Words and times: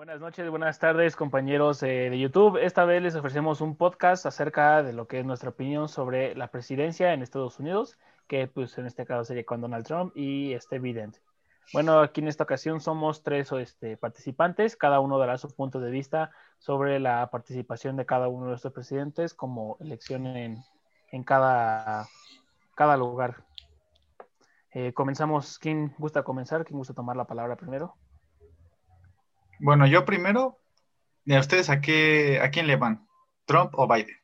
Buenas 0.00 0.18
noches, 0.18 0.48
buenas 0.48 0.78
tardes 0.78 1.14
compañeros 1.14 1.82
eh, 1.82 2.08
de 2.08 2.18
YouTube. 2.18 2.56
Esta 2.56 2.86
vez 2.86 3.02
les 3.02 3.14
ofrecemos 3.14 3.60
un 3.60 3.76
podcast 3.76 4.24
acerca 4.24 4.82
de 4.82 4.94
lo 4.94 5.06
que 5.06 5.18
es 5.18 5.26
nuestra 5.26 5.50
opinión 5.50 5.90
sobre 5.90 6.34
la 6.34 6.46
presidencia 6.46 7.12
en 7.12 7.20
Estados 7.20 7.60
Unidos, 7.60 7.98
que 8.26 8.46
pues 8.46 8.78
en 8.78 8.86
este 8.86 9.04
caso 9.04 9.26
sería 9.26 9.44
con 9.44 9.60
Donald 9.60 9.84
Trump 9.84 10.16
y 10.16 10.54
este 10.54 10.78
Biden. 10.78 11.12
Bueno, 11.74 12.00
aquí 12.00 12.22
en 12.22 12.28
esta 12.28 12.44
ocasión 12.44 12.80
somos 12.80 13.22
tres 13.22 13.52
este, 13.52 13.98
participantes, 13.98 14.74
cada 14.74 15.00
uno 15.00 15.18
dará 15.18 15.36
su 15.36 15.54
punto 15.54 15.80
de 15.80 15.90
vista 15.90 16.30
sobre 16.56 16.98
la 16.98 17.28
participación 17.30 17.96
de 17.96 18.06
cada 18.06 18.28
uno 18.28 18.48
de 18.48 18.54
estos 18.54 18.72
presidentes 18.72 19.34
como 19.34 19.76
elección 19.80 20.26
en, 20.28 20.64
cada 21.24 22.06
lugar. 22.96 23.44
Eh, 24.72 24.94
comenzamos, 24.94 25.58
¿quién 25.58 25.94
gusta 25.98 26.22
comenzar? 26.22 26.64
¿Quién 26.64 26.78
gusta 26.78 26.94
tomar 26.94 27.16
la 27.16 27.26
palabra 27.26 27.56
primero? 27.56 27.96
Bueno, 29.62 29.86
yo 29.86 30.06
primero, 30.06 30.58
¿y 31.26 31.34
a 31.34 31.40
ustedes 31.40 31.68
a, 31.68 31.82
qué, 31.82 32.40
a 32.42 32.50
quién 32.50 32.66
le 32.66 32.76
van? 32.76 33.06
¿Trump 33.44 33.72
o 33.74 33.86
Biden? 33.86 34.16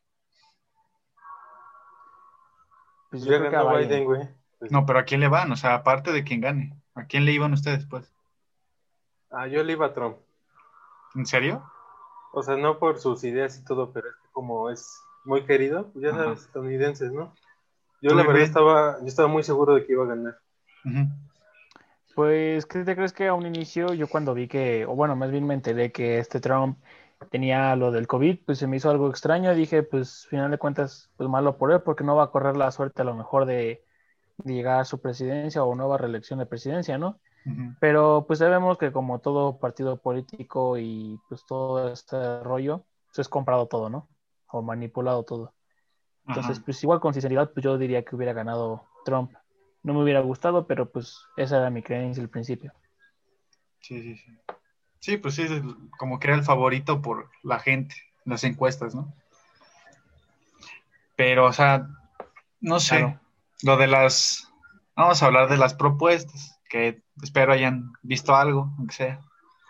Pues 3.11 3.23
yo, 3.23 3.39
creo 3.39 3.51
que 3.51 3.57
a 3.57 3.65
Biden, 3.65 4.05
güey. 4.05 4.29
Pues 4.59 4.73
No, 4.73 4.87
pero 4.87 4.99
¿a 4.99 5.05
quién 5.05 5.21
le 5.21 5.29
van? 5.29 5.53
O 5.53 5.57
sea, 5.57 5.75
aparte 5.75 6.11
de 6.13 6.25
quien 6.25 6.41
gane. 6.41 6.73
¿A 6.95 7.05
quién 7.05 7.27
le 7.27 7.33
iban 7.33 7.53
ustedes, 7.53 7.85
pues? 7.85 8.11
Ah, 9.31 9.47
yo 9.47 9.63
le 9.63 9.73
iba 9.73 9.87
a 9.87 9.93
Trump. 9.93 10.17
¿En 11.15 11.27
serio? 11.27 11.63
O 12.33 12.43
sea, 12.43 12.57
no 12.57 12.79
por 12.79 12.99
sus 12.99 13.23
ideas 13.25 13.59
y 13.59 13.65
todo, 13.65 13.93
pero 13.93 14.09
es 14.09 14.15
que 14.17 14.29
como 14.33 14.71
es 14.71 15.03
muy 15.25 15.45
querido, 15.45 15.91
pues 15.93 16.03
ya 16.03 16.11
Ajá. 16.11 16.25
sabes, 16.25 16.41
estadounidenses, 16.41 17.13
¿no? 17.13 17.35
Yo 18.01 18.11
¿Tú, 18.11 18.17
la 18.17 18.23
verdad 18.23 18.43
estaba, 18.43 19.01
yo 19.01 19.07
estaba 19.07 19.29
muy 19.29 19.43
seguro 19.43 19.75
de 19.75 19.85
que 19.85 19.93
iba 19.93 20.05
a 20.05 20.09
ganar. 20.09 20.39
Ujú. 20.85 21.09
Pues, 22.17 22.65
¿qué 22.65 22.83
te 22.83 22.97
crees 22.97 23.13
que 23.13 23.29
a 23.29 23.35
un 23.35 23.45
inicio 23.45 23.93
yo 23.93 24.09
cuando 24.09 24.33
vi 24.33 24.49
que, 24.49 24.87
o 24.87 24.95
bueno, 24.95 25.15
más 25.17 25.31
bien 25.31 25.47
me 25.47 25.53
enteré 25.53 25.93
que 25.93 26.19
este 26.19 26.41
Trump 26.41 26.79
tenía 27.31 27.77
lo 27.77 27.91
del 27.91 28.07
COVID, 28.07 28.39
pues 28.47 28.57
se 28.59 28.67
me 28.67 28.79
hizo 28.79 28.89
algo 28.89 29.11
extraño. 29.11 29.55
Dije, 29.55 29.83
pues, 29.83 30.27
final 30.27 30.51
de 30.51 30.57
cuentas, 30.57 31.11
pues 31.19 31.29
malo 31.29 31.59
por 31.59 31.73
él, 31.73 31.83
porque 31.83 32.05
no 32.05 32.17
va 32.17 32.25
a 32.25 32.31
correr 32.31 32.57
la 32.57 32.71
suerte 32.71 33.03
a 33.03 33.05
lo 33.05 33.15
mejor 33.15 33.45
de, 33.45 33.85
de 34.39 34.55
llegar 34.55 34.81
a 34.81 34.87
su 34.87 34.99
presidencia 34.99 35.63
o 35.63 35.75
nueva 35.75 35.99
reelección 35.99 36.39
de 36.39 36.47
presidencia, 36.47 36.97
¿no? 36.97 37.21
Pero 37.81 38.25
pues 38.27 38.39
sabemos 38.39 38.79
que 38.79 38.93
como 38.93 39.19
todo 39.19 39.59
partido 39.59 39.99
político 39.99 40.79
y 40.79 41.21
pues 41.29 41.45
todo 41.47 41.93
este 41.93 42.41
rollo, 42.43 42.87
pues 43.09 43.19
es 43.19 43.29
comprado 43.29 43.67
todo, 43.67 43.91
¿no? 43.91 44.09
O 44.53 44.63
manipulado 44.63 45.23
todo. 45.23 45.53
Entonces, 46.27 46.57
Ajá. 46.57 46.65
pues 46.65 46.83
igual 46.83 46.99
con 46.99 47.13
sinceridad, 47.13 47.53
pues 47.53 47.63
yo 47.63 47.77
diría 47.77 48.03
que 48.07 48.17
hubiera 48.17 48.33
ganado 48.33 48.85
Trump. 49.05 49.33
No 49.87 49.95
me 49.95 50.03
hubiera 50.03 50.19
gustado, 50.19 50.67
pero 50.67 50.91
pues 50.91 51.17
esa 51.37 51.59
era 51.59 51.71
mi 51.71 51.81
creencia 51.81 52.21
al 52.21 52.29
principio. 52.29 52.73
Sí, 53.81 54.03
sí, 54.03 54.17
sí. 54.17 54.39
Sí, 54.99 55.17
pues 55.17 55.37
sí, 55.37 55.43
es 55.43 55.53
el- 55.53 55.77
como 55.97 56.19
que 56.19 56.27
era 56.27 56.37
el 56.37 56.43
favorito 56.43 57.01
por 57.01 57.31
la 57.45 57.61
gente, 57.61 57.95
las 58.25 58.43
encuestas, 58.43 58.97
¿no? 58.97 59.15
Pero, 61.15 61.45
o 61.47 61.53
sea, 61.53 61.87
no 62.61 62.81
sé, 62.81 62.99
Claro. 62.99 63.21
lo 63.63 63.77
de 63.77 63.87
las, 63.87 64.53
vamos 64.97 65.23
a 65.23 65.27
hablar 65.27 65.49
de 65.49 65.57
las 65.57 65.75
propuestas, 65.75 66.61
que 66.69 67.01
espero 67.23 67.53
hayan 67.53 67.93
visto 68.03 68.35
algo, 68.35 68.75
aunque 68.79 68.95
sea. 68.95 69.21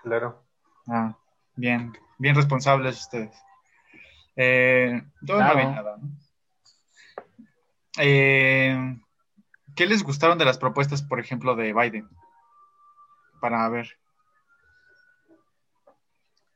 Claro. 0.03 0.43
Ah, 0.89 1.15
bien, 1.57 1.93
bien 2.17 2.35
responsables 2.35 2.99
ustedes. 3.01 3.37
Eh, 4.35 5.03
yo 5.21 5.37
Claro. 5.37 5.55
no 5.55 5.61
vi 5.61 5.67
nada, 5.75 5.97
¿no? 5.99 6.09
Eh, 7.99 8.97
¿qué 9.77 9.87
les 9.87 10.03
gustaron 10.03 10.39
de 10.39 10.45
las 10.45 10.59
propuestas, 10.59 11.03
por 11.03 11.21
ejemplo, 11.21 11.55
de 11.55 11.73
Biden? 11.73 12.09
Para 13.41 13.69
ver. 13.69 13.89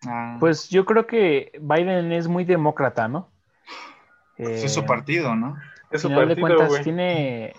Ah, 0.07 0.39
Pues 0.41 0.69
yo 0.71 0.85
creo 0.85 1.07
que 1.07 1.53
Biden 1.61 2.11
es 2.13 2.27
muy 2.27 2.45
demócrata, 2.45 3.07
¿no? 3.07 3.31
pues 4.37 4.65
es 4.65 4.73
su 4.73 4.81
Eh, 4.81 4.87
partido, 4.87 5.37
¿no? 5.37 5.59
Es 5.91 6.01
su 6.01 6.09
final 6.09 6.29
de 6.29 6.35
partido, 6.37 6.47
cuentas 6.59 6.69
güey. 6.71 6.85
tiene 6.85 7.55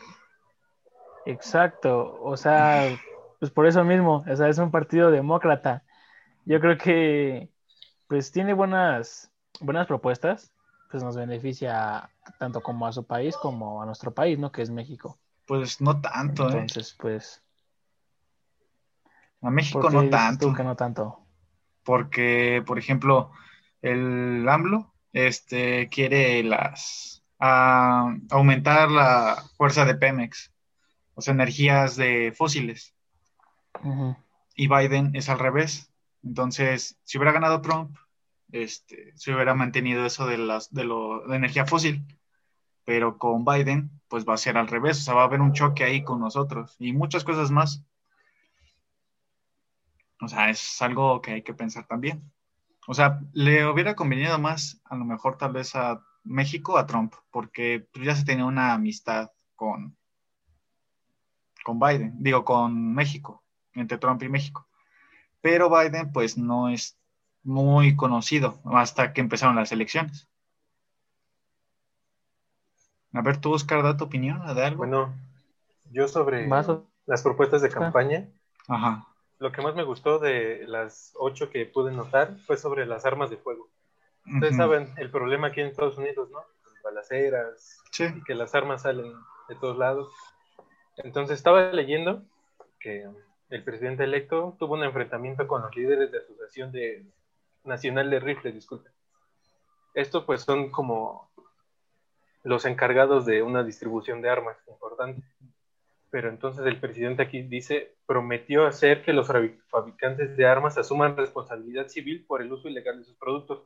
exacto, 1.25 2.19
o 2.23 2.35
sea, 2.35 2.87
pues 3.39 3.51
por 3.51 3.67
eso 3.67 3.83
mismo, 3.83 4.23
o 4.27 4.35
sea, 4.35 4.49
es 4.49 4.57
un 4.57 4.71
partido 4.71 5.11
demócrata. 5.11 5.83
Yo 6.45 6.59
creo 6.59 6.77
que 6.77 7.49
pues 8.07 8.31
tiene 8.31 8.53
buenas 8.53 9.31
buenas 9.59 9.85
propuestas, 9.85 10.51
pues 10.89 11.03
nos 11.03 11.15
beneficia 11.15 12.09
tanto 12.39 12.61
como 12.61 12.87
a 12.87 12.91
su 12.91 13.05
país 13.05 13.37
como 13.37 13.81
a 13.81 13.85
nuestro 13.85 14.11
país, 14.13 14.39
¿no? 14.39 14.51
Que 14.51 14.63
es 14.63 14.71
México. 14.71 15.19
Pues 15.45 15.81
no 15.81 15.99
tanto, 16.01 16.43
¿eh? 16.43 16.51
Entonces, 16.53 16.95
pues 16.99 17.41
A 19.41 19.49
México 19.49 19.81
¿por 19.81 19.91
qué 19.91 19.97
no 19.97 20.09
tanto. 20.09 20.53
que 20.53 20.63
no 20.63 20.75
tanto? 20.75 21.17
porque, 21.83 22.63
por 22.65 22.77
ejemplo, 22.77 23.31
el 23.81 24.47
AMLO 24.47 24.93
este, 25.13 25.89
quiere 25.89 26.43
las 26.43 27.23
a- 27.39 28.15
aumentar 28.29 28.91
la 28.91 29.43
fuerza 29.57 29.83
de 29.85 29.95
Pemex, 29.95 30.53
o 31.15 31.21
sea, 31.21 31.33
energías 31.33 31.95
de 31.95 32.33
fósiles, 32.37 32.93
y 34.55 34.67
Biden 34.67 35.15
es 35.15 35.27
al 35.29 35.39
revés. 35.39 35.91
Entonces, 36.23 36.99
si 37.03 37.17
hubiera 37.17 37.31
ganado 37.31 37.61
Trump, 37.61 37.97
este, 38.51 39.11
se 39.15 39.33
hubiera 39.33 39.55
mantenido 39.55 40.05
eso 40.05 40.27
de 40.27 40.37
las 40.37 40.71
de 40.71 40.83
lo 40.83 41.25
de 41.27 41.35
energía 41.35 41.65
fósil, 41.65 42.05
pero 42.85 43.17
con 43.17 43.45
Biden, 43.45 43.91
pues 44.07 44.25
va 44.27 44.33
a 44.33 44.37
ser 44.37 44.57
al 44.57 44.67
revés, 44.67 44.99
o 44.99 45.01
sea, 45.01 45.13
va 45.13 45.21
a 45.21 45.25
haber 45.25 45.41
un 45.41 45.53
choque 45.53 45.83
ahí 45.83 46.03
con 46.03 46.19
nosotros 46.19 46.75
y 46.79 46.93
muchas 46.93 47.23
cosas 47.23 47.51
más. 47.51 47.83
O 50.21 50.27
sea, 50.27 50.49
es 50.49 50.81
algo 50.81 51.21
que 51.21 51.31
hay 51.31 51.41
que 51.41 51.53
pensar 51.53 51.87
también. 51.87 52.31
O 52.87 52.93
sea, 52.93 53.19
le 53.33 53.65
hubiera 53.65 53.95
convenido 53.95 54.37
más, 54.39 54.81
a 54.85 54.95
lo 54.95 55.05
mejor 55.05 55.37
tal 55.37 55.53
vez 55.53 55.75
a 55.75 56.03
México, 56.23 56.77
a 56.77 56.85
Trump, 56.85 57.13
porque 57.31 57.87
pues, 57.91 58.05
ya 58.05 58.15
se 58.15 58.25
tenía 58.25 58.45
una 58.45 58.73
amistad 58.73 59.31
con, 59.55 59.95
con 61.63 61.79
Biden, 61.79 62.15
digo, 62.19 62.43
con 62.45 62.93
México, 62.93 63.43
entre 63.73 63.97
Trump 63.97 64.21
y 64.23 64.29
México. 64.29 64.67
Pero 65.41 65.69
Biden, 65.69 66.11
pues, 66.11 66.37
no 66.37 66.69
es 66.69 66.97
muy 67.43 67.95
conocido 67.95 68.61
hasta 68.65 69.13
que 69.13 69.21
empezaron 69.21 69.55
las 69.55 69.71
elecciones. 69.71 70.27
A 73.13 73.21
ver, 73.21 73.37
tú, 73.41 73.51
Oscar, 73.53 73.83
da 73.83 73.97
tu 73.97 74.05
opinión 74.05 74.41
de 74.55 74.63
algo. 74.65 74.77
Bueno, 74.77 75.13
yo 75.91 76.07
sobre 76.07 76.47
Vas, 76.47 76.69
Oscar. 76.69 76.85
las 77.05 77.21
propuestas 77.23 77.61
de 77.61 77.69
campaña, 77.69 78.27
Ajá. 78.67 79.05
lo 79.39 79.51
que 79.51 79.61
más 79.61 79.75
me 79.75 79.83
gustó 79.83 80.19
de 80.19 80.63
las 80.67 81.13
ocho 81.19 81.49
que 81.49 81.65
pude 81.65 81.91
notar 81.91 82.37
fue 82.45 82.57
sobre 82.57 82.85
las 82.85 83.05
armas 83.05 83.29
de 83.29 83.37
fuego. 83.37 83.69
Ustedes 84.25 84.53
Ujú. 84.53 84.61
saben 84.61 84.93
el 84.97 85.09
problema 85.09 85.47
aquí 85.47 85.61
en 85.61 85.67
Estados 85.67 85.97
Unidos, 85.97 86.29
¿no? 86.29 86.39
Las 86.73 86.83
balaceras, 86.83 87.81
Sí. 87.91 88.05
y 88.15 88.23
que 88.23 88.35
las 88.35 88.53
armas 88.55 88.83
salen 88.83 89.11
de 89.49 89.55
todos 89.55 89.77
lados. 89.77 90.13
Entonces 90.97 91.37
estaba 91.37 91.71
leyendo 91.71 92.23
que 92.79 93.09
el 93.49 93.63
presidente 93.63 94.03
electo 94.05 94.55
tuvo 94.59 94.75
un 94.75 94.83
enfrentamiento 94.83 95.47
con 95.47 95.61
los 95.63 95.75
líderes 95.75 96.11
de 96.11 96.19
Asociación 96.19 96.71
de 96.71 97.05
Nacional 97.63 98.09
de 98.09 98.19
Rifles, 98.19 98.53
disculpe. 98.53 98.89
Esto 99.93 100.25
pues 100.25 100.43
son 100.43 100.69
como 100.71 101.30
los 102.43 102.65
encargados 102.65 103.25
de 103.25 103.41
una 103.43 103.63
distribución 103.63 104.21
de 104.21 104.29
armas 104.29 104.57
importante. 104.67 105.21
Pero 106.09 106.29
entonces 106.29 106.65
el 106.65 106.79
presidente 106.79 107.23
aquí 107.23 107.41
dice, 107.41 107.95
prometió 108.05 108.65
hacer 108.65 109.03
que 109.03 109.13
los 109.13 109.29
fabric- 109.29 109.61
fabricantes 109.69 110.35
de 110.35 110.45
armas 110.45 110.77
asuman 110.77 111.15
responsabilidad 111.15 111.87
civil 111.87 112.25
por 112.25 112.41
el 112.41 112.51
uso 112.51 112.67
ilegal 112.67 112.99
de 112.99 113.05
sus 113.05 113.15
productos. 113.15 113.63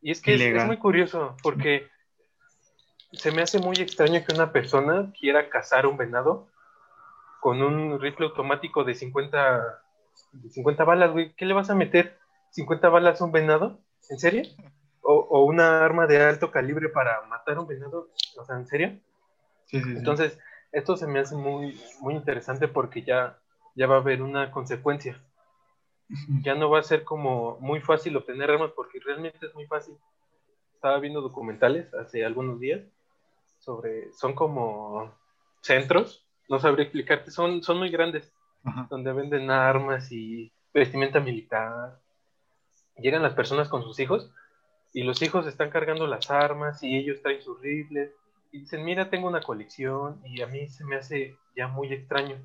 Y 0.00 0.10
es 0.12 0.20
que 0.20 0.34
es, 0.34 0.40
es 0.40 0.64
muy 0.66 0.76
curioso, 0.78 1.36
porque 1.42 1.88
se 3.12 3.32
me 3.32 3.42
hace 3.42 3.58
muy 3.58 3.76
extraño 3.76 4.24
que 4.24 4.34
una 4.34 4.52
persona 4.52 5.12
quiera 5.18 5.48
cazar 5.48 5.86
un 5.86 5.96
venado 5.96 6.48
con 7.40 7.60
un 7.60 8.00
rifle 8.00 8.26
automático 8.26 8.84
de 8.84 8.94
50, 8.94 9.82
de 10.32 10.48
50 10.50 10.84
balas, 10.84 11.10
güey. 11.10 11.34
¿Qué 11.34 11.44
le 11.44 11.54
vas 11.54 11.70
a 11.70 11.74
meter? 11.74 12.18
¿50 12.56 12.90
balas 12.90 13.20
a 13.20 13.24
un 13.24 13.32
venado? 13.32 13.80
¿En 14.10 14.18
serio? 14.18 14.42
¿O, 15.02 15.14
o 15.14 15.44
una 15.44 15.84
arma 15.84 16.06
de 16.06 16.22
alto 16.22 16.50
calibre 16.50 16.88
para 16.88 17.22
matar 17.22 17.56
a 17.56 17.60
un 17.60 17.66
venado? 17.66 18.08
O 18.38 18.44
sea, 18.44 18.56
¿en 18.56 18.66
serio? 18.66 18.98
Sí, 19.66 19.80
sí, 19.80 19.84
sí. 19.84 19.98
Entonces, 19.98 20.38
esto 20.72 20.96
se 20.96 21.06
me 21.06 21.20
hace 21.20 21.36
muy, 21.36 21.80
muy 22.00 22.14
interesante 22.14 22.68
porque 22.68 23.02
ya, 23.02 23.38
ya 23.74 23.86
va 23.86 23.96
a 23.96 24.00
haber 24.00 24.22
una 24.22 24.50
consecuencia. 24.50 25.22
Ya 26.42 26.54
no 26.54 26.68
va 26.68 26.78
a 26.78 26.82
ser 26.82 27.04
como 27.04 27.58
muy 27.60 27.80
fácil 27.80 28.16
obtener 28.16 28.50
armas 28.50 28.72
porque 28.76 29.00
realmente 29.00 29.46
es 29.46 29.54
muy 29.54 29.66
fácil. 29.66 29.96
Estaba 30.74 30.98
viendo 30.98 31.20
documentales 31.20 31.92
hace 31.94 32.24
algunos 32.24 32.60
días 32.60 32.82
sobre, 33.58 34.12
son 34.12 34.34
como 34.34 35.14
centros, 35.60 36.26
no 36.48 36.58
sabría 36.58 36.84
explicarte, 36.84 37.30
son, 37.30 37.62
son 37.62 37.78
muy 37.78 37.90
grandes, 37.90 38.32
Ajá. 38.64 38.88
donde 38.90 39.12
venden 39.12 39.50
armas 39.50 40.10
y 40.10 40.52
vestimenta 40.74 41.20
militar. 41.20 41.98
Llegan 42.96 43.22
las 43.22 43.34
personas 43.34 43.68
con 43.68 43.82
sus 43.82 43.98
hijos 44.00 44.30
y 44.92 45.02
los 45.04 45.22
hijos 45.22 45.46
están 45.46 45.70
cargando 45.70 46.06
las 46.06 46.30
armas 46.30 46.82
y 46.82 46.96
ellos 46.96 47.20
traen 47.22 47.42
sus 47.42 47.60
rifles 47.60 48.10
y 48.50 48.60
dicen, 48.60 48.84
mira, 48.84 49.08
tengo 49.10 49.28
una 49.28 49.40
colección 49.40 50.20
y 50.24 50.42
a 50.42 50.46
mí 50.46 50.68
se 50.68 50.84
me 50.84 50.96
hace 50.96 51.36
ya 51.56 51.68
muy 51.68 51.92
extraño 51.92 52.36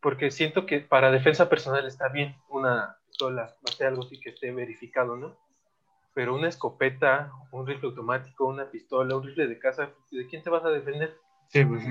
porque 0.00 0.30
siento 0.30 0.66
que 0.66 0.80
para 0.80 1.10
defensa 1.10 1.48
personal 1.48 1.86
está 1.86 2.08
bien 2.08 2.36
una 2.50 2.96
pistola, 3.08 3.42
va 3.44 3.72
a 3.72 3.72
ser 3.72 3.86
algo 3.86 4.02
así 4.02 4.20
que 4.20 4.30
esté 4.30 4.52
verificado, 4.52 5.16
¿no? 5.16 5.36
Pero 6.12 6.34
una 6.34 6.48
escopeta, 6.48 7.32
un 7.50 7.66
rifle 7.66 7.88
automático, 7.88 8.44
una 8.46 8.66
pistola, 8.70 9.16
un 9.16 9.24
rifle 9.24 9.46
de 9.46 9.58
casa, 9.58 9.90
¿de 10.10 10.26
quién 10.28 10.42
te 10.42 10.50
vas 10.50 10.64
a 10.64 10.68
defender? 10.68 11.16
Sí, 11.48 11.64
pues 11.64 11.82
sí. 11.82 11.88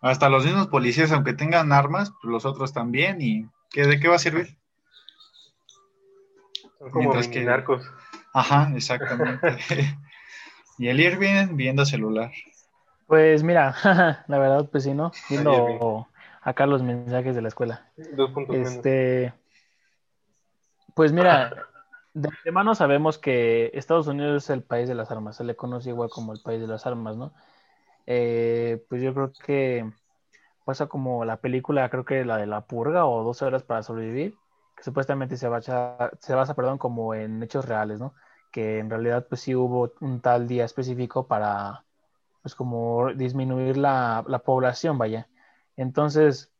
Hasta 0.00 0.28
los 0.28 0.44
mismos 0.44 0.66
policías, 0.66 1.12
aunque 1.12 1.32
tengan 1.32 1.72
armas, 1.72 2.12
pues 2.20 2.30
los 2.32 2.44
otros 2.44 2.72
también, 2.72 3.18
¿y 3.20 3.46
qué, 3.70 3.86
de 3.86 4.00
qué 4.00 4.08
va 4.08 4.16
a 4.16 4.18
servir? 4.18 4.56
Son 6.78 6.90
como 6.90 7.00
Mientras 7.00 7.28
que- 7.28 7.44
narcos. 7.44 7.82
Ajá, 8.34 8.70
exactamente. 8.76 9.56
y 10.78 10.88
el 10.88 11.00
Irving 11.00 11.56
viendo 11.56 11.86
celular. 11.86 12.32
Pues 13.06 13.42
mira, 13.42 13.74
la 14.28 14.38
verdad, 14.38 14.68
pues 14.70 14.84
sí, 14.84 14.92
¿no? 14.92 15.12
Viendo 15.30 16.08
acá 16.42 16.66
los 16.66 16.82
mensajes 16.82 17.34
de 17.34 17.42
la 17.42 17.48
escuela. 17.48 17.88
Dos 17.96 18.30
puntos 18.32 18.56
menos. 18.56 18.74
Este, 18.74 19.32
pues 20.94 21.12
mira, 21.12 21.52
de 22.12 22.28
antemano 22.28 22.74
sabemos 22.74 23.18
que 23.18 23.70
Estados 23.74 24.06
Unidos 24.06 24.44
es 24.44 24.50
el 24.50 24.62
país 24.62 24.88
de 24.88 24.94
las 24.94 25.10
armas, 25.10 25.36
se 25.36 25.44
le 25.44 25.56
conoce 25.56 25.90
igual 25.90 26.10
como 26.10 26.32
el 26.32 26.40
país 26.40 26.60
de 26.60 26.66
las 26.66 26.86
armas, 26.86 27.16
¿no? 27.16 27.32
Eh, 28.06 28.84
pues 28.88 29.02
yo 29.02 29.14
creo 29.14 29.32
que 29.32 29.90
pasa 30.64 30.86
como 30.86 31.24
la 31.24 31.38
película, 31.38 31.88
creo 31.90 32.04
que 32.04 32.24
la 32.24 32.36
de 32.36 32.46
La 32.46 32.62
Purga 32.62 33.06
o 33.06 33.24
12 33.24 33.44
horas 33.44 33.62
para 33.62 33.82
sobrevivir, 33.82 34.34
que 34.76 34.82
supuestamente 34.82 35.36
se 35.36 35.48
basa, 35.48 36.10
se 36.20 36.34
basa, 36.34 36.54
perdón, 36.54 36.78
como 36.78 37.14
en 37.14 37.42
hechos 37.42 37.66
reales, 37.66 38.00
¿no? 38.00 38.14
Que 38.54 38.78
en 38.78 38.88
realidad 38.88 39.26
pues 39.28 39.40
sí 39.40 39.56
hubo 39.56 39.92
un 40.00 40.20
tal 40.20 40.46
día 40.46 40.64
específico 40.64 41.26
para, 41.26 41.84
pues 42.40 42.54
como 42.54 43.12
disminuir 43.12 43.76
la, 43.76 44.24
la 44.28 44.38
población, 44.38 44.96
vaya. 44.96 45.28
Entonces, 45.76 46.52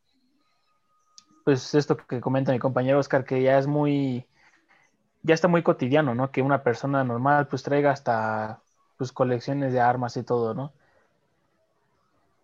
pues 1.44 1.72
esto 1.76 1.96
que 1.96 2.20
comenta 2.20 2.50
mi 2.50 2.58
compañero 2.58 2.98
Oscar, 2.98 3.24
que 3.24 3.40
ya 3.40 3.58
es 3.58 3.68
muy, 3.68 4.26
ya 5.22 5.34
está 5.34 5.46
muy 5.46 5.62
cotidiano, 5.62 6.16
¿no? 6.16 6.32
Que 6.32 6.42
una 6.42 6.64
persona 6.64 7.04
normal 7.04 7.46
pues 7.46 7.62
traiga 7.62 7.92
hasta 7.92 8.60
pues 8.98 9.12
colecciones 9.12 9.72
de 9.72 9.80
armas 9.80 10.16
y 10.16 10.24
todo, 10.24 10.52
¿no? 10.52 10.72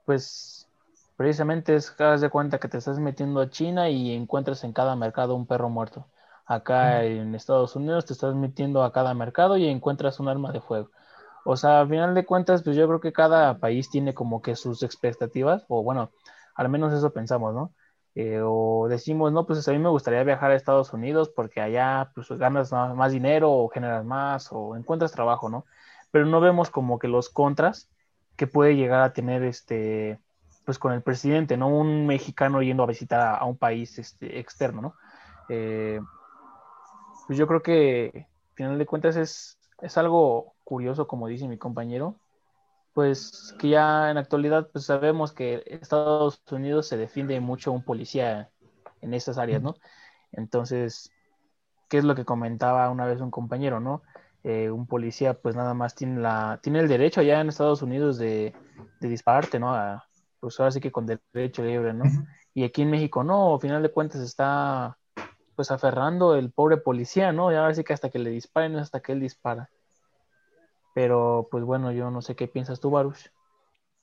Pues 0.04 0.68
precisamente 1.16 1.74
es 1.74 2.00
haz 2.00 2.20
de 2.20 2.30
cuenta 2.30 2.60
que 2.60 2.68
te 2.68 2.78
estás 2.78 3.00
metiendo 3.00 3.40
a 3.40 3.50
China 3.50 3.90
y 3.90 4.14
encuentras 4.14 4.62
en 4.62 4.72
cada 4.72 4.94
mercado 4.94 5.34
un 5.34 5.46
perro 5.46 5.68
muerto. 5.68 6.06
Acá 6.50 7.04
en 7.04 7.36
Estados 7.36 7.76
Unidos 7.76 8.06
te 8.06 8.12
estás 8.12 8.34
metiendo 8.34 8.82
a 8.82 8.92
cada 8.92 9.14
mercado 9.14 9.56
y 9.56 9.68
encuentras 9.68 10.18
un 10.18 10.26
arma 10.26 10.50
de 10.50 10.60
fuego. 10.60 10.90
O 11.44 11.56
sea, 11.56 11.82
a 11.82 11.86
final 11.86 12.12
de 12.12 12.26
cuentas, 12.26 12.64
pues 12.64 12.74
yo 12.74 12.88
creo 12.88 13.00
que 13.00 13.12
cada 13.12 13.58
país 13.58 13.88
tiene 13.88 14.14
como 14.14 14.42
que 14.42 14.56
sus 14.56 14.82
expectativas, 14.82 15.64
o 15.68 15.84
bueno, 15.84 16.10
al 16.56 16.68
menos 16.68 16.92
eso 16.92 17.12
pensamos, 17.12 17.54
¿no? 17.54 17.72
Eh, 18.16 18.40
o 18.42 18.88
decimos, 18.88 19.30
no, 19.30 19.46
pues 19.46 19.68
a 19.68 19.70
mí 19.70 19.78
me 19.78 19.90
gustaría 19.90 20.24
viajar 20.24 20.50
a 20.50 20.56
Estados 20.56 20.92
Unidos 20.92 21.28
porque 21.28 21.60
allá 21.60 22.10
pues 22.16 22.28
ganas 22.30 22.72
más, 22.72 22.96
más 22.96 23.12
dinero 23.12 23.52
o 23.52 23.68
generas 23.68 24.04
más 24.04 24.48
o 24.50 24.74
encuentras 24.74 25.12
trabajo, 25.12 25.48
¿no? 25.48 25.66
Pero 26.10 26.26
no 26.26 26.40
vemos 26.40 26.68
como 26.68 26.98
que 26.98 27.06
los 27.06 27.28
contras 27.30 27.88
que 28.34 28.48
puede 28.48 28.74
llegar 28.74 29.02
a 29.02 29.12
tener 29.12 29.44
este, 29.44 30.18
pues 30.64 30.80
con 30.80 30.92
el 30.94 31.02
presidente, 31.02 31.56
¿no? 31.56 31.68
Un 31.68 32.08
mexicano 32.08 32.60
yendo 32.60 32.82
a 32.82 32.86
visitar 32.86 33.20
a, 33.20 33.36
a 33.36 33.44
un 33.44 33.56
país 33.56 34.00
este, 34.00 34.40
externo, 34.40 34.82
¿no? 34.82 34.94
Eh, 35.48 36.00
pues 37.30 37.38
yo 37.38 37.46
creo 37.46 37.62
que, 37.62 38.10
al 38.50 38.56
final 38.56 38.78
de 38.78 38.86
cuentas, 38.86 39.16
es, 39.16 39.58
es 39.80 39.96
algo 39.98 40.56
curioso, 40.64 41.06
como 41.06 41.28
dice 41.28 41.48
mi 41.48 41.58
compañero, 41.58 42.20
pues 42.94 43.54
que 43.58 43.70
ya 43.70 44.10
en 44.10 44.16
la 44.16 44.22
actualidad 44.22 44.70
pues 44.72 44.86
sabemos 44.86 45.32
que 45.32 45.62
Estados 45.66 46.42
Unidos 46.50 46.88
se 46.88 46.96
defiende 46.98 47.40
mucho 47.40 47.72
un 47.72 47.84
policía 47.84 48.50
en 49.02 49.14
esas 49.14 49.38
áreas, 49.38 49.62
¿no? 49.62 49.76
Entonces, 50.32 51.10
¿qué 51.88 51.98
es 51.98 52.04
lo 52.04 52.14
que 52.14 52.24
comentaba 52.24 52.90
una 52.90 53.06
vez 53.06 53.20
un 53.20 53.30
compañero, 53.30 53.80
¿no? 53.80 54.02
Eh, 54.44 54.70
un 54.70 54.86
policía 54.86 55.34
pues 55.34 55.56
nada 55.56 55.74
más 55.74 55.94
tiene 55.94 56.20
la 56.20 56.60
tiene 56.62 56.80
el 56.80 56.88
derecho 56.88 57.20
allá 57.20 57.40
en 57.40 57.48
Estados 57.50 57.82
Unidos 57.82 58.18
de, 58.18 58.54
de 59.00 59.08
dispararte, 59.08 59.58
¿no? 59.60 59.74
A- 59.74 60.04
pues 60.40 60.58
ahora 60.60 60.72
sí 60.72 60.80
que 60.80 60.92
con 60.92 61.06
derecho 61.06 61.64
libre, 61.64 61.92
¿no? 61.94 62.04
Y 62.54 62.64
aquí 62.64 62.82
en 62.82 62.90
México 62.90 63.24
no, 63.24 63.54
al 63.54 63.60
final 63.60 63.82
de 63.82 63.92
cuentas 63.92 64.22
está 64.22 64.98
pues 65.60 65.70
aferrando 65.70 66.36
el 66.36 66.50
pobre 66.50 66.78
policía, 66.78 67.32
¿no? 67.32 67.52
Y 67.52 67.54
ahora 67.54 67.74
sí 67.74 67.84
que 67.84 67.92
hasta 67.92 68.08
que 68.08 68.18
le 68.18 68.30
disparen 68.30 68.76
es 68.76 68.80
hasta 68.80 69.00
que 69.00 69.12
él 69.12 69.20
dispara. 69.20 69.68
Pero 70.94 71.48
pues 71.50 71.64
bueno, 71.64 71.92
yo 71.92 72.10
no 72.10 72.22
sé 72.22 72.34
qué 72.34 72.48
piensas 72.48 72.80
tú, 72.80 72.88
Baruch. 72.88 73.28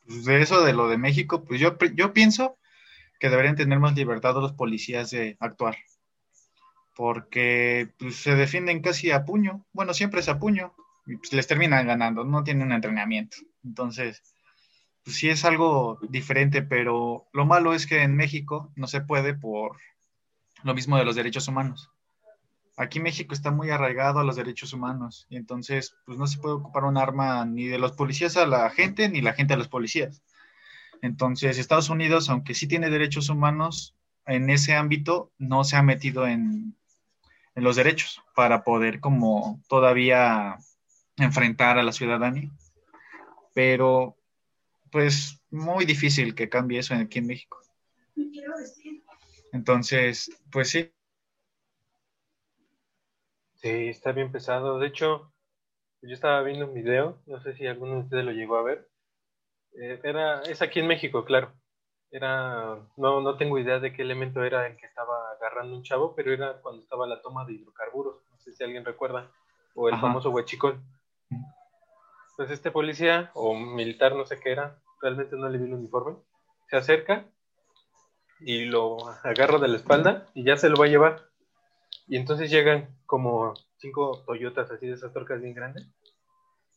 Pues 0.05 0.23
de 0.25 0.39
eso 0.39 0.63
de 0.63 0.73
lo 0.73 0.87
de 0.87 0.99
México, 0.99 1.43
pues 1.43 1.59
yo, 1.59 1.75
yo 1.95 2.13
pienso 2.13 2.59
que 3.19 3.31
deberían 3.31 3.55
tener 3.55 3.79
más 3.79 3.95
libertad 3.95 4.35
los 4.35 4.53
policías 4.53 5.09
de 5.09 5.35
actuar. 5.39 5.77
Porque 6.95 7.89
pues, 7.97 8.17
se 8.17 8.35
defienden 8.35 8.83
casi 8.83 9.09
a 9.09 9.25
puño. 9.25 9.65
Bueno, 9.73 9.95
siempre 9.95 10.19
es 10.19 10.29
a 10.29 10.37
puño. 10.37 10.75
Y 11.07 11.17
pues 11.17 11.33
les 11.33 11.47
terminan 11.47 11.87
ganando, 11.87 12.23
no 12.23 12.43
tienen 12.43 12.71
entrenamiento. 12.71 13.37
Entonces, 13.63 14.21
pues 15.03 15.17
sí 15.17 15.27
es 15.27 15.43
algo 15.43 15.97
diferente, 16.07 16.61
pero 16.61 17.25
lo 17.33 17.47
malo 17.47 17.73
es 17.73 17.87
que 17.87 18.03
en 18.03 18.15
México 18.15 18.71
no 18.75 18.85
se 18.85 19.01
puede 19.01 19.33
por 19.33 19.77
lo 20.63 20.73
mismo 20.73 20.97
de 20.97 21.05
los 21.05 21.15
derechos 21.15 21.47
humanos. 21.47 21.91
Aquí 22.75 22.99
México 22.99 23.33
está 23.33 23.49
muy 23.49 23.71
arraigado 23.71 24.19
a 24.19 24.23
los 24.23 24.35
derechos 24.35 24.71
humanos 24.71 25.25
y 25.29 25.37
entonces 25.37 25.95
pues 26.05 26.19
no 26.19 26.27
se 26.27 26.37
puede 26.37 26.55
ocupar 26.55 26.83
un 26.83 26.97
arma 26.97 27.43
ni 27.43 27.65
de 27.65 27.79
los 27.79 27.93
policías 27.93 28.37
a 28.37 28.45
la 28.45 28.69
gente 28.69 29.09
ni 29.09 29.21
la 29.21 29.33
gente 29.33 29.55
a 29.55 29.57
los 29.57 29.67
policías. 29.67 30.21
Entonces 31.01 31.57
Estados 31.57 31.89
Unidos, 31.89 32.29
aunque 32.29 32.53
sí 32.53 32.67
tiene 32.67 32.89
derechos 32.89 33.29
humanos, 33.29 33.95
en 34.25 34.49
ese 34.49 34.75
ámbito 34.75 35.31
no 35.39 35.63
se 35.63 35.75
ha 35.75 35.81
metido 35.81 36.27
en, 36.27 36.75
en 37.55 37.63
los 37.63 37.75
derechos 37.75 38.21
para 38.35 38.63
poder 38.63 38.99
como 38.99 39.59
todavía 39.67 40.57
enfrentar 41.17 41.79
a 41.79 41.83
la 41.83 41.91
ciudadanía. 41.91 42.51
Pero 43.53 44.15
pues 44.91 45.41
muy 45.49 45.85
difícil 45.85 46.35
que 46.35 46.49
cambie 46.49 46.79
eso 46.79 46.93
aquí 46.93 47.19
en 47.19 47.27
México. 47.27 47.59
Entonces, 49.51 50.29
pues 50.51 50.69
sí, 50.69 50.91
Sí, 53.55 53.89
está 53.89 54.11
bien 54.11 54.31
pesado. 54.31 54.79
De 54.79 54.87
hecho, 54.87 55.33
yo 56.01 56.13
estaba 56.13 56.41
viendo 56.43 56.65
un 56.67 56.73
video, 56.73 57.21
no 57.25 57.41
sé 57.41 57.53
si 57.55 57.65
alguno 57.67 57.95
de 57.95 57.99
ustedes 58.01 58.25
lo 58.25 58.31
llegó 58.31 58.57
a 58.57 58.63
ver. 58.63 58.87
Eh, 59.79 59.99
era, 60.03 60.41
es 60.43 60.61
aquí 60.61 60.79
en 60.79 60.87
México, 60.87 61.25
claro. 61.25 61.53
Era, 62.11 62.77
no, 62.97 63.21
no 63.21 63.37
tengo 63.37 63.59
idea 63.59 63.79
de 63.79 63.93
qué 63.93 64.03
elemento 64.03 64.43
era 64.43 64.67
el 64.67 64.77
que 64.77 64.85
estaba 64.85 65.31
agarrando 65.31 65.75
un 65.75 65.83
chavo, 65.83 66.15
pero 66.15 66.31
era 66.33 66.61
cuando 66.61 66.81
estaba 66.81 67.07
la 67.07 67.21
toma 67.21 67.45
de 67.45 67.53
hidrocarburos. 67.53 68.23
No 68.31 68.39
sé 68.39 68.53
si 68.53 68.63
alguien 68.63 68.85
recuerda. 68.85 69.31
O 69.75 69.89
el 69.89 69.95
Ajá. 69.95 70.03
famoso 70.03 70.29
huachicol. 70.31 70.79
Pues 72.35 72.51
este 72.51 72.71
policía 72.71 73.31
o 73.33 73.55
militar, 73.55 74.15
no 74.15 74.25
sé 74.25 74.39
qué 74.39 74.51
era, 74.51 74.79
realmente 75.01 75.35
no 75.35 75.49
le 75.49 75.57
vi 75.57 75.65
el 75.65 75.73
uniforme. 75.73 76.17
Se 76.69 76.77
acerca 76.77 77.25
y 78.39 78.65
lo 78.65 78.97
agarra 79.23 79.57
de 79.59 79.67
la 79.67 79.77
espalda 79.77 80.27
y 80.33 80.43
ya 80.43 80.57
se 80.57 80.69
lo 80.69 80.77
va 80.77 80.85
a 80.85 80.89
llevar. 80.89 81.29
Y 82.07 82.17
entonces 82.17 82.49
llegan 82.49 82.95
como 83.05 83.53
cinco 83.77 84.23
Toyotas 84.25 84.71
así 84.71 84.87
de 84.87 84.93
esas 84.93 85.13
torcas 85.13 85.41
bien 85.41 85.53
grandes 85.53 85.85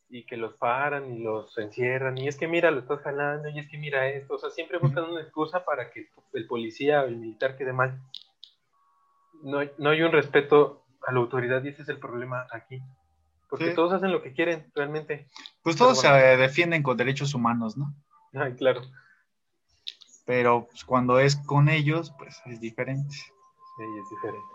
y 0.09 0.25
que 0.25 0.35
los 0.35 0.55
paran 0.55 1.09
y 1.13 1.19
los 1.23 1.57
encierran 1.57 2.17
y 2.17 2.27
es 2.27 2.37
que 2.37 2.47
mira, 2.47 2.69
lo 2.69 2.79
estás 2.79 2.99
jalando 3.01 3.47
y 3.49 3.59
es 3.59 3.69
que 3.69 3.77
mira 3.77 4.07
esto, 4.09 4.33
o 4.35 4.37
sea, 4.37 4.49
siempre 4.49 4.77
buscan 4.77 5.05
una 5.05 5.21
excusa 5.21 5.63
para 5.63 5.89
que 5.89 6.09
el 6.33 6.47
policía 6.47 7.01
o 7.03 7.05
el 7.05 7.15
militar 7.17 7.55
quede 7.57 7.71
mal. 7.71 8.01
No 9.43 9.59
hay, 9.59 9.71
no 9.77 9.89
hay 9.89 10.01
un 10.01 10.11
respeto 10.11 10.83
a 11.07 11.11
la 11.13 11.19
autoridad 11.19 11.63
y 11.63 11.69
ese 11.69 11.83
es 11.83 11.89
el 11.89 11.97
problema 11.99 12.45
aquí. 12.51 12.79
Porque 13.49 13.69
Sí. 13.69 13.75
todos 13.75 13.91
hacen 13.93 14.11
lo 14.11 14.21
que 14.21 14.33
quieren, 14.33 14.71
realmente. 14.75 15.27
pues 15.63 15.75
todos 15.75 16.01
bueno. 16.01 16.15
se 16.17 16.37
defienden 16.37 16.83
con 16.83 16.95
derechos 16.97 17.33
humanos, 17.33 17.77
¿no? 17.77 17.93
Ay, 18.33 18.53
claro. 18.55 18.81
Pero 20.31 20.65
pues, 20.69 20.85
cuando 20.85 21.19
es 21.19 21.35
con 21.35 21.67
ellos, 21.67 22.13
pues 22.17 22.41
es 22.45 22.61
diferente. 22.61 23.13
Sí, 23.13 23.83
es 24.01 24.09
diferente. 24.09 24.47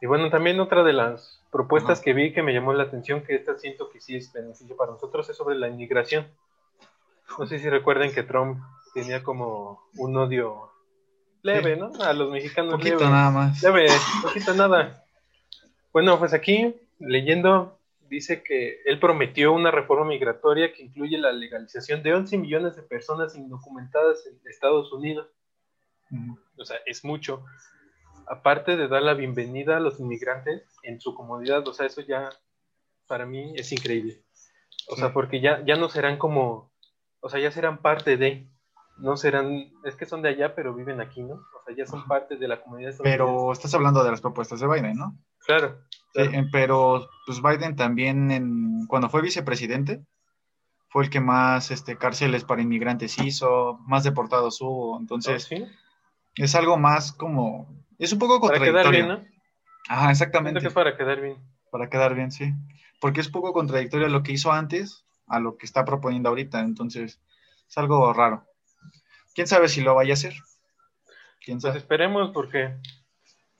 Y 0.00 0.06
bueno, 0.06 0.30
también 0.30 0.60
otra 0.60 0.84
de 0.84 0.92
las 0.92 1.42
propuestas 1.50 1.98
Ajá. 1.98 2.04
que 2.04 2.12
vi 2.12 2.32
que 2.32 2.44
me 2.44 2.54
llamó 2.54 2.72
la 2.72 2.84
atención, 2.84 3.24
que 3.24 3.34
esta 3.34 3.58
siento 3.58 3.90
que 3.90 4.00
sí 4.00 4.14
es 4.14 4.32
beneficio 4.32 4.76
para 4.76 4.92
nosotros, 4.92 5.28
es 5.28 5.36
sobre 5.36 5.56
la 5.56 5.66
inmigración. 5.66 6.28
No 7.36 7.48
sé 7.48 7.58
si 7.58 7.68
recuerden 7.68 8.14
que 8.14 8.22
Trump 8.22 8.62
tenía 8.94 9.24
como 9.24 9.82
un 9.96 10.16
odio 10.16 10.70
leve, 11.42 11.74
¿no? 11.76 11.90
A 12.04 12.12
los 12.12 12.30
mexicanos 12.30 12.74
poquito 12.74 12.98
leve. 12.98 13.10
nada 13.10 13.30
más. 13.32 13.60
Leve, 13.64 13.88
poquito 14.22 14.54
nada. 14.54 15.02
Bueno, 15.92 16.16
pues 16.20 16.32
aquí, 16.32 16.76
leyendo, 17.00 17.75
dice 18.08 18.42
que 18.42 18.80
él 18.84 18.98
prometió 18.98 19.52
una 19.52 19.70
reforma 19.70 20.06
migratoria 20.06 20.72
que 20.72 20.82
incluye 20.82 21.18
la 21.18 21.32
legalización 21.32 22.02
de 22.02 22.14
11 22.14 22.38
millones 22.38 22.76
de 22.76 22.82
personas 22.82 23.34
indocumentadas 23.36 24.26
en 24.26 24.40
Estados 24.48 24.92
Unidos 24.92 25.28
o 26.58 26.64
sea, 26.64 26.78
es 26.86 27.04
mucho. 27.04 27.44
Aparte 28.28 28.76
de 28.76 28.88
dar 28.88 29.02
la 29.02 29.14
bienvenida 29.14 29.76
a 29.76 29.80
los 29.80 30.00
inmigrantes 30.00 30.62
en 30.82 31.00
su 31.00 31.14
comodidad, 31.14 31.66
o 31.66 31.72
sea, 31.72 31.86
eso 31.86 32.00
ya 32.00 32.30
para 33.06 33.24
mí 33.24 33.52
es 33.56 33.70
increíble. 33.72 34.24
O 34.88 34.96
sea, 34.96 35.12
porque 35.12 35.40
ya, 35.40 35.64
ya 35.64 35.76
no 35.76 35.88
serán 35.88 36.18
como, 36.18 36.72
o 37.20 37.28
sea, 37.28 37.40
ya 37.40 37.50
serán 37.50 37.82
parte 37.82 38.16
de, 38.16 38.48
no 38.98 39.16
serán, 39.16 39.72
es 39.84 39.96
que 39.96 40.06
son 40.06 40.22
de 40.22 40.30
allá, 40.30 40.54
pero 40.54 40.74
viven 40.74 41.00
aquí, 41.00 41.22
¿no? 41.22 41.34
O 41.34 41.64
sea, 41.64 41.74
ya 41.76 41.86
son 41.86 42.06
parte 42.06 42.36
de 42.36 42.48
la 42.48 42.60
comunidad. 42.60 42.94
Pero 43.02 43.52
estás 43.52 43.74
hablando 43.74 44.02
de 44.02 44.10
las 44.10 44.20
propuestas 44.20 44.60
de 44.60 44.68
Biden, 44.68 44.96
¿no? 44.96 45.16
Claro. 45.38 45.78
Sí, 46.16 46.30
pero 46.50 47.08
pues 47.26 47.42
Biden 47.42 47.76
también, 47.76 48.30
en, 48.30 48.86
cuando 48.86 49.10
fue 49.10 49.20
vicepresidente, 49.20 50.02
fue 50.88 51.04
el 51.04 51.10
que 51.10 51.20
más 51.20 51.70
este, 51.70 51.98
cárceles 51.98 52.44
para 52.44 52.62
inmigrantes 52.62 53.18
hizo, 53.18 53.78
más 53.86 54.02
deportados 54.04 54.60
hubo. 54.60 54.98
Entonces, 54.98 55.44
¿Sí? 55.44 55.66
es 56.36 56.54
algo 56.54 56.78
más 56.78 57.12
como. 57.12 57.68
Es 57.98 58.12
un 58.12 58.18
poco 58.18 58.40
Para 58.40 58.58
contradictorio. 58.58 58.90
quedar 58.90 59.18
bien, 59.18 59.28
¿no? 59.28 59.36
Ajá, 59.88 60.10
exactamente. 60.10 60.60
Que 60.60 60.70
para 60.70 60.96
quedar 60.96 61.20
bien. 61.20 61.36
Para 61.70 61.90
quedar 61.90 62.14
bien, 62.14 62.30
sí. 62.30 62.52
Porque 63.00 63.20
es 63.20 63.28
poco 63.28 63.52
contradictorio 63.52 64.08
lo 64.08 64.22
que 64.22 64.32
hizo 64.32 64.52
antes 64.52 65.04
a 65.26 65.38
lo 65.38 65.56
que 65.56 65.66
está 65.66 65.84
proponiendo 65.84 66.28
ahorita. 66.30 66.60
Entonces, 66.60 67.20
es 67.68 67.78
algo 67.78 68.12
raro. 68.12 68.46
¿Quién 69.34 69.46
sabe 69.46 69.68
si 69.68 69.82
lo 69.82 69.94
vaya 69.94 70.12
a 70.12 70.14
hacer? 70.14 70.34
¿Quién 71.44 71.58
Pues 71.60 71.76
esperemos 71.76 72.30
porque 72.32 72.74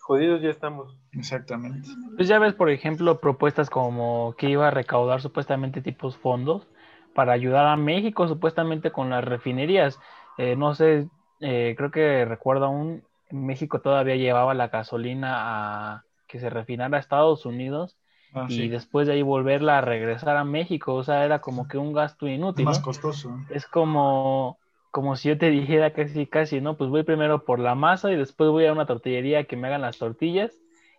jodidos 0.06 0.40
ya 0.40 0.50
estamos. 0.50 0.96
Exactamente. 1.12 1.88
Pues 2.16 2.28
ya 2.28 2.38
ves, 2.38 2.54
por 2.54 2.70
ejemplo, 2.70 3.20
propuestas 3.20 3.68
como 3.70 4.34
que 4.38 4.48
iba 4.48 4.68
a 4.68 4.70
recaudar 4.70 5.20
supuestamente 5.20 5.82
tipos 5.82 6.16
fondos 6.16 6.66
para 7.14 7.32
ayudar 7.32 7.66
a 7.66 7.76
México 7.76 8.28
supuestamente 8.28 8.92
con 8.92 9.10
las 9.10 9.24
refinerías. 9.24 9.98
Eh, 10.38 10.54
no 10.54 10.74
sé, 10.74 11.08
eh, 11.40 11.74
creo 11.76 11.90
que 11.90 12.24
recuerdo 12.24 12.66
aún, 12.66 13.02
México 13.30 13.80
todavía 13.80 14.14
llevaba 14.14 14.54
la 14.54 14.68
gasolina 14.68 15.94
a 15.94 16.04
que 16.28 16.38
se 16.38 16.50
refinara 16.50 16.96
a 16.96 17.00
Estados 17.00 17.44
Unidos 17.44 17.96
Ah, 18.32 18.46
y 18.48 18.56
sí. 18.56 18.68
después 18.68 19.06
de 19.06 19.14
ahí 19.14 19.22
volverla 19.22 19.78
a 19.78 19.80
regresar 19.80 20.36
a 20.36 20.44
México. 20.44 20.94
O 20.94 21.02
sea, 21.02 21.24
era 21.24 21.40
como 21.40 21.66
que 21.66 21.78
un 21.78 21.92
gasto 21.92 22.26
Es 22.26 22.34
inútil. 22.34 22.64
más 22.66 22.78
¿no? 22.78 22.84
costoso. 22.84 23.34
Es 23.50 23.66
como, 23.66 24.58
como 24.96 25.14
si 25.14 25.28
yo 25.28 25.36
te 25.36 25.50
dijera 25.50 25.92
casi, 25.92 26.26
casi, 26.26 26.62
¿no? 26.62 26.78
Pues 26.78 26.88
voy 26.88 27.02
primero 27.02 27.44
por 27.44 27.58
la 27.58 27.74
masa 27.74 28.10
y 28.10 28.16
después 28.16 28.48
voy 28.48 28.64
a 28.64 28.72
una 28.72 28.86
tortillería 28.86 29.44
que 29.44 29.54
me 29.54 29.66
hagan 29.66 29.82
las 29.82 29.98
tortillas 29.98 30.54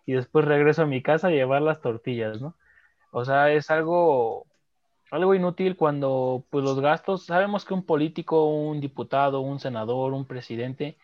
y 0.06 0.12
después 0.12 0.44
regreso 0.44 0.82
a 0.82 0.86
mi 0.86 1.02
casa 1.02 1.26
a 1.26 1.30
llevar 1.32 1.62
las 1.62 1.80
tortillas, 1.80 2.40
¿no? 2.40 2.54
O 3.10 3.24
sea, 3.24 3.50
es 3.50 3.72
algo, 3.72 4.46
algo 5.10 5.34
inútil 5.34 5.74
cuando, 5.74 6.44
pues 6.48 6.62
los 6.64 6.78
gastos, 6.78 7.26
sabemos 7.26 7.64
que 7.64 7.74
un 7.74 7.84
político, 7.84 8.44
un 8.44 8.80
diputado, 8.80 9.40
un 9.40 9.58
senador, 9.58 10.12
un 10.12 10.26
presidente, 10.26 10.96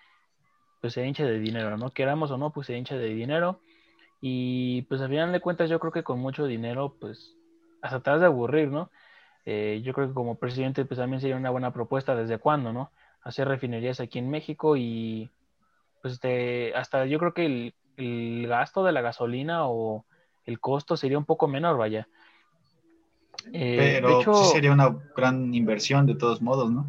pues 0.80 0.92
se 0.92 1.04
hincha 1.04 1.24
de 1.24 1.40
dinero, 1.40 1.76
¿no? 1.76 1.90
Queramos 1.90 2.30
o 2.30 2.38
no, 2.38 2.50
pues 2.52 2.68
se 2.68 2.78
hincha 2.78 2.96
de 2.96 3.08
dinero 3.08 3.58
y 4.20 4.82
pues 4.82 5.00
al 5.00 5.08
final 5.08 5.32
de 5.32 5.40
cuentas 5.40 5.68
yo 5.68 5.80
creo 5.80 5.90
que 5.90 6.04
con 6.04 6.20
mucho 6.20 6.46
dinero, 6.46 6.94
pues 7.00 7.34
hasta 7.82 7.98
te 7.98 8.10
has 8.10 8.20
de 8.20 8.26
aburrir, 8.26 8.68
¿no? 8.68 8.88
Eh, 9.46 9.82
yo 9.84 9.92
creo 9.92 10.08
que 10.08 10.14
como 10.14 10.36
presidente 10.36 10.84
pues 10.84 10.98
también 10.98 11.20
sería 11.20 11.36
una 11.36 11.50
buena 11.50 11.72
propuesta 11.72 12.14
desde 12.14 12.38
cuándo, 12.38 12.72
¿no? 12.72 12.90
Hacer 13.22 13.48
refinerías 13.48 14.00
aquí 14.00 14.18
en 14.18 14.30
México 14.30 14.76
y 14.76 15.30
pues 16.02 16.20
de, 16.20 16.72
hasta 16.76 17.06
yo 17.06 17.18
creo 17.18 17.34
que 17.34 17.46
el, 17.46 17.74
el 17.96 18.46
gasto 18.46 18.84
de 18.84 18.92
la 18.92 19.00
gasolina 19.00 19.66
o 19.68 20.04
el 20.44 20.60
costo 20.60 20.96
sería 20.96 21.18
un 21.18 21.24
poco 21.24 21.48
menor, 21.48 21.76
vaya. 21.76 22.08
Eh, 23.52 23.76
Pero 24.00 24.08
de 24.08 24.14
hecho, 24.20 24.34
sí 24.34 24.52
sería 24.52 24.72
una 24.72 24.94
gran 25.16 25.54
inversión 25.54 26.06
de 26.06 26.14
todos 26.14 26.40
modos, 26.40 26.70
¿no? 26.70 26.86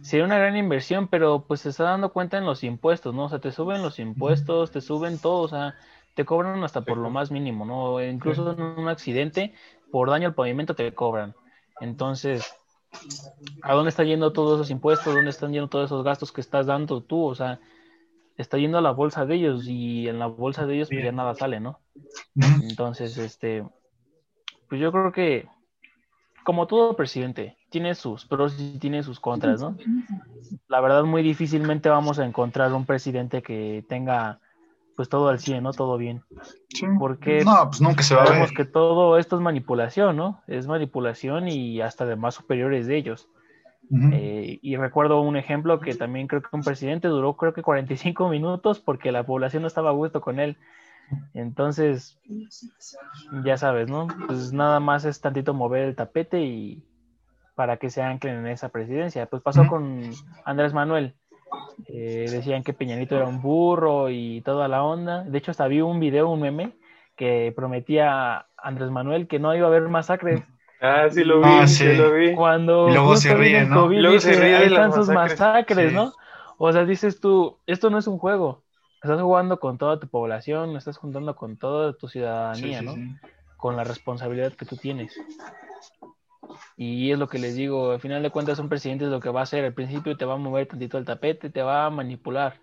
sería 0.00 0.24
una 0.24 0.38
gran 0.38 0.56
inversión, 0.56 1.08
pero 1.08 1.44
pues 1.46 1.60
se 1.60 1.68
está 1.68 1.84
dando 1.84 2.12
cuenta 2.12 2.38
en 2.38 2.46
los 2.46 2.64
impuestos, 2.64 3.14
¿no? 3.14 3.26
O 3.26 3.28
sea, 3.28 3.40
te 3.40 3.52
suben 3.52 3.82
los 3.82 3.98
impuestos, 3.98 4.70
te 4.70 4.80
suben 4.80 5.18
todo, 5.18 5.42
o 5.42 5.48
sea, 5.48 5.74
te 6.14 6.24
cobran 6.24 6.64
hasta 6.64 6.80
por 6.80 6.96
lo 6.96 7.10
más 7.10 7.30
mínimo, 7.30 7.64
¿no? 7.66 8.02
Incluso 8.02 8.52
en 8.52 8.60
un 8.60 8.88
accidente, 8.88 9.54
por 9.90 10.08
daño 10.08 10.28
al 10.28 10.34
pavimento 10.34 10.74
te 10.74 10.92
cobran. 10.94 11.34
Entonces, 11.82 12.54
¿a 13.62 13.74
dónde 13.74 13.90
está 13.90 14.04
yendo 14.04 14.32
todos 14.32 14.60
esos 14.60 14.70
impuestos? 14.70 15.14
¿Dónde 15.14 15.30
están 15.30 15.52
yendo 15.52 15.68
todos 15.68 15.86
esos 15.86 16.04
gastos 16.04 16.30
que 16.30 16.40
estás 16.40 16.66
dando 16.66 17.02
tú? 17.02 17.24
O 17.24 17.34
sea, 17.34 17.60
está 18.36 18.56
yendo 18.56 18.78
a 18.78 18.82
la 18.82 18.92
bolsa 18.92 19.26
de 19.26 19.34
ellos 19.34 19.66
y 19.66 20.08
en 20.08 20.18
la 20.20 20.26
bolsa 20.26 20.64
de 20.64 20.76
ellos 20.76 20.88
pues 20.88 21.04
ya 21.04 21.12
nada 21.12 21.34
sale, 21.34 21.58
¿no? 21.58 21.80
Entonces, 22.62 23.18
este, 23.18 23.64
pues 24.68 24.80
yo 24.80 24.92
creo 24.92 25.10
que, 25.10 25.48
como 26.44 26.68
todo 26.68 26.94
presidente, 26.94 27.58
tiene 27.68 27.96
sus 27.96 28.26
pros 28.26 28.58
y 28.60 28.78
tiene 28.78 29.02
sus 29.02 29.18
contras, 29.18 29.60
¿no? 29.60 29.76
La 30.68 30.80
verdad, 30.80 31.02
muy 31.02 31.22
difícilmente 31.22 31.88
vamos 31.88 32.20
a 32.20 32.24
encontrar 32.24 32.72
un 32.72 32.86
presidente 32.86 33.42
que 33.42 33.84
tenga, 33.88 34.40
pues 34.96 35.08
todo 35.08 35.28
al 35.28 35.38
100, 35.38 35.62
¿no? 35.62 35.72
Todo 35.72 35.96
bien. 35.96 36.22
Sí. 36.68 36.86
Porque 36.98 37.44
No, 37.44 37.68
pues 37.68 37.80
nunca 37.80 38.02
se 38.02 38.14
va 38.14 38.20
a 38.20 38.24
ver. 38.24 38.34
Sabemos 38.34 38.52
que 38.52 38.64
todo 38.64 39.18
esto 39.18 39.36
es 39.36 39.42
manipulación, 39.42 40.16
¿no? 40.16 40.42
Es 40.46 40.66
manipulación 40.66 41.48
y 41.48 41.80
hasta 41.80 42.06
de 42.06 42.16
más 42.16 42.34
superiores 42.34 42.86
de 42.86 42.96
ellos. 42.96 43.28
Eh, 44.12 44.58
y 44.62 44.76
recuerdo 44.76 45.20
un 45.20 45.36
ejemplo 45.36 45.78
que 45.78 45.94
también 45.94 46.26
creo 46.26 46.40
que 46.40 46.48
un 46.52 46.62
presidente 46.62 47.08
duró 47.08 47.36
creo 47.36 47.52
que 47.52 47.60
45 47.60 48.30
minutos 48.30 48.80
porque 48.80 49.12
la 49.12 49.26
población 49.26 49.62
no 49.62 49.68
estaba 49.68 49.90
a 49.90 49.92
gusto 49.92 50.22
con 50.22 50.40
él. 50.40 50.56
Entonces, 51.34 52.18
ya 53.44 53.58
sabes, 53.58 53.88
¿no? 53.88 54.06
Pues 54.26 54.52
nada 54.52 54.80
más 54.80 55.04
es 55.04 55.20
tantito 55.20 55.52
mover 55.52 55.82
el 55.82 55.96
tapete 55.96 56.40
y 56.42 56.82
para 57.54 57.76
que 57.76 57.90
se 57.90 58.02
anclen 58.02 58.38
en 58.38 58.46
esa 58.46 58.70
presidencia. 58.70 59.26
Pues 59.26 59.42
pasó 59.42 59.66
con 59.66 60.10
Andrés 60.44 60.72
Manuel. 60.72 61.14
Eh, 61.86 62.26
decían 62.30 62.62
que 62.62 62.72
Peñanito 62.72 63.16
era 63.16 63.26
un 63.26 63.42
burro 63.42 64.08
y 64.10 64.40
toda 64.42 64.68
la 64.68 64.82
onda. 64.82 65.22
De 65.24 65.38
hecho, 65.38 65.50
hasta 65.50 65.66
vi 65.68 65.80
un 65.80 66.00
video, 66.00 66.28
un 66.30 66.40
meme, 66.40 66.72
que 67.16 67.52
prometía 67.54 68.36
a 68.36 68.46
Andrés 68.56 68.90
Manuel 68.90 69.28
que 69.28 69.38
no 69.38 69.54
iba 69.54 69.66
a 69.66 69.70
haber 69.70 69.88
masacres. 69.88 70.42
Ah, 70.80 71.06
sí 71.10 71.22
lo 71.24 71.38
vi, 71.40 71.44
Ah, 71.46 71.66
sí. 71.66 71.84
sí. 71.86 71.96
lo 71.96 72.12
vi. 72.12 72.34
Cuando 72.34 72.88
Y 72.88 72.92
luego 72.92 73.16
se 73.16 73.34
ríe, 73.34 73.64
¿no? 73.64 73.82
COVID, 73.82 73.98
luego 74.00 74.20
se 74.20 74.32
ríe 74.32 74.58
de 74.58 74.70
las 74.70 74.86
están 74.86 74.92
sus 74.92 75.08
masacres". 75.08 75.40
masacres, 75.40 75.88
Sí. 75.90 75.94
¿no? 75.94 76.12
O 76.58 76.72
sea, 76.72 76.84
dices 76.84 77.20
tú, 77.20 77.58
esto 77.66 77.90
no 77.90 77.98
es 77.98 78.06
un 78.06 78.18
juego. 78.18 78.62
Estás 79.02 79.20
jugando 79.20 79.58
con 79.60 79.78
toda 79.78 79.98
tu 80.00 80.08
población, 80.08 80.76
estás 80.76 80.96
juntando 80.96 81.34
con 81.36 81.56
toda 81.56 81.92
tu 81.92 82.08
Sí, 82.08 82.14
ciudadanía, 82.18 82.80
sí, 82.80 82.84
¿no? 82.84 82.94
sí. 82.94 83.14
Con 83.56 83.76
la 83.76 83.84
responsabilidad 83.84 84.52
que 84.54 84.64
tú 84.64 84.76
tienes. 84.76 85.16
Y 86.76 87.12
es 87.12 87.18
lo 87.18 87.28
que 87.28 87.38
les 87.38 87.54
digo, 87.54 87.92
al 87.92 88.00
final 88.00 88.22
de 88.22 88.30
cuentas 88.30 88.58
un 88.58 88.68
presidente 88.68 89.04
es 89.04 89.10
lo 89.10 89.20
que 89.20 89.28
va 89.30 89.40
a 89.40 89.42
hacer. 89.44 89.64
Al 89.64 89.74
principio 89.74 90.16
te 90.16 90.24
va 90.24 90.34
a 90.34 90.38
mover 90.38 90.66
tantito 90.66 90.98
el 90.98 91.04
tapete, 91.04 91.50
te 91.50 91.62
va 91.62 91.86
a 91.86 91.90
manipular, 91.90 92.60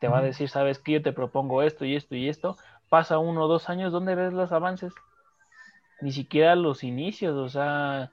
te 0.00 0.08
va 0.08 0.18
a 0.18 0.22
decir, 0.22 0.48
sabes 0.48 0.78
que 0.78 0.92
yo 0.92 1.02
te 1.02 1.12
propongo 1.12 1.62
esto 1.62 1.84
y 1.84 1.94
esto 1.94 2.16
y 2.16 2.28
esto. 2.28 2.56
Pasa 2.88 3.18
uno 3.18 3.44
o 3.44 3.48
dos 3.48 3.68
años, 3.68 3.92
¿dónde 3.92 4.14
ves 4.14 4.32
los 4.32 4.50
avances? 4.52 4.92
Ni 6.00 6.12
siquiera 6.12 6.54
los 6.56 6.82
inicios, 6.82 7.36
o 7.36 7.48
sea, 7.48 8.10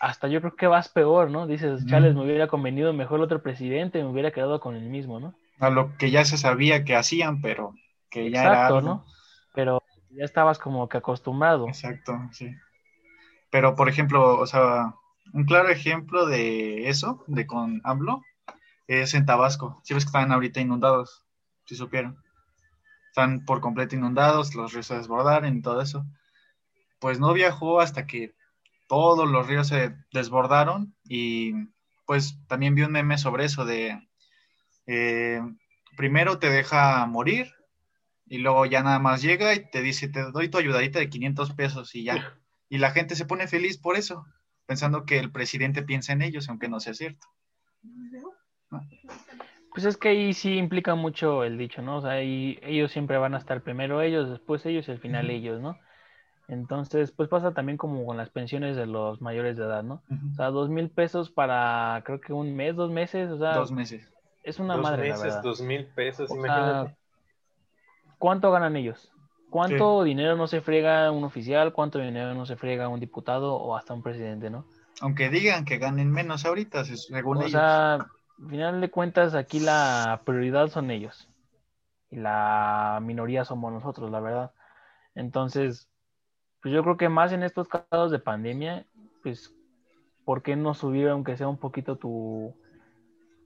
hasta 0.00 0.28
yo 0.28 0.40
creo 0.40 0.56
que 0.56 0.66
vas 0.66 0.88
peor, 0.88 1.30
¿no? 1.30 1.46
Dices, 1.46 1.86
chales, 1.86 2.14
me 2.14 2.24
hubiera 2.24 2.48
convenido 2.48 2.92
mejor 2.92 3.18
el 3.18 3.24
otro 3.24 3.42
presidente, 3.42 4.02
me 4.02 4.10
hubiera 4.10 4.32
quedado 4.32 4.60
con 4.60 4.74
el 4.74 4.84
mismo, 4.84 5.20
¿no? 5.20 5.34
A 5.60 5.70
lo 5.70 5.96
que 5.96 6.10
ya 6.10 6.24
se 6.24 6.36
sabía 6.36 6.84
que 6.84 6.96
hacían, 6.96 7.40
pero 7.40 7.74
que 8.10 8.30
ya 8.30 8.42
era 8.42 8.66
algo. 8.66 8.80
¿no? 8.80 9.04
Pero 9.54 9.82
ya 10.10 10.24
estabas 10.24 10.58
como 10.58 10.88
que 10.88 10.98
acostumbrado. 10.98 11.68
Exacto, 11.68 12.12
sí. 12.32 12.54
Pero, 13.54 13.76
por 13.76 13.88
ejemplo, 13.88 14.36
o 14.40 14.48
sea, 14.48 14.96
un 15.32 15.44
claro 15.44 15.68
ejemplo 15.68 16.26
de 16.26 16.88
eso, 16.88 17.22
de 17.28 17.46
con 17.46 17.80
AMLO, 17.84 18.20
es 18.88 19.14
en 19.14 19.26
Tabasco. 19.26 19.80
Si 19.84 19.94
ves 19.94 20.02
que 20.02 20.08
están 20.08 20.32
ahorita 20.32 20.60
inundados, 20.60 21.22
si 21.64 21.76
supieron. 21.76 22.20
Están 23.10 23.44
por 23.44 23.60
completo 23.60 23.94
inundados, 23.94 24.56
los 24.56 24.72
ríos 24.72 24.88
se 24.88 24.96
desbordaron 24.96 25.56
y 25.56 25.62
todo 25.62 25.80
eso. 25.82 26.04
Pues 26.98 27.20
no 27.20 27.32
viajó 27.32 27.80
hasta 27.80 28.08
que 28.08 28.34
todos 28.88 29.30
los 29.30 29.46
ríos 29.46 29.68
se 29.68 29.94
desbordaron 30.12 30.96
y 31.04 31.52
pues 32.06 32.36
también 32.48 32.74
vi 32.74 32.82
un 32.82 32.90
meme 32.90 33.18
sobre 33.18 33.44
eso 33.44 33.64
de 33.64 34.04
eh, 34.88 35.40
primero 35.96 36.40
te 36.40 36.50
deja 36.50 37.06
morir 37.06 37.52
y 38.26 38.38
luego 38.38 38.66
ya 38.66 38.82
nada 38.82 38.98
más 38.98 39.22
llega 39.22 39.54
y 39.54 39.70
te 39.70 39.80
dice 39.80 40.08
te 40.08 40.28
doy 40.32 40.48
tu 40.48 40.58
ayudadita 40.58 40.98
de 40.98 41.08
500 41.08 41.52
pesos 41.52 41.94
y 41.94 42.02
ya. 42.02 42.36
Y 42.74 42.78
la 42.78 42.90
gente 42.90 43.14
se 43.14 43.24
pone 43.24 43.46
feliz 43.46 43.78
por 43.78 43.96
eso, 43.96 44.26
pensando 44.66 45.04
que 45.04 45.20
el 45.20 45.30
presidente 45.30 45.84
piensa 45.84 46.12
en 46.12 46.22
ellos, 46.22 46.48
aunque 46.48 46.68
no 46.68 46.80
sea 46.80 46.92
cierto. 46.92 47.28
Pues 49.72 49.84
es 49.84 49.96
que 49.96 50.08
ahí 50.08 50.34
sí 50.34 50.56
implica 50.56 50.96
mucho 50.96 51.44
el 51.44 51.56
dicho, 51.56 51.82
¿no? 51.82 51.98
O 51.98 52.00
sea, 52.00 52.10
ahí 52.12 52.58
ellos 52.62 52.90
siempre 52.90 53.16
van 53.16 53.36
a 53.36 53.38
estar 53.38 53.62
primero 53.62 54.02
ellos, 54.02 54.28
después 54.28 54.66
ellos 54.66 54.88
y 54.88 54.90
al 54.90 54.98
final 54.98 55.30
ellos, 55.30 55.60
¿no? 55.60 55.78
Entonces, 56.48 57.12
pues 57.12 57.28
pasa 57.28 57.54
también 57.54 57.78
como 57.78 58.04
con 58.04 58.16
las 58.16 58.30
pensiones 58.30 58.74
de 58.74 58.86
los 58.86 59.20
mayores 59.22 59.56
de 59.56 59.62
edad, 59.66 59.84
¿no? 59.84 60.02
O 60.32 60.34
sea, 60.34 60.46
dos 60.50 60.68
mil 60.68 60.90
pesos 60.90 61.30
para 61.30 62.02
creo 62.04 62.20
que 62.20 62.32
un 62.32 62.56
mes, 62.56 62.74
dos 62.74 62.90
meses, 62.90 63.30
o 63.30 63.38
sea, 63.38 63.54
Dos 63.54 63.70
meses. 63.70 64.12
es 64.42 64.58
una 64.58 64.74
Dos 64.74 64.82
madre, 64.82 65.02
la 65.10 65.14
meses, 65.14 65.22
verdad. 65.26 65.42
dos 65.44 65.60
mil 65.60 65.86
pesos, 65.94 66.28
O 66.28 66.34
sea, 66.34 66.40
imagínate. 66.44 66.96
¿cuánto 68.18 68.50
ganan 68.50 68.74
ellos? 68.74 69.12
¿Cuánto 69.54 70.02
dinero 70.02 70.36
no 70.36 70.46
se 70.48 70.60
friega 70.60 71.10
un 71.12 71.24
oficial? 71.24 71.72
¿Cuánto 71.72 71.98
dinero 71.98 72.34
no 72.34 72.46
se 72.46 72.56
friega 72.56 72.88
un 72.88 73.00
diputado 73.00 73.54
o 73.54 73.76
hasta 73.76 73.94
un 73.94 74.02
presidente, 74.02 74.50
no? 74.50 74.66
Aunque 75.00 75.28
digan 75.30 75.64
que 75.64 75.78
ganen 75.78 76.10
menos 76.10 76.44
ahorita, 76.44 76.84
se- 76.84 76.96
según 76.96 77.42
O 77.42 77.42
ellos. 77.42 77.62
sea, 77.62 77.94
al 77.94 78.10
final 78.48 78.80
de 78.80 78.90
cuentas, 78.90 79.34
aquí 79.34 79.60
la 79.60 80.22
prioridad 80.24 80.68
son 80.68 80.90
ellos. 80.90 81.28
Y 82.10 82.16
la 82.16 83.00
minoría 83.02 83.44
somos 83.44 83.72
nosotros, 83.72 84.10
la 84.10 84.20
verdad. 84.20 84.52
Entonces, 85.14 85.90
pues 86.62 86.74
yo 86.74 86.82
creo 86.84 86.96
que 86.96 87.08
más 87.08 87.32
en 87.32 87.42
estos 87.42 87.68
casos 87.68 88.10
de 88.12 88.18
pandemia, 88.20 88.86
pues, 89.22 89.54
¿por 90.24 90.42
qué 90.42 90.56
no 90.56 90.74
subir 90.74 91.08
aunque 91.08 91.36
sea 91.36 91.48
un 91.48 91.58
poquito 91.58 91.98
tu, 91.98 92.56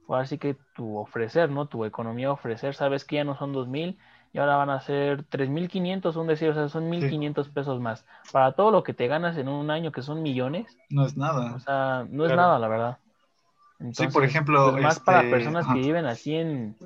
ahora 0.09 0.27
sí 0.27 0.39
que 0.39 0.57
tu 0.75 0.97
ofrecer, 0.99 1.51
¿no? 1.51 1.69
Tu 1.69 1.85
economía 1.85 2.33
ofrecer, 2.33 2.75
sabes 2.75 3.05
que 3.05 3.17
ya 3.17 3.25
no 3.25 3.37
son 3.37 3.53
2.000 3.53 3.99
y 4.33 4.39
ahora 4.39 4.57
van 4.57 4.71
a 4.71 4.81
ser 4.81 5.25
3.500, 5.29 6.17
un 6.17 6.27
decir, 6.27 6.51
o 6.51 6.55
sea, 6.55 6.69
son 6.69 6.91
1.500 6.91 7.51
pesos 7.51 7.81
más. 7.81 8.05
Para 8.31 8.53
todo 8.53 8.71
lo 8.71 8.83
que 8.83 8.95
te 8.95 9.07
ganas 9.07 9.37
en 9.39 9.49
un 9.49 9.71
año, 9.71 9.91
que 9.93 10.03
son 10.03 10.23
millones. 10.23 10.77
No 10.91 11.07
es 11.07 11.17
nada. 11.17 11.55
O 11.55 11.61
sea, 11.61 12.07
no 12.11 12.27
es 12.27 12.35
nada, 12.35 12.59
la 12.59 12.69
verdad. 12.69 12.99
sí, 13.93 14.07
por 14.09 14.25
ejemplo. 14.25 14.73
Pues, 14.73 14.83
más 14.83 15.01
para 15.01 15.21
este, 15.21 15.31
personas 15.31 15.67
que 15.67 15.79
viven 15.81 16.05
así 16.05 16.35
en, 16.35 16.77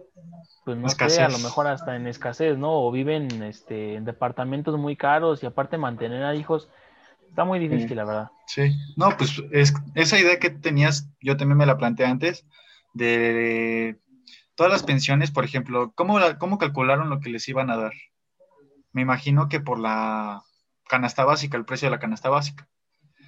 pues 0.65 0.79
no 0.79 0.89
sé, 0.89 1.23
a 1.23 1.29
lo 1.29 1.39
mejor 1.39 1.67
hasta 1.67 1.97
en 1.97 2.07
escasez, 2.07 2.57
¿no? 2.57 2.73
O 2.73 2.93
viven 2.93 3.43
este, 3.43 3.97
en 3.97 4.05
departamentos 4.05 4.79
muy 4.79 4.95
caros 4.95 5.43
y 5.43 5.47
aparte 5.47 5.79
mantener 5.79 6.25
a 6.25 6.35
hijos 6.35 6.69
está 7.29 7.45
muy 7.45 7.59
difícil, 7.59 7.97
la 7.97 8.05
verdad. 8.05 8.31
Sí, 8.47 8.77
no, 8.97 9.17
pues 9.17 9.43
es, 9.51 9.75
esa 9.95 10.19
idea 10.19 10.39
que 10.39 10.51
tenías, 10.51 11.09
yo 11.21 11.37
también 11.37 11.57
me 11.57 11.67
la 11.67 11.79
planteé 11.79 12.07
antes, 12.07 12.47
de 12.93 13.99
todas 14.55 14.73
las 14.73 14.83
pensiones, 14.83 15.31
por 15.31 15.45
ejemplo, 15.45 15.93
¿cómo, 15.95 16.19
¿cómo 16.39 16.59
calcularon 16.59 17.11
lo 17.11 17.21
que 17.21 17.31
les 17.31 17.49
iban 17.49 17.71
a 17.71 17.77
dar? 17.77 17.93
Me 18.93 19.03
imagino 19.03 19.49
que 19.49 19.61
por 19.61 19.79
la 19.79 20.43
canasta 20.89 21.25
básica, 21.25 21.57
el 21.57 21.65
precio 21.65 21.87
de 21.87 21.93
la 21.93 22.01
canasta 22.01 22.29
básica. 22.29 22.69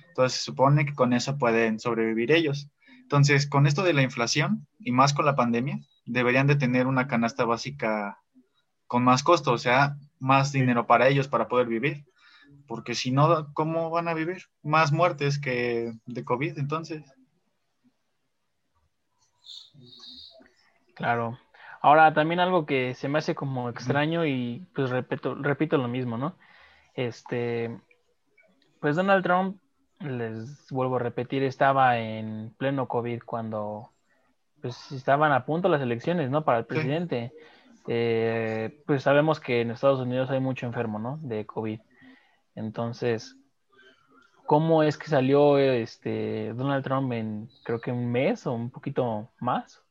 Entonces 0.09 0.39
se 0.39 0.45
supone 0.45 0.85
que 0.87 0.95
con 0.95 1.13
eso 1.13 1.39
pueden 1.39 1.81
sobrevivir 1.81 2.31
ellos. 2.33 2.69
Entonces, 3.01 3.49
con 3.49 3.67
esto 3.67 3.83
de 3.83 3.93
la 3.93 4.03
inflación 4.03 4.67
y 4.79 4.93
más 4.93 5.13
con 5.13 5.25
la 5.25 5.37
pandemia, 5.37 5.79
deberían 6.07 6.47
de 6.47 6.57
tener 6.57 6.87
una 6.87 7.07
canasta 7.07 7.45
básica 7.45 8.19
con 8.87 9.03
más 9.03 9.23
costo, 9.23 9.53
o 9.53 9.59
sea, 9.59 9.97
más 10.21 10.53
dinero 10.53 10.87
para 10.87 11.09
ellos 11.09 11.29
para 11.29 11.49
poder 11.49 11.67
vivir 11.67 12.05
porque 12.67 12.95
si 12.95 13.11
no, 13.11 13.53
¿cómo 13.55 13.91
van 13.91 14.09
a 14.09 14.15
vivir? 14.15 14.45
Más 14.63 14.93
muertes 14.93 15.39
que 15.39 15.93
de 16.07 16.25
COVID, 16.25 16.59
entonces. 16.59 17.03
Claro. 20.95 21.39
Ahora, 21.81 22.15
también 22.15 22.41
algo 22.41 22.65
que 22.65 22.95
se 22.95 23.09
me 23.09 23.19
hace 23.19 23.35
como 23.35 23.69
extraño 23.69 24.25
y 24.25 24.67
pues 24.75 24.91
repito, 24.91 25.35
repito 25.35 25.77
lo 25.77 25.89
mismo, 25.89 26.17
¿no? 26.17 26.35
Este, 26.95 27.79
pues 28.81 28.97
Donald 28.97 29.23
Trump, 29.23 29.59
les 30.01 30.67
vuelvo 30.71 30.97
a 30.97 31.01
repetir, 31.01 31.43
estaba 31.43 31.99
en 31.99 32.55
pleno 32.57 32.89
COVID 32.89 33.23
cuando 33.25 33.91
pues 34.63 34.93
estaban 34.93 35.33
a 35.33 35.45
punto 35.45 35.69
las 35.69 35.83
elecciones, 35.83 36.31
¿no? 36.31 36.43
Para 36.45 36.59
el 36.59 36.65
presidente. 36.65 37.33
Eh, 37.87 38.83
pues 38.87 39.03
sabemos 39.03 39.39
que 39.39 39.61
en 39.61 39.71
Estados 39.71 40.01
Unidos 40.01 40.31
hay 40.31 40.41
mucho 40.41 40.65
enfermo, 40.65 40.99
¿no? 40.99 41.19
De 41.21 41.45
COVID. 41.45 41.81
Entonces, 42.55 43.37
¿cómo 44.47 44.83
es 44.83 44.97
que 44.97 45.09
salió 45.09 45.59
este 45.59 46.55
Donald 46.55 46.83
Trump 46.83 47.13
en 47.13 47.51
creo 47.63 47.79
que 47.81 47.93
un 47.93 48.11
mes 48.11 48.47
o 48.47 48.55
un 48.55 48.71
poquito 48.71 49.29
más 49.39 49.83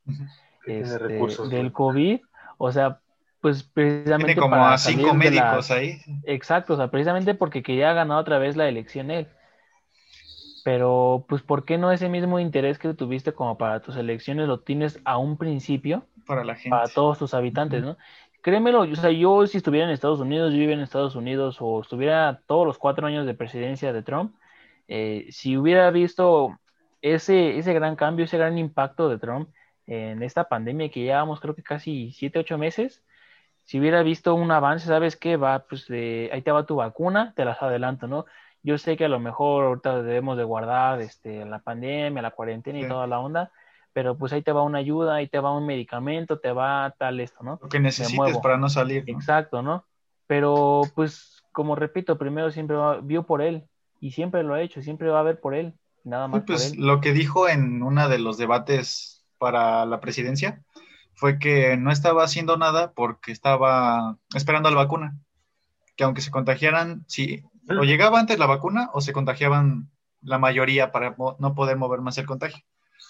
este, 0.66 1.20
del 1.50 1.72
COVID? 1.72 2.20
O 2.58 2.72
sea, 2.72 3.00
pues 3.42 3.64
precisamente 3.64 4.34
Tiene 4.34 4.42
como 4.42 4.56
a 4.56 4.78
cinco 4.78 5.14
médicos 5.14 5.70
ahí. 5.72 6.00
Exacto, 6.24 6.74
o 6.74 6.78
sea, 6.78 6.90
precisamente 6.90 7.36
porque 7.36 7.64
quería 7.64 7.94
ganar 7.94 8.20
otra 8.20 8.38
vez 8.38 8.56
la 8.56 8.68
elección 8.68 9.12
él. 9.12 9.28
Pero, 10.64 11.26
pues, 11.28 11.42
¿por 11.42 11.66
qué 11.66 11.78
no 11.78 11.92
ese 11.92 12.08
mismo 12.08 12.40
interés 12.40 12.80
que 12.80 12.94
tuviste 12.94 13.34
como 13.34 13.58
para 13.58 13.82
tus 13.82 13.98
elecciones 13.98 14.48
lo 14.48 14.62
tienes 14.62 14.98
a 15.04 15.18
un 15.18 15.38
principio? 15.38 16.06
Para 16.26 16.46
la 16.46 16.56
gente. 16.56 16.70
Para 16.70 16.88
todos 16.88 17.20
tus 17.20 17.34
habitantes, 17.34 17.84
¿no? 17.84 17.98
créemelo, 18.44 18.82
o 18.82 18.96
sea, 18.96 19.10
yo 19.10 19.48
si 19.48 19.58
estuviera 19.58 19.88
en 19.88 19.94
Estados 19.94 20.20
Unidos, 20.20 20.52
yo 20.52 20.60
viviera 20.60 20.74
en 20.74 20.84
Estados 20.84 21.16
Unidos 21.16 21.58
o 21.62 21.82
estuviera 21.82 22.42
todos 22.46 22.68
los 22.68 22.78
cuatro 22.78 23.08
años 23.08 23.26
de 23.26 23.34
presidencia 23.34 23.94
de 23.94 24.04
Trump, 24.04 24.36
eh, 24.90 25.28
si 25.30 25.56
hubiera 25.58 25.90
visto 25.92 26.60
ese, 27.02 27.58
ese 27.58 27.74
gran 27.74 27.96
cambio, 27.96 28.26
ese 28.26 28.38
gran 28.38 28.58
impacto 28.58 29.08
de 29.08 29.18
Trump 29.18 29.50
en 29.88 30.24
esta 30.24 30.48
pandemia 30.50 30.90
que 30.90 31.02
llevamos 31.02 31.40
creo 31.40 31.56
que 31.56 31.64
casi 31.64 32.12
siete, 32.12 32.40
ocho 32.40 32.58
meses, 32.58 33.04
si 33.66 33.80
hubiera 33.80 34.04
visto 34.04 34.36
un 34.36 34.52
avance, 34.52 34.88
¿sabes 34.88 35.16
qué? 35.16 35.38
Va, 35.38 35.66
pues 35.68 35.90
ahí 35.90 36.42
te 36.42 36.52
va 36.52 36.66
tu 36.66 36.76
vacuna, 36.76 37.34
te 37.36 37.46
las 37.46 37.62
adelanto, 37.62 38.08
¿no? 38.08 38.26
Yo 38.62 38.78
sé 38.78 38.96
que 38.96 39.06
a 39.06 39.10
lo 39.10 39.20
mejor 39.20 39.66
ahorita 39.66 40.04
debemos 40.04 40.38
de 40.38 40.44
guardar 40.44 41.02
este, 41.02 41.46
la 41.46 41.60
pandemia, 41.60 42.22
la 42.22 42.32
cuarentena 42.32 42.80
y 42.80 42.88
toda 42.88 43.08
la 43.08 43.20
onda, 43.20 43.52
pero 43.92 44.18
pues 44.18 44.32
ahí 44.34 44.42
te 44.42 44.52
va 44.52 44.64
una 44.64 44.80
ayuda, 44.80 45.16
ahí 45.16 45.28
te 45.28 45.40
va 45.40 45.56
un 45.56 45.66
medicamento, 45.66 46.40
te 46.40 46.52
va 46.52 46.94
tal 46.98 47.20
esto, 47.20 47.44
¿no? 47.44 47.60
Lo 47.62 47.70
que 47.70 47.80
necesites 47.80 48.38
para 48.40 48.58
no 48.58 48.70
salir. 48.70 49.04
Exacto, 49.08 49.62
¿no? 49.62 49.86
Pero 50.28 50.82
pues, 50.96 51.44
como 51.52 51.76
repito, 51.76 52.18
primero 52.18 52.52
siempre 52.52 52.78
vio 53.04 53.24
por 53.24 53.42
él 53.42 53.66
y 54.00 54.12
siempre 54.12 54.44
lo 54.44 54.54
ha 54.54 54.62
hecho, 54.62 54.82
siempre 54.82 55.10
va 55.10 55.20
a 55.20 55.24
ver 55.24 55.40
por 55.40 55.56
él, 55.56 55.74
nada 56.04 56.28
más. 56.28 56.44
pues 56.46 56.78
lo 56.78 57.02
que 57.02 57.12
dijo 57.12 57.50
en 57.50 57.84
uno 57.84 58.08
de 58.08 58.20
los 58.20 58.38
debates 58.38 59.23
para 59.44 59.86
la 59.86 60.00
presidencia 60.00 60.64
fue 61.16 61.38
que 61.38 61.76
no 61.76 61.92
estaba 61.92 62.24
haciendo 62.24 62.56
nada 62.56 62.94
porque 62.94 63.34
estaba 63.34 64.16
esperando 64.34 64.70
la 64.70 64.78
vacuna, 64.78 65.18
que 65.98 66.06
aunque 66.06 66.22
se 66.22 66.32
contagiaran, 66.32 67.04
si 67.08 67.44
o 67.70 67.84
llegaba 67.84 68.22
antes 68.22 68.40
la 68.40 68.46
vacuna 68.46 68.90
o 68.94 69.02
se 69.02 69.12
contagiaban 69.12 69.90
la 70.22 70.38
mayoría 70.38 70.94
para 70.94 71.18
no 71.40 71.56
poder 71.56 71.76
mover 71.76 72.00
más 72.00 72.18
el 72.18 72.26
contagio. 72.26 72.64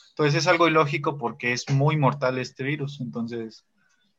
Entonces 0.10 0.34
es 0.34 0.48
algo 0.48 0.68
ilógico 0.68 1.20
porque 1.20 1.54
es 1.54 1.70
muy 1.70 1.98
mortal 1.98 2.40
este 2.40 2.64
virus. 2.64 3.00
Entonces 3.00 3.68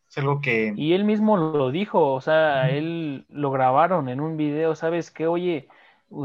es 0.09 0.19
algo 0.19 0.41
que... 0.41 0.73
Y 0.77 0.93
él 0.93 1.05
mismo 1.05 1.37
lo 1.37 1.73
dijo, 1.73 2.13
o 2.13 2.21
sea, 2.21 2.71
él 2.71 3.27
lo 3.29 3.51
grabaron 3.51 4.09
en 4.09 4.21
un 4.21 4.37
video, 4.37 4.77
¿sabes 4.77 5.11
qué? 5.11 5.27
Oye, 5.27 5.69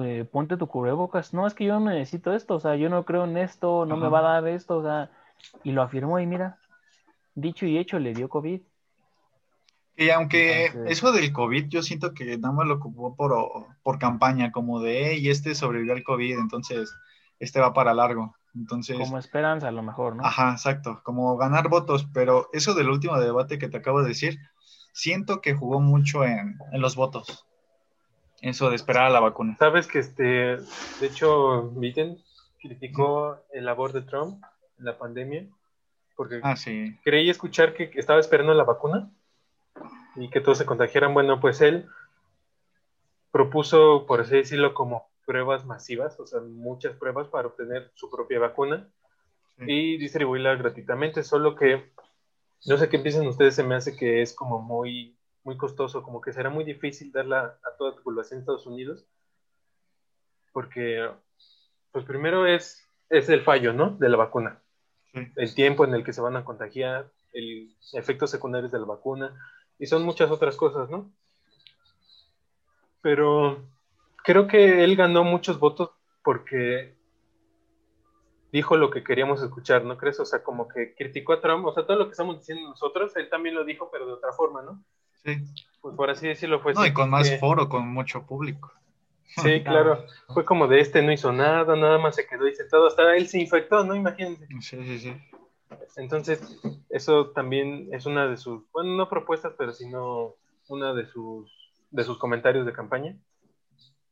eh, 0.04 0.24
ponte 0.32 0.56
tu 0.56 0.68
cubrebocas. 0.68 1.34
No, 1.34 1.48
es 1.48 1.56
que 1.56 1.66
yo 1.66 1.80
no 1.80 1.90
necesito 1.90 2.34
esto, 2.34 2.56
o 2.56 2.60
sea, 2.60 2.76
yo 2.76 2.90
no 2.90 3.06
creo 3.06 3.24
en 3.24 3.38
esto, 3.38 3.88
no 3.88 3.98
me 3.98 4.08
va 4.08 4.20
a 4.20 4.42
dar 4.42 4.48
esto, 4.48 4.78
o 4.78 4.84
sea, 4.84 5.10
y 5.64 5.72
lo 5.72 5.82
afirmó 5.82 6.20
y 6.20 6.26
mira, 6.26 6.60
dicho 7.36 7.66
y 7.66 7.78
hecho, 7.78 8.00
le 8.00 8.14
dio 8.14 8.30
COVID. 8.30 8.62
Y 9.96 10.10
aunque 10.12 10.72
eso 10.88 11.12
del 11.12 11.34
COVID, 11.34 11.68
yo 11.68 11.84
siento 11.84 12.14
que 12.14 12.38
nada 12.38 12.54
más 12.54 12.68
lo 12.68 12.76
ocupó 12.76 13.16
por, 13.16 13.68
por 13.84 14.00
campaña, 14.00 14.52
como 14.52 14.80
de, 14.80 15.18
y 15.18 15.30
este 15.30 15.56
sobrevivió 15.56 15.94
al 15.94 16.04
COVID, 16.04 16.40
entonces 16.40 16.96
este 17.40 17.60
va 17.60 17.74
para 17.74 17.94
largo. 17.94 18.34
Entonces, 18.56 18.98
como 18.98 19.18
esperanza 19.18 19.68
a 19.68 19.72
lo 19.72 19.84
mejor, 19.84 20.16
¿no? 20.16 20.26
Ajá, 20.26 20.52
exacto, 20.52 21.02
como 21.04 21.38
ganar 21.38 21.70
votos, 21.70 22.08
pero 22.14 22.50
eso 22.54 22.74
del 22.74 22.90
último 22.90 23.20
debate 23.20 23.60
que 23.60 23.68
te 23.68 23.78
acabo 23.78 24.02
de 24.02 24.08
decir, 24.08 24.40
siento 24.94 25.42
que 25.42 25.54
jugó 25.54 25.80
mucho 25.80 26.24
en, 26.26 26.58
los 26.72 26.96
votos. 26.96 27.46
Eso 28.42 28.70
de 28.70 28.78
esperar 28.78 29.08
a 29.08 29.10
la 29.10 29.20
vacuna. 29.20 29.58
Sabes 29.60 29.88
que 29.88 30.00
este, 30.00 30.24
de 30.24 31.08
hecho, 31.08 31.72
Biden 31.72 32.18
criticó 32.62 33.44
el 33.52 33.66
labor 33.66 33.92
de 33.92 34.02
Trump 34.02 34.42
en 34.80 34.86
la 34.86 34.98
pandemia 34.98 35.48
porque 36.20 36.42
ah, 36.44 36.58
sí. 36.58 37.00
creí 37.06 37.30
escuchar 37.30 37.74
que 37.74 37.92
estaba 37.94 38.20
esperando 38.20 38.54
la 38.54 38.66
vacuna 38.66 39.10
y 40.18 40.30
que 40.30 40.42
todos 40.42 40.58
se 40.58 40.66
contagiaran. 40.66 41.14
Bueno, 41.14 41.40
pues 41.40 41.62
él 41.62 41.88
propuso, 43.32 44.06
por 44.06 44.20
así 44.20 44.36
decirlo, 44.36 44.74
como 44.74 45.08
pruebas 45.26 45.66
masivas, 45.66 46.20
o 46.20 46.28
sea, 46.28 46.42
muchas 46.42 46.94
pruebas 46.98 47.30
para 47.30 47.48
obtener 47.48 47.90
su 47.94 48.12
propia 48.12 48.38
vacuna 48.38 48.86
y 49.60 49.96
distribuirla 49.96 50.56
gratuitamente, 50.56 51.24
solo 51.24 51.56
que 51.56 51.90
no 52.66 52.76
sé 52.76 52.90
qué 52.90 53.00
piensan 53.00 53.26
ustedes, 53.26 53.56
se 53.56 53.64
me 53.64 53.76
hace 53.76 53.96
que 53.96 54.22
es 54.22 54.34
como 54.34 54.60
muy, 54.60 55.18
muy 55.46 55.56
costoso, 55.56 56.04
como 56.04 56.20
que 56.20 56.34
será 56.34 56.50
muy 56.50 56.66
difícil 56.66 57.14
darla 57.14 57.58
a 57.64 57.78
toda 57.78 57.96
tu 57.96 58.04
población 58.04 58.40
en 58.40 58.42
Estados 58.42 58.68
Unidos, 58.68 59.06
porque, 60.52 61.10
pues 61.94 62.04
primero 62.04 62.46
es, 62.46 62.86
es 63.10 63.30
el 63.30 63.42
fallo, 63.42 63.72
¿no? 63.72 63.92
De 63.92 64.10
la 64.10 64.18
vacuna, 64.18 64.62
el 65.14 65.56
tiempo 65.56 65.86
en 65.86 65.94
el 65.94 66.04
que 66.04 66.14
se 66.14 66.22
van 66.22 66.36
a 66.36 66.44
contagiar, 66.44 67.12
el 67.34 67.76
efectos 67.94 68.32
secundarios 68.32 68.72
de 68.72 68.80
la 68.80 68.86
vacuna, 68.86 69.34
y 69.78 69.86
son 69.86 70.04
muchas 70.04 70.32
otras 70.32 70.56
cosas, 70.56 70.90
¿no? 70.90 71.12
Pero 73.02 73.66
creo 74.24 74.48
que 74.48 74.84
él 74.84 74.96
ganó 74.96 75.24
muchos 75.24 75.60
votos 75.60 75.92
porque 76.24 76.96
dijo 78.52 78.78
lo 78.78 78.90
que 78.90 79.04
queríamos 79.04 79.42
escuchar, 79.42 79.84
¿no 79.84 79.98
crees? 79.98 80.20
O 80.20 80.26
sea, 80.26 80.44
como 80.44 80.68
que 80.68 80.94
criticó 80.96 81.34
a 81.34 81.42
Trump, 81.42 81.66
o 81.66 81.74
sea, 81.74 81.86
todo 81.86 81.98
lo 81.98 82.06
que 82.06 82.12
estamos 82.12 82.40
diciendo 82.40 82.70
nosotros, 82.70 83.16
él 83.16 83.30
también 83.30 83.56
lo 83.56 83.64
dijo, 83.64 83.90
pero 83.92 84.06
de 84.06 84.14
otra 84.14 84.34
forma, 84.34 84.62
¿no? 84.62 84.84
Sí. 85.24 85.38
Pues 85.82 85.96
por 85.96 86.10
así 86.10 86.28
decirlo 86.28 86.60
fue. 86.60 86.74
No, 86.74 86.86
y 86.86 86.94
con 86.94 87.10
más 87.10 87.40
foro, 87.40 87.70
con 87.70 87.88
mucho 87.88 88.26
público. 88.26 88.74
Sí, 89.38 89.62
claro. 89.64 90.06
Fue 90.34 90.46
como 90.46 90.68
de 90.68 90.80
este 90.80 91.02
no 91.02 91.12
hizo 91.12 91.32
nada, 91.32 91.76
nada 91.76 91.98
más 91.98 92.16
se 92.16 92.28
quedó 92.28 92.48
y 92.48 92.56
sentado, 92.56 92.88
hasta 92.88 93.16
él 93.16 93.28
se 93.28 93.40
infectó, 93.40 93.84
¿no? 93.84 93.96
Imagínense. 93.96 94.48
Sí, 94.62 94.84
sí, 94.84 95.00
sí. 95.00 95.14
Entonces, 95.98 96.42
eso 96.90 97.30
también 97.32 97.90
es 97.94 98.06
una 98.06 98.28
de 98.28 98.38
sus, 98.38 98.64
bueno, 98.72 98.96
no 98.96 99.10
propuestas, 99.10 99.54
pero 99.58 99.72
sino 99.74 100.36
una 100.68 100.94
de 100.94 101.06
sus, 101.06 101.52
de 101.92 102.04
sus 102.04 102.18
comentarios 102.18 102.66
de 102.66 102.74
campaña. 102.74 103.16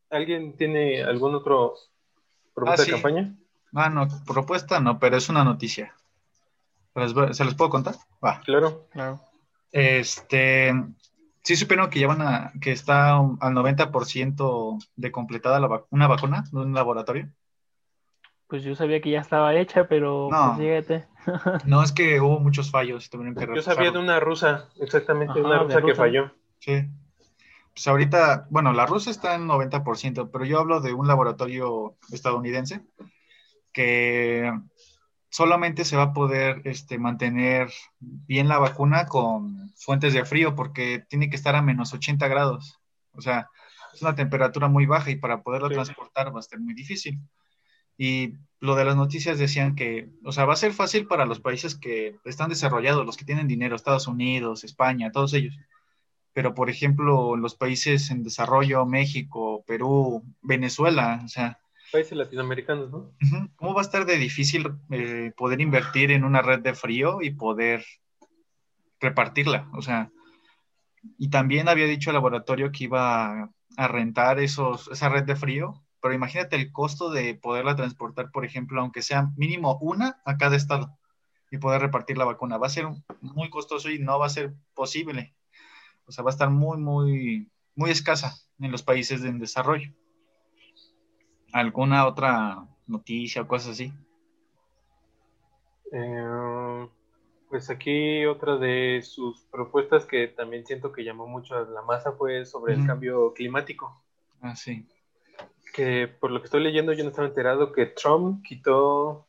¿Alguien 0.10 0.56
tiene 0.56 1.04
algún 1.04 1.36
otro 1.36 1.76
propuesta 2.54 2.84
de 2.84 2.90
ah, 2.90 2.94
campaña? 2.94 3.36
Ah, 3.74 3.90
no, 3.90 4.08
propuesta 4.26 4.80
no, 4.80 5.00
pero 5.00 5.18
es 5.18 5.30
una 5.30 5.44
noticia. 5.44 5.94
¿Se 7.32 7.46
les 7.46 7.54
puedo 7.56 7.70
contar? 7.70 7.96
Va. 8.24 8.42
Claro, 8.42 8.88
claro. 8.90 9.20
Este, 9.72 10.74
sí 11.48 11.56
supieron 11.56 11.90
que 11.90 12.00
llevan 12.00 12.22
a, 12.22 12.52
que 12.60 12.74
está 12.74 13.16
al 13.16 13.54
90% 13.54 14.78
de 14.98 15.12
completada 15.14 15.62
la 15.62 15.86
una 15.92 16.08
vacuna 16.08 16.44
de 16.52 16.60
un 16.60 16.74
laboratorio. 16.74 17.30
Pues 18.48 18.64
yo 18.64 18.76
sabía 18.76 19.00
que 19.00 19.12
ya 19.12 19.22
estaba 19.22 19.56
hecha, 19.56 19.88
pero 19.88 20.28
No. 20.30 20.56
pues 20.58 20.68
fíjate. 20.68 21.08
No, 21.66 21.82
es 21.84 21.94
que 21.94 22.20
hubo 22.20 22.42
muchos 22.42 22.70
fallos 22.70 23.06
y 23.06 23.10
tuvieron 23.10 23.34
que 23.34 23.48
Yo 23.56 23.62
sabía 23.62 23.92
de 23.92 23.98
una 24.00 24.20
rusa, 24.20 24.68
exactamente, 24.82 25.40
Ajá, 25.40 25.48
una 25.48 25.58
de 25.60 25.64
rusa 25.64 25.76
que 25.78 25.82
rusa. 25.84 25.96
falló. 25.96 26.32
Sí. 26.60 26.86
Pues 27.74 27.88
ahorita, 27.88 28.48
bueno, 28.50 28.74
la 28.74 28.86
rusa 28.86 29.10
está 29.10 29.36
en 29.36 29.48
90%, 29.48 30.30
pero 30.34 30.44
yo 30.44 30.60
hablo 30.60 30.82
de 30.82 30.94
un 30.94 31.08
laboratorio 31.08 31.96
estadounidense 32.12 32.82
que 33.72 34.52
solamente 35.30 35.86
se 35.86 35.98
va 35.98 36.04
a 36.04 36.14
poder 36.14 36.62
este, 36.66 36.98
mantener 36.98 37.70
bien 38.00 38.48
la 38.48 38.60
vacuna 38.60 39.06
con 39.06 39.72
fuentes 39.76 40.14
de 40.14 40.26
frío 40.26 40.56
porque 40.56 41.04
tiene 41.10 41.30
que 41.30 41.36
estar 41.36 41.56
a 41.56 41.62
menos 41.62 41.94
80 41.94 42.28
grados. 42.28 42.80
O 43.12 43.22
sea, 43.22 43.50
es 43.94 44.02
una 44.02 44.16
temperatura 44.16 44.68
muy 44.68 44.86
baja 44.86 45.12
y 45.12 45.16
para 45.18 45.42
poderla 45.42 45.70
Sí. 45.70 45.76
transportar 45.76 46.34
va 46.36 46.40
a 46.40 46.44
ser 46.44 46.60
muy 46.60 46.74
difícil. 46.74 47.20
Y 47.98 48.34
lo 48.60 48.76
de 48.76 48.86
las 48.86 48.96
noticias 48.96 49.40
decían 49.40 49.76
que, 49.76 50.10
o 50.24 50.32
sea, 50.32 50.46
va 50.46 50.54
a 50.54 50.58
ser 50.58 50.72
fácil 50.74 51.08
para 51.08 51.26
los 51.26 51.40
países 51.40 51.76
que 51.76 52.16
están 52.26 52.50
desarrollados, 52.50 53.06
los 53.06 53.18
que 53.18 53.26
tienen 53.26 53.48
dinero, 53.48 53.76
Estados 53.76 54.08
Unidos, 54.08 54.64
España, 54.64 55.12
todos 55.12 55.34
ellos. 55.34 55.58
Pero, 56.34 56.54
por 56.54 56.70
ejemplo, 56.70 57.36
los 57.36 57.56
países 57.56 58.12
en 58.12 58.22
desarrollo, 58.24 58.86
México, 58.86 59.64
Perú, 59.66 60.24
Venezuela, 60.42 61.22
o 61.26 61.28
sea, 61.28 61.60
Países 61.92 62.18
latinoamericanos, 62.18 62.92
¿no? 62.92 63.14
¿Cómo 63.56 63.74
va 63.74 63.82
a 63.82 63.86
estar 63.86 64.06
de 64.06 64.18
difícil 64.18 64.72
eh, 64.92 65.32
poder 65.38 65.62
invertir 65.62 66.12
en 66.12 66.24
una 66.24 66.42
red 66.42 66.60
de 66.60 66.74
frío 66.74 67.22
y 67.22 67.32
poder 67.32 67.86
repartirla? 69.00 69.70
O 69.74 69.82
sea, 69.82 70.12
y 71.18 71.30
también 71.30 71.70
había 71.70 71.86
dicho 71.86 72.10
el 72.10 72.16
laboratorio 72.16 72.72
que 72.72 72.86
iba 72.86 73.50
a 73.78 73.88
rentar 73.88 74.40
esos, 74.40 74.90
esa 74.90 75.10
red 75.10 75.24
de 75.24 75.36
frío, 75.36 75.84
pero 76.02 76.14
imagínate 76.14 76.56
el 76.56 76.72
costo 76.72 77.10
de 77.10 77.36
poderla 77.36 77.76
transportar, 77.76 78.32
por 78.32 78.46
ejemplo, 78.46 78.82
aunque 78.82 79.02
sea 79.02 79.30
mínimo 79.36 79.78
una 79.82 80.22
a 80.26 80.38
cada 80.38 80.56
estado 80.56 80.98
y 81.52 81.58
poder 81.58 81.82
repartir 81.82 82.18
la 82.18 82.26
vacuna. 82.26 82.58
Va 82.58 82.68
a 82.68 82.72
ser 82.72 82.88
muy 83.22 83.50
costoso 83.50 83.90
y 83.90 84.00
no 84.00 84.20
va 84.20 84.26
a 84.26 84.30
ser 84.30 84.54
posible. 84.74 85.36
O 86.06 86.12
sea, 86.12 86.24
va 86.24 86.32
a 86.32 86.34
estar 86.34 86.50
muy, 86.50 86.78
muy, 86.78 87.52
muy 87.76 87.92
escasa 87.92 88.36
en 88.60 88.72
los 88.72 88.84
países 88.84 89.24
en 89.24 89.40
desarrollo. 89.40 89.92
¿Alguna 91.58 92.06
otra 92.06 92.68
noticia 92.86 93.42
o 93.42 93.48
cosas 93.48 93.72
así? 93.72 93.92
Eh, 95.92 96.88
pues 97.50 97.72
aquí 97.72 98.28
otra 98.28 98.58
de 98.58 99.02
sus 99.02 99.42
propuestas 99.46 100.06
que 100.06 100.28
también 100.28 100.68
siento 100.68 100.92
que 100.92 101.04
llamó 101.04 101.26
mucho 101.26 101.56
a 101.56 101.62
la 101.62 101.82
masa 101.82 102.12
fue 102.12 102.46
sobre 102.46 102.76
el 102.76 102.86
cambio 102.86 103.34
climático. 103.34 104.00
Ah, 104.40 104.56
sí. 104.56 104.86
Que 105.74 106.08
por 106.08 106.30
lo 106.30 106.42
que 106.42 106.46
estoy 106.46 106.62
leyendo 106.62 106.94
yo 106.94 107.04
no 107.04 107.10
estaba 107.10 107.28
enterado 107.28 107.72
que 107.72 107.88
Trump 107.88 108.46
quitó 108.46 109.26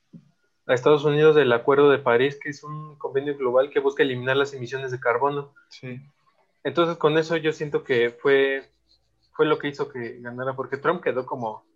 a 0.67 0.75
Estados 0.75 1.07
Unidos 1.07 1.35
del 1.35 1.51
Acuerdo 1.51 1.89
de 1.89 1.97
París, 1.97 2.39
que 2.39 2.51
es 2.51 2.63
un 2.63 2.97
convenio 2.97 3.39
global 3.39 3.71
que 3.71 3.81
busca 3.81 4.03
eliminar 4.03 4.37
las 4.37 4.53
emisiones 4.53 4.91
de 4.91 5.01
carbono. 5.01 5.55
Sí. 5.71 5.99
Entonces 6.63 6.99
con 6.99 7.17
eso 7.17 7.39
yo 7.39 7.55
siento 7.55 7.85
que 7.85 8.11
fue, 8.11 8.69
fue 9.33 9.47
lo 9.47 9.59
que 9.59 9.69
hizo 9.69 9.89
que 9.89 10.21
ganara, 10.21 10.55
porque 10.55 10.77
Trump 10.77 11.03
quedó 11.03 11.25
como 11.25 11.67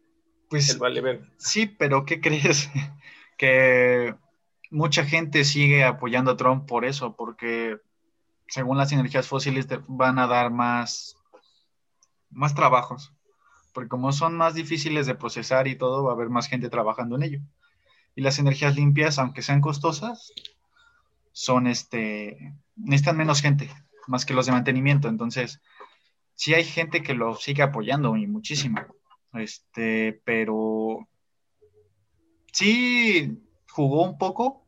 Pues 0.52 0.68
el 0.68 0.78
vale 0.78 1.00
ver. 1.00 1.22
sí, 1.38 1.66
pero 1.66 2.04
¿qué 2.04 2.20
crees? 2.20 2.70
que 3.38 4.14
mucha 4.70 5.02
gente 5.06 5.44
sigue 5.44 5.82
apoyando 5.82 6.32
a 6.32 6.36
Trump 6.36 6.68
por 6.68 6.84
eso, 6.84 7.16
porque 7.16 7.78
según 8.48 8.76
las 8.76 8.92
energías 8.92 9.26
fósiles 9.26 9.66
te 9.66 9.80
van 9.88 10.18
a 10.18 10.26
dar 10.26 10.50
más, 10.50 11.16
más 12.28 12.54
trabajos, 12.54 13.14
porque 13.72 13.88
como 13.88 14.12
son 14.12 14.36
más 14.36 14.52
difíciles 14.52 15.06
de 15.06 15.14
procesar 15.14 15.68
y 15.68 15.76
todo, 15.76 16.04
va 16.04 16.10
a 16.10 16.14
haber 16.14 16.28
más 16.28 16.48
gente 16.48 16.68
trabajando 16.68 17.16
en 17.16 17.22
ello. 17.22 17.40
Y 18.14 18.20
las 18.20 18.38
energías 18.38 18.76
limpias, 18.76 19.18
aunque 19.18 19.40
sean 19.40 19.62
costosas, 19.62 20.34
son 21.32 21.66
este, 21.66 22.54
necesitan 22.76 23.16
menos 23.16 23.40
gente, 23.40 23.70
más 24.06 24.26
que 24.26 24.34
los 24.34 24.44
de 24.44 24.52
mantenimiento. 24.52 25.08
Entonces, 25.08 25.62
sí 26.34 26.52
hay 26.52 26.64
gente 26.64 27.02
que 27.02 27.14
lo 27.14 27.36
sigue 27.36 27.62
apoyando 27.62 28.14
y 28.18 28.26
muchísimo. 28.26 28.82
Este, 29.34 30.20
pero 30.24 31.08
sí 32.52 33.38
jugó 33.68 34.04
un 34.04 34.18
poco, 34.18 34.66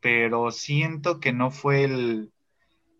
pero 0.00 0.50
siento 0.50 1.20
que 1.20 1.32
no 1.32 1.50
fue 1.50 1.84
el, 1.84 2.32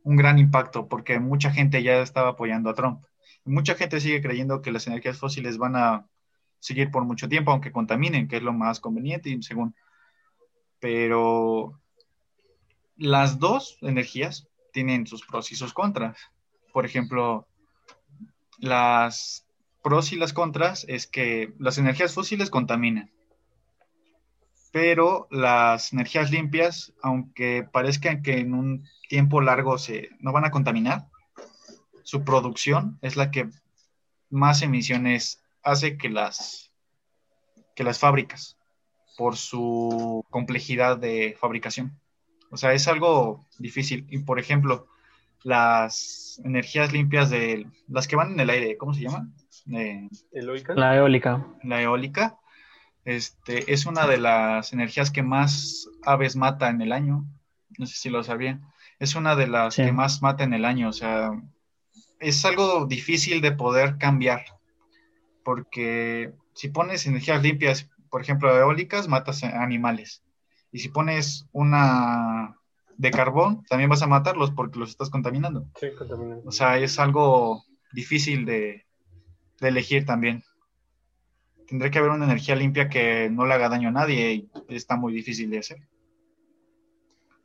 un 0.02 0.16
gran 0.16 0.38
impacto, 0.38 0.88
porque 0.88 1.18
mucha 1.20 1.50
gente 1.50 1.82
ya 1.82 2.00
estaba 2.00 2.30
apoyando 2.30 2.70
a 2.70 2.74
Trump. 2.74 3.04
Mucha 3.44 3.74
gente 3.74 4.00
sigue 4.00 4.22
creyendo 4.22 4.62
que 4.62 4.72
las 4.72 4.86
energías 4.86 5.18
fósiles 5.18 5.58
van 5.58 5.76
a 5.76 6.06
seguir 6.58 6.90
por 6.90 7.04
mucho 7.04 7.28
tiempo, 7.28 7.52
aunque 7.52 7.72
contaminen, 7.72 8.26
que 8.26 8.36
es 8.36 8.42
lo 8.42 8.52
más 8.52 8.80
conveniente, 8.80 9.36
según. 9.42 9.74
Pero 10.80 11.80
las 12.96 13.38
dos 13.38 13.78
energías 13.82 14.48
tienen 14.72 15.06
sus 15.06 15.24
pros 15.26 15.52
y 15.52 15.56
sus 15.56 15.72
contras. 15.72 16.18
Por 16.72 16.84
ejemplo, 16.86 17.46
las 18.58 19.43
pros 19.84 20.12
y 20.12 20.16
las 20.16 20.32
contras 20.32 20.86
es 20.88 21.06
que 21.06 21.52
las 21.58 21.76
energías 21.76 22.14
fósiles 22.14 22.48
contaminan, 22.48 23.10
pero 24.72 25.28
las 25.30 25.92
energías 25.92 26.30
limpias, 26.30 26.94
aunque 27.02 27.68
parezcan 27.70 28.22
que 28.22 28.38
en 28.38 28.54
un 28.54 28.88
tiempo 29.10 29.42
largo 29.42 29.76
se, 29.76 30.08
no 30.20 30.32
van 30.32 30.46
a 30.46 30.50
contaminar, 30.50 31.08
su 32.02 32.24
producción 32.24 32.98
es 33.02 33.16
la 33.16 33.30
que 33.30 33.50
más 34.30 34.62
emisiones 34.62 35.42
hace 35.62 35.98
que 35.98 36.08
las, 36.08 36.72
que 37.76 37.84
las 37.84 37.98
fábricas 37.98 38.56
por 39.18 39.36
su 39.36 40.24
complejidad 40.30 40.96
de 40.96 41.36
fabricación. 41.38 42.00
O 42.50 42.56
sea, 42.56 42.72
es 42.72 42.88
algo 42.88 43.44
difícil. 43.58 44.06
Y 44.10 44.18
por 44.20 44.40
ejemplo, 44.40 44.88
las 45.42 46.40
energías 46.42 46.92
limpias 46.92 47.28
de 47.28 47.66
las 47.86 48.08
que 48.08 48.16
van 48.16 48.32
en 48.32 48.40
el 48.40 48.50
aire, 48.50 48.78
¿cómo 48.78 48.94
se 48.94 49.02
llaman? 49.02 49.34
Eh. 49.72 50.08
La 50.74 50.96
eólica. 50.96 51.46
la 51.62 51.82
eólica, 51.82 52.38
este, 53.04 53.72
es 53.72 53.86
una 53.86 54.06
de 54.06 54.18
las 54.18 54.72
energías 54.72 55.10
que 55.10 55.22
más 55.22 55.88
aves 56.04 56.36
mata 56.36 56.68
en 56.68 56.80
el 56.82 56.92
año. 56.92 57.24
No 57.78 57.86
sé 57.86 57.96
si 57.96 58.10
lo 58.10 58.22
sabían. 58.22 58.62
Es 58.98 59.14
una 59.14 59.36
de 59.36 59.46
las 59.46 59.74
Sí. 59.74 59.84
que 59.84 59.92
más 59.92 60.22
mata 60.22 60.44
en 60.44 60.54
el 60.54 60.64
año. 60.64 60.88
O 60.88 60.92
sea, 60.92 61.30
es 62.20 62.44
algo 62.44 62.86
difícil 62.86 63.40
de 63.40 63.52
poder 63.52 63.98
cambiar. 63.98 64.44
Porque 65.44 66.32
si 66.54 66.68
pones 66.68 67.06
energías 67.06 67.42
limpias, 67.42 67.90
por 68.10 68.20
ejemplo, 68.22 68.56
eólicas, 68.56 69.08
matas 69.08 69.42
animales. 69.44 70.22
Y 70.72 70.78
si 70.78 70.88
pones 70.88 71.46
una 71.52 72.56
de 72.96 73.10
carbón, 73.10 73.64
también 73.68 73.90
vas 73.90 74.02
a 74.02 74.06
matarlos 74.06 74.52
porque 74.52 74.78
los 74.78 74.90
estás 74.90 75.10
contaminando. 75.10 75.66
Sí, 75.78 75.88
contaminante. 75.98 76.46
O 76.46 76.52
sea, 76.52 76.78
es 76.78 76.98
algo 76.98 77.64
difícil 77.92 78.46
de, 78.46 78.86
de 79.64 79.70
elegir 79.70 80.06
también. 80.06 80.44
Tendría 81.66 81.90
que 81.90 81.98
haber 81.98 82.12
una 82.12 82.26
energía 82.26 82.54
limpia 82.54 82.88
que 82.88 83.28
no 83.30 83.46
le 83.46 83.54
haga 83.54 83.68
daño 83.68 83.88
a 83.88 83.92
nadie 83.92 84.32
y 84.32 84.50
está 84.68 84.96
muy 84.96 85.12
difícil 85.12 85.50
de 85.50 85.58
hacer. 85.58 85.78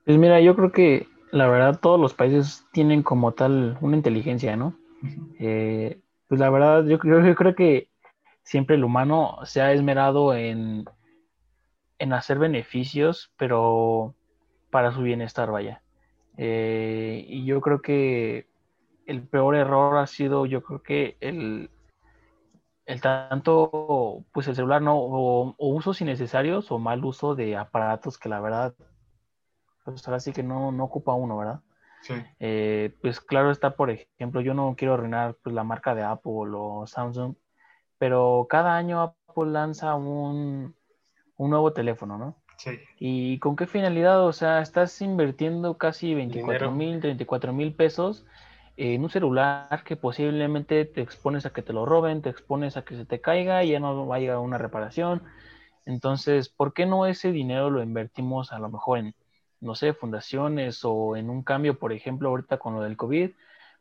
Pues 0.05 0.17
mira, 0.17 0.41
yo 0.41 0.55
creo 0.55 0.71
que 0.71 1.07
la 1.31 1.47
verdad 1.47 1.79
todos 1.79 1.99
los 1.99 2.13
países 2.13 2.65
tienen 2.71 3.03
como 3.03 3.31
tal 3.33 3.77
una 3.81 3.95
inteligencia, 3.95 4.55
¿no? 4.55 4.75
Eh, 5.39 5.99
pues 6.27 6.39
la 6.39 6.49
verdad 6.49 6.85
yo 6.85 6.99
creo, 6.99 7.25
yo 7.25 7.35
creo 7.35 7.55
que 7.55 7.89
siempre 8.43 8.75
el 8.75 8.83
humano 8.83 9.37
se 9.45 9.61
ha 9.61 9.71
esmerado 9.71 10.35
en, 10.35 10.85
en 11.99 12.13
hacer 12.13 12.39
beneficios, 12.39 13.31
pero 13.37 14.15
para 14.69 14.91
su 14.91 15.01
bienestar, 15.01 15.51
vaya. 15.51 15.81
Eh, 16.37 17.25
y 17.27 17.45
yo 17.45 17.61
creo 17.61 17.81
que 17.81 18.47
el 19.05 19.23
peor 19.23 19.55
error 19.55 19.97
ha 19.97 20.07
sido, 20.07 20.45
yo 20.45 20.63
creo 20.63 20.81
que 20.81 21.17
el, 21.19 21.69
el 22.89 23.01
tanto, 23.01 24.25
pues 24.33 24.47
el 24.47 24.55
celular, 24.55 24.81
¿no? 24.81 24.97
O, 24.99 25.55
o 25.57 25.67
usos 25.75 26.01
innecesarios 26.01 26.71
o 26.71 26.79
mal 26.79 27.03
uso 27.05 27.35
de 27.35 27.55
aparatos 27.57 28.17
que 28.17 28.29
la 28.29 28.41
verdad, 28.41 28.75
pues 29.83 30.07
ahora 30.07 30.19
sí 30.19 30.33
que 30.33 30.43
no, 30.43 30.71
no 30.71 30.83
ocupa 30.85 31.13
uno, 31.13 31.37
¿verdad? 31.37 31.61
Sí, 32.01 32.13
Eh, 32.39 32.95
pues 33.01 33.21
claro 33.21 33.51
está, 33.51 33.75
por 33.75 33.91
ejemplo, 33.91 34.41
yo 34.41 34.53
no 34.55 34.75
quiero 34.77 34.95
arruinar 34.95 35.37
pues, 35.43 35.55
la 35.55 35.63
marca 35.65 35.95
de 35.95 36.03
Apple 36.03 36.51
o 36.55 36.87
Samsung, 36.87 37.35
pero 37.99 38.47
cada 38.49 38.77
año 38.77 39.01
Apple 39.01 39.51
lanza 39.51 39.95
un, 39.95 40.75
un 41.37 41.51
nuevo 41.51 41.73
teléfono, 41.73 42.17
¿no? 42.17 42.37
sí, 42.57 42.71
¿Y 42.99 43.39
con 43.39 43.55
qué 43.55 43.67
finalidad? 43.67 44.25
O 44.25 44.33
sea, 44.33 44.61
estás 44.61 45.01
invirtiendo 45.01 45.77
casi 45.77 46.15
24 46.15 46.69
Dinero. 46.69 46.71
mil, 46.71 47.01
34 47.01 47.53
mil 47.53 47.75
pesos 47.75 48.25
en 48.79 49.03
un 49.03 49.09
celular 49.09 49.83
que 49.85 49.95
posiblemente 49.97 50.85
te 50.85 51.01
expones 51.01 51.45
a 51.45 51.51
que 51.51 51.61
te 51.61 51.73
lo 51.73 51.85
roben, 51.85 52.21
te 52.21 52.29
expones 52.29 52.77
a 52.77 52.83
que 52.83 52.95
se 52.95 53.05
te 53.05 53.21
caiga 53.21 53.63
y 53.63 53.71
ya 53.71 53.79
no 53.79 54.05
vaya 54.05 54.39
una 54.39 54.57
reparación. 54.57 55.23
Entonces, 55.85 56.49
¿por 56.49 56.73
qué 56.73 56.85
no 56.85 57.05
ese 57.05 57.31
dinero 57.31 57.69
lo 57.69 57.81
invertimos 57.83 58.51
a 58.51 58.59
lo 58.59 58.69
mejor 58.69 58.99
en, 58.99 59.15
no 59.59 59.75
sé, 59.75 59.93
fundaciones 59.93 60.81
o 60.83 61.15
en 61.15 61.29
un 61.29 61.43
cambio, 61.43 61.79
por 61.79 61.93
ejemplo, 61.93 62.29
ahorita 62.29 62.57
con 62.59 62.75
lo 62.75 62.81
del 62.81 62.97
COVID? 62.97 63.31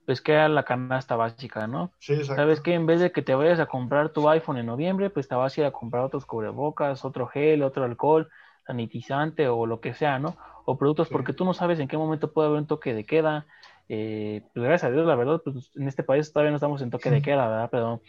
pues 0.07 0.23
queda 0.23 0.49
la 0.49 0.65
canasta 0.65 1.17
básica, 1.17 1.67
¿no? 1.67 1.93
Sí, 1.99 2.15
exacto. 2.15 2.37
Sabes 2.37 2.61
que 2.61 2.73
en 2.73 2.87
vez 2.87 3.01
de 3.01 3.13
que 3.13 3.21
te 3.21 3.35
vayas 3.35 3.61
a 3.61 3.67
comprar 3.67 4.11
tu 4.11 4.29
iPhone 4.29 4.57
en 4.57 4.65
noviembre, 4.67 5.11
pues 5.11 5.29
te 5.29 5.35
vas 5.35 5.57
a 5.57 5.61
ir 5.61 5.67
a 5.67 5.71
comprar 5.73 6.05
otros 6.05 6.25
cubrebocas, 6.25 7.05
otro 7.05 7.27
gel, 7.27 7.63
otro 7.63 7.85
alcohol, 7.85 8.29
sanitizante 8.67 9.49
o 9.49 9.67
lo 9.67 9.81
que 9.81 9.93
sea, 9.95 10.19
¿no? 10.19 10.37
O 10.65 10.79
productos 10.79 11.09
Sí. 11.09 11.13
porque 11.13 11.35
tú 11.35 11.45
no 11.45 11.53
sabes 11.53 11.79
en 11.79 11.89
qué 11.89 11.99
momento 11.99 12.33
puede 12.33 12.49
haber 12.49 12.61
un 12.61 12.67
toque 12.67 12.95
de 12.95 13.05
queda. 13.05 13.47
Eh, 13.89 14.43
pues 14.53 14.65
gracias 14.65 14.91
a 14.91 14.93
Dios, 14.93 15.07
la 15.07 15.15
verdad, 15.15 15.41
pues 15.43 15.71
en 15.77 15.89
este 15.89 16.03
país 16.03 16.33
todavía 16.33 16.51
no 16.51 16.57
estamos 16.57 16.83
en 16.83 16.91
toque 16.91 17.11
de 17.11 17.23
queda, 17.23 17.49
¿verdad? 17.49 17.69
Pero 17.71 18.03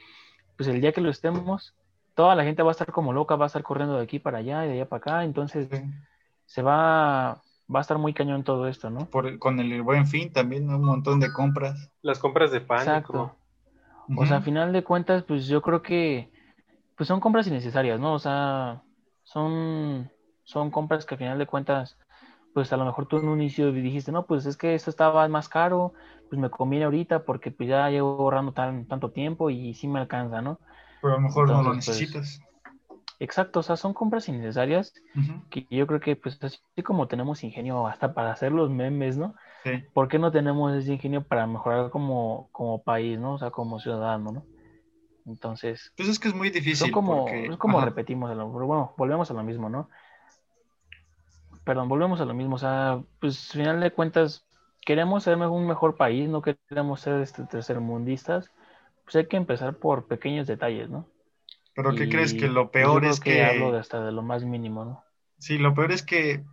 pues 0.58 0.68
el 0.68 0.82
día 0.82 0.92
que 0.92 1.02
lo 1.02 1.10
estemos, 1.10 1.74
toda 2.16 2.36
la 2.36 2.44
gente 2.44 2.64
va 2.64 2.70
a 2.70 2.72
estar 2.72 2.92
como 2.92 3.14
loca, 3.14 3.36
va 3.38 3.46
a 3.46 3.48
estar 3.48 3.64
corriendo 3.64 3.96
de 3.96 4.04
aquí 4.04 4.20
para 4.20 4.40
allá 4.40 4.66
y 4.66 4.68
de 4.68 4.74
allá 4.74 4.90
para 4.90 4.98
acá, 4.98 5.24
entonces 5.24 5.68
Sí. 5.72 5.82
se 6.46 6.62
va, 6.62 7.42
va 7.74 7.80
a 7.80 7.82
estar 7.82 7.98
muy 7.98 8.14
cañón 8.14 8.44
todo 8.44 8.68
esto, 8.68 8.90
¿no? 8.90 9.06
Por 9.10 9.40
con 9.40 9.60
el 9.60 9.82
buen 9.82 10.06
fin 10.06 10.34
también 10.34 10.70
un 10.70 10.84
montón 10.84 11.20
de 11.22 11.32
compras. 11.32 11.92
Las 12.02 12.20
compras 12.20 12.52
de 12.52 12.60
pánico. 12.60 12.92
Exacto. 12.92 13.36
O 14.18 14.26
sea, 14.26 14.38
a 14.38 14.42
final 14.42 14.74
de 14.74 14.84
cuentas, 14.84 15.24
pues 15.24 15.48
yo 15.48 15.62
creo 15.62 15.82
que 15.82 16.32
pues 16.98 17.08
son 17.08 17.20
compras 17.22 17.48
innecesarias, 17.48 18.00
¿no? 18.00 18.14
O 18.14 18.20
sea, 18.20 18.82
son, 19.24 20.12
son 20.44 20.72
compras 20.72 21.06
que 21.06 21.16
a 21.16 21.18
final 21.18 21.38
de 21.38 21.46
cuentas, 21.46 21.98
pues 22.54 22.72
a 22.74 22.78
lo 22.78 22.86
mejor 22.86 23.08
tú 23.08 23.18
en 23.18 23.28
un 23.30 23.42
inicio 23.42 23.72
dijiste, 23.72 24.12
no, 24.12 24.26
pues 24.28 24.46
es 24.46 24.58
que 24.58 24.76
esto 24.76 24.90
estaba 24.90 25.28
más 25.28 25.50
caro, 25.50 25.94
pues 26.30 26.40
me 26.42 26.50
conviene 26.50 26.86
ahorita 26.86 27.26
porque 27.26 27.52
pues 27.52 27.70
ya 27.70 27.90
llevo 27.90 28.18
ahorrando 28.22 28.54
tan, 28.54 28.88
tanto 28.88 29.12
tiempo 29.12 29.50
y 29.50 29.74
sí 29.74 29.88
me 29.88 30.00
alcanza, 30.00 30.42
¿no? 30.42 30.60
Pero 31.02 31.14
a 31.14 31.18
lo 31.18 31.24
mejor 31.24 31.48
no 31.50 31.62
lo 31.64 31.74
pues, 31.74 31.76
necesitas. 31.76 32.40
Exacto, 33.20 33.60
o 33.60 33.64
sea, 33.64 33.76
son 33.78 33.94
compras 33.94 34.28
innecesarias 34.30 34.94
que 35.50 35.68
yo 35.70 35.88
creo 35.88 36.00
que 36.00 36.16
pues 36.16 36.38
así 36.44 36.60
como 36.84 37.08
tenemos 37.08 37.44
ingenio 37.44 37.88
hasta 37.88 38.14
para 38.14 38.32
hacer 38.32 38.52
los 38.52 38.70
memes, 38.70 39.18
¿no? 39.18 39.36
Sí. 39.64 39.72
¿Por 39.94 40.08
qué 40.10 40.20
no 40.20 40.32
tenemos 40.32 40.74
ese 40.76 40.94
ingenio 40.94 41.26
para 41.28 41.48
mejorar 41.48 41.90
como, 41.92 42.50
como 42.52 42.84
país, 42.84 43.20
¿no? 43.20 43.36
O 43.36 43.38
sea, 43.40 43.52
como 43.52 43.80
ciudadano, 43.80 44.32
¿no? 44.32 44.48
Entonces, 45.26 45.94
Pues 45.96 46.10
es 46.10 46.20
que 46.20 46.30
es 46.30 46.34
muy 46.34 46.50
difícil. 46.50 46.80
son 46.80 46.92
como, 46.92 47.26
porque- 47.26 47.46
es 47.54 47.58
como 47.58 47.80
ajá. 47.80 47.86
repetimos, 47.86 48.32
a 48.32 48.36
lo- 48.36 48.50
bueno, 48.50 48.94
volvemos 48.98 49.32
a 49.32 49.34
lo 49.36 49.44
mismo, 49.44 49.70
¿no? 49.70 49.90
Perdón, 51.70 51.88
volvemos 51.88 52.20
a 52.20 52.26
lo 52.26 52.34
mismo, 52.34 52.56
o 52.56 52.58
sea, 52.58 53.04
pues 53.20 53.52
al 53.52 53.62
final 53.62 53.80
de 53.80 53.92
cuentas, 53.92 54.44
queremos 54.82 55.24
ser 55.24 55.38
un 55.38 55.68
mejor 55.68 55.98
país, 55.98 56.28
no 56.28 56.42
queremos 56.42 57.00
ser 57.00 57.22
este, 57.22 57.44
tercermundistas, 57.44 58.50
pues 59.04 59.18
hay 59.18 59.28
que 59.28 59.38
empezar 59.38 59.76
por 59.76 60.08
pequeños 60.08 60.48
detalles, 60.48 60.90
¿no? 60.90 61.06
Pero 61.76 61.94
¿qué 61.94 62.06
Y, 62.06 62.10
crees? 62.10 62.34
Que 62.34 62.48
lo 62.48 62.72
peor 62.72 63.06
es 63.06 63.20
que... 63.20 63.44
hablo 63.44 63.72
de 63.72 63.78
hasta 63.78 64.04
de 64.04 64.12
lo 64.12 64.24
más 64.24 64.44
mínimo, 64.44 64.84
¿no? 64.84 65.04
Sí, 65.38 65.60
lo 65.60 65.76
peor 65.76 65.92
es 65.92 66.02
que 66.02 66.44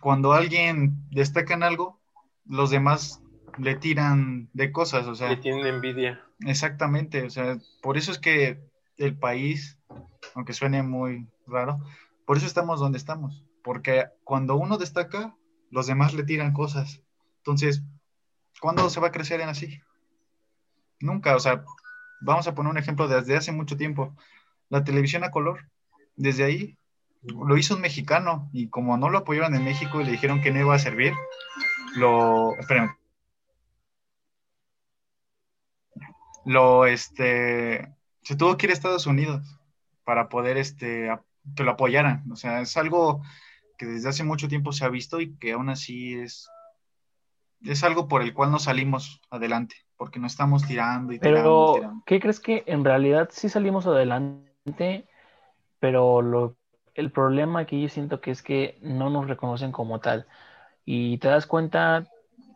cuando 0.00 0.32
alguien 0.32 0.94
destaca 1.10 1.52
en 1.52 1.62
algo, 1.62 2.00
los 2.46 2.70
demás 2.70 3.22
le 3.58 3.76
tiran 3.76 4.48
de 4.54 4.72
cosas, 4.72 5.06
o 5.06 5.14
sea, 5.14 5.28
Le 5.28 5.36
tienen 5.36 5.66
envidia. 5.66 6.20
exactamente, 6.40 7.22
o 7.24 7.30
sea, 7.30 7.58
por 7.82 7.98
eso 7.98 8.12
es 8.12 8.18
que 8.18 8.60
el 8.96 9.14
país, 9.16 9.78
aunque 10.34 10.54
suene 10.54 10.82
muy 10.82 11.28
raro, 11.46 11.80
por 12.24 12.36
eso 12.36 12.46
estamos 12.46 12.80
donde 12.80 12.98
estamos, 12.98 13.44
porque 13.62 14.06
cuando 14.24 14.56
uno 14.56 14.78
destaca, 14.78 15.36
los 15.70 15.86
demás 15.86 16.14
le 16.14 16.24
tiran 16.24 16.52
cosas. 16.52 17.02
Entonces, 17.38 17.82
¿cuándo 18.60 18.88
se 18.90 19.00
va 19.00 19.08
a 19.08 19.12
crecer 19.12 19.40
en 19.40 19.48
así? 19.48 19.80
Nunca, 21.00 21.36
o 21.36 21.40
sea, 21.40 21.64
vamos 22.20 22.46
a 22.46 22.54
poner 22.54 22.70
un 22.70 22.78
ejemplo 22.78 23.08
desde 23.08 23.36
hace 23.36 23.52
mucho 23.52 23.76
tiempo. 23.76 24.14
La 24.70 24.84
televisión 24.84 25.24
a 25.24 25.30
color, 25.30 25.68
desde 26.16 26.44
ahí 26.44 26.78
lo 27.22 27.56
hizo 27.56 27.74
un 27.74 27.80
mexicano 27.80 28.50
y 28.52 28.68
como 28.68 28.96
no 28.96 29.08
lo 29.08 29.18
apoyaron 29.18 29.54
en 29.54 29.64
México 29.64 30.00
y 30.00 30.04
le 30.04 30.12
dijeron 30.12 30.42
que 30.42 30.50
no 30.50 30.60
iba 30.60 30.74
a 30.74 30.78
servir, 30.78 31.14
lo, 31.96 32.54
espérame, 32.58 32.96
lo, 36.44 36.86
este, 36.86 37.94
se 38.22 38.36
tuvo 38.36 38.56
que 38.56 38.66
ir 38.66 38.70
a 38.70 38.74
Estados 38.74 39.06
Unidos 39.06 39.58
para 40.04 40.28
poder, 40.28 40.58
este, 40.58 41.10
que 41.56 41.64
lo 41.64 41.72
apoyaran. 41.72 42.30
O 42.30 42.36
sea, 42.36 42.60
es 42.60 42.76
algo 42.76 43.22
que 43.78 43.86
desde 43.86 44.08
hace 44.08 44.24
mucho 44.24 44.48
tiempo 44.48 44.72
se 44.72 44.84
ha 44.84 44.88
visto 44.88 45.20
y 45.20 45.36
que 45.36 45.52
aún 45.52 45.68
así 45.68 46.14
es, 46.14 46.48
es 47.62 47.84
algo 47.84 48.08
por 48.08 48.22
el 48.22 48.34
cual 48.34 48.50
no 48.50 48.58
salimos 48.58 49.20
adelante, 49.30 49.76
porque 49.96 50.18
no 50.18 50.26
estamos 50.26 50.66
tirando 50.66 51.12
y 51.12 51.18
tirando, 51.18 51.74
Pero. 51.74 52.02
¿qué 52.06 52.20
crees 52.20 52.40
que 52.40 52.64
en 52.66 52.84
realidad 52.84 53.28
sí 53.32 53.48
salimos 53.48 53.86
adelante? 53.86 55.06
Pero 55.80 56.22
lo, 56.22 56.56
el 56.94 57.10
problema 57.10 57.60
aquí 57.60 57.82
yo 57.82 57.88
siento 57.88 58.20
que 58.20 58.30
es 58.30 58.42
que 58.42 58.78
no 58.82 59.10
nos 59.10 59.28
reconocen 59.28 59.72
como 59.72 60.00
tal. 60.00 60.26
Y 60.84 61.18
te 61.18 61.28
das 61.28 61.46
cuenta, 61.46 62.06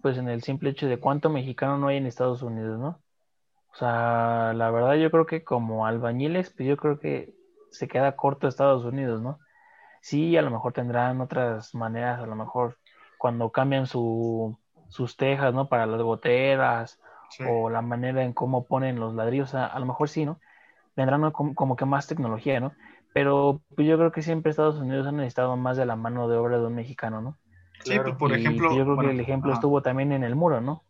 pues, 0.02 0.18
en 0.18 0.28
el 0.28 0.42
simple 0.42 0.70
hecho 0.70 0.86
de 0.86 0.98
cuánto 0.98 1.30
mexicano 1.30 1.78
no 1.78 1.88
hay 1.88 1.96
en 1.96 2.06
Estados 2.06 2.42
Unidos, 2.42 2.78
¿no? 2.78 3.00
O 3.72 3.76
sea, 3.76 4.52
la 4.54 4.70
verdad 4.70 4.94
yo 4.94 5.10
creo 5.10 5.26
que 5.26 5.44
como 5.44 5.86
albañiles, 5.86 6.50
pues 6.50 6.68
yo 6.68 6.76
creo 6.76 6.98
que 6.98 7.37
se 7.70 7.88
queda 7.88 8.16
corto 8.16 8.48
Estados 8.48 8.84
Unidos, 8.84 9.20
¿no? 9.20 9.38
Sí, 10.00 10.36
a 10.36 10.42
lo 10.42 10.50
mejor 10.50 10.72
tendrán 10.72 11.20
otras 11.20 11.74
maneras, 11.74 12.20
a 12.20 12.26
lo 12.26 12.36
mejor 12.36 12.78
cuando 13.18 13.50
cambian 13.50 13.86
su, 13.86 14.58
sus 14.88 15.16
tejas, 15.16 15.52
¿no? 15.54 15.68
Para 15.68 15.86
las 15.86 16.00
goteras 16.02 17.00
Sí. 17.30 17.44
o 17.46 17.68
la 17.68 17.82
manera 17.82 18.24
en 18.24 18.32
cómo 18.32 18.66
ponen 18.66 18.98
los 18.98 19.14
ladrillos, 19.14 19.54
a, 19.54 19.66
a 19.66 19.78
lo 19.78 19.84
mejor 19.84 20.08
sí, 20.08 20.24
¿no? 20.24 20.40
Vendrán 20.96 21.30
como, 21.30 21.54
como 21.54 21.76
que 21.76 21.84
más 21.84 22.06
tecnología, 22.06 22.58
¿no? 22.58 22.72
Pero 23.12 23.60
pues, 23.76 23.86
yo 23.86 23.98
creo 23.98 24.12
que 24.12 24.22
siempre 24.22 24.50
Estados 24.50 24.76
Unidos 24.78 25.06
ha 25.06 25.12
necesitado 25.12 25.54
más 25.56 25.76
de 25.76 25.84
la 25.84 25.94
mano 25.94 26.26
de 26.28 26.38
obra 26.38 26.58
de 26.58 26.66
un 26.66 26.74
mexicano, 26.74 27.20
¿no? 27.20 27.36
Sí, 27.84 27.90
Claro. 27.90 28.04
pues, 28.04 28.16
por 28.16 28.32
ejemplo, 28.32 28.70
yo 28.70 28.82
creo 28.82 28.94
bueno, 28.96 29.10
que 29.10 29.14
el 29.14 29.20
ejemplo 29.20 29.52
estuvo 29.52 29.82
también 29.82 30.12
en 30.12 30.24
el 30.24 30.36
muro, 30.36 30.62
¿no? 30.62 30.84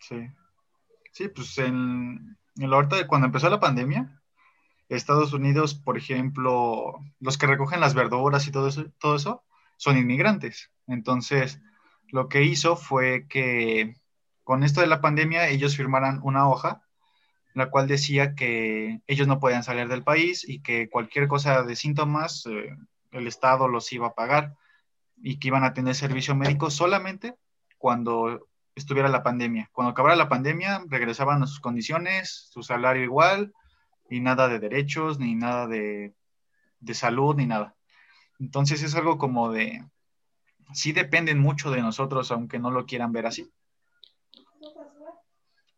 Sí. 0.00 0.28
Sí, 1.12 1.28
pues 1.28 1.58
en, 1.58 2.38
en 2.56 2.70
la 2.70 2.76
ahorita 2.76 2.96
de 2.96 3.06
cuando 3.06 3.26
empezó 3.26 3.50
la 3.50 3.60
pandemia, 3.60 4.21
Estados 4.96 5.32
Unidos, 5.32 5.74
por 5.74 5.96
ejemplo, 5.96 6.98
los 7.20 7.38
que 7.38 7.46
recogen 7.46 7.80
las 7.80 7.94
verduras 7.94 8.46
y 8.46 8.52
todo 8.52 8.68
eso, 8.68 8.84
todo 8.98 9.16
eso 9.16 9.42
son 9.76 9.98
inmigrantes. 9.98 10.70
Entonces, 10.86 11.60
lo 12.08 12.28
que 12.28 12.44
hizo 12.44 12.76
fue 12.76 13.26
que 13.28 13.96
con 14.44 14.62
esto 14.62 14.80
de 14.80 14.86
la 14.86 15.00
pandemia 15.00 15.48
ellos 15.48 15.76
firmaran 15.76 16.20
una 16.22 16.48
hoja, 16.48 16.82
la 17.54 17.70
cual 17.70 17.86
decía 17.86 18.34
que 18.34 19.00
ellos 19.06 19.26
no 19.26 19.40
podían 19.40 19.62
salir 19.62 19.88
del 19.88 20.04
país 20.04 20.48
y 20.48 20.60
que 20.60 20.88
cualquier 20.88 21.28
cosa 21.28 21.62
de 21.62 21.76
síntomas 21.76 22.46
eh, 22.46 22.76
el 23.12 23.26
Estado 23.26 23.68
los 23.68 23.92
iba 23.92 24.08
a 24.08 24.14
pagar 24.14 24.56
y 25.22 25.38
que 25.38 25.48
iban 25.48 25.64
a 25.64 25.74
tener 25.74 25.94
servicio 25.94 26.34
médico 26.34 26.70
solamente 26.70 27.34
cuando 27.78 28.48
estuviera 28.74 29.08
la 29.08 29.22
pandemia. 29.22 29.68
Cuando 29.72 29.90
acabara 29.90 30.16
la 30.16 30.28
pandemia, 30.28 30.82
regresaban 30.88 31.42
a 31.42 31.46
sus 31.46 31.60
condiciones, 31.60 32.48
su 32.50 32.62
salario 32.62 33.04
igual, 33.04 33.52
y 34.12 34.20
nada 34.20 34.46
de 34.46 34.58
derechos, 34.58 35.18
ni 35.18 35.34
nada 35.34 35.66
de, 35.66 36.12
de 36.80 36.94
salud, 36.94 37.34
ni 37.34 37.46
nada. 37.46 37.74
Entonces 38.38 38.82
es 38.82 38.94
algo 38.94 39.16
como 39.16 39.50
de, 39.50 39.86
sí 40.74 40.92
dependen 40.92 41.38
mucho 41.38 41.70
de 41.70 41.80
nosotros, 41.80 42.30
aunque 42.30 42.58
no 42.58 42.70
lo 42.70 42.84
quieran 42.84 43.12
ver 43.12 43.24
así. 43.24 43.50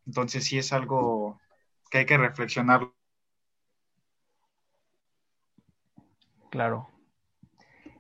Entonces 0.05 0.45
sí 0.45 0.59
es 0.59 0.73
algo 0.73 1.41
que 1.91 1.99
hay 1.99 2.07
que 2.07 2.19
reflexionar. 2.19 2.91
Claro. 6.51 6.89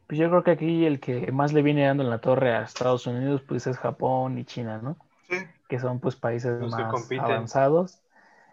Pues 0.08 0.18
yo 0.18 0.28
creo 0.30 0.42
que 0.42 0.50
aquí 0.50 0.84
el 0.84 0.98
que 0.98 1.30
más 1.30 1.52
le 1.52 1.62
viene 1.62 1.86
dando 1.86 2.02
en 2.02 2.10
la 2.10 2.20
torre 2.20 2.56
a 2.56 2.62
Estados 2.62 3.06
Unidos, 3.06 3.42
pues 3.46 3.68
es 3.68 3.78
Japón 3.78 4.36
y 4.38 4.44
China, 4.44 4.80
¿no? 4.82 4.96
Sí, 5.28 5.36
Que 5.68 5.78
son 5.78 6.00
pues 6.00 6.16
países 6.16 6.60
más 6.60 7.08
avanzados. 7.20 8.00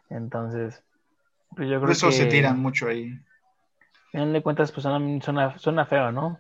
Entonces, 0.10 0.84
pues 1.56 1.70
yo 1.70 1.76
creo 1.76 1.82
por 1.82 1.92
eso 1.92 2.08
que... 2.08 2.14
se 2.14 2.26
tiran 2.26 2.60
mucho 2.60 2.88
ahí. 2.88 3.12
Al 3.12 4.12
final 4.12 4.34
de 4.34 4.42
cuentas, 4.42 4.72
pues 4.72 4.84
suena, 4.84 5.58
suena, 5.58 5.86
feo, 5.86 6.12
¿no? 6.12 6.40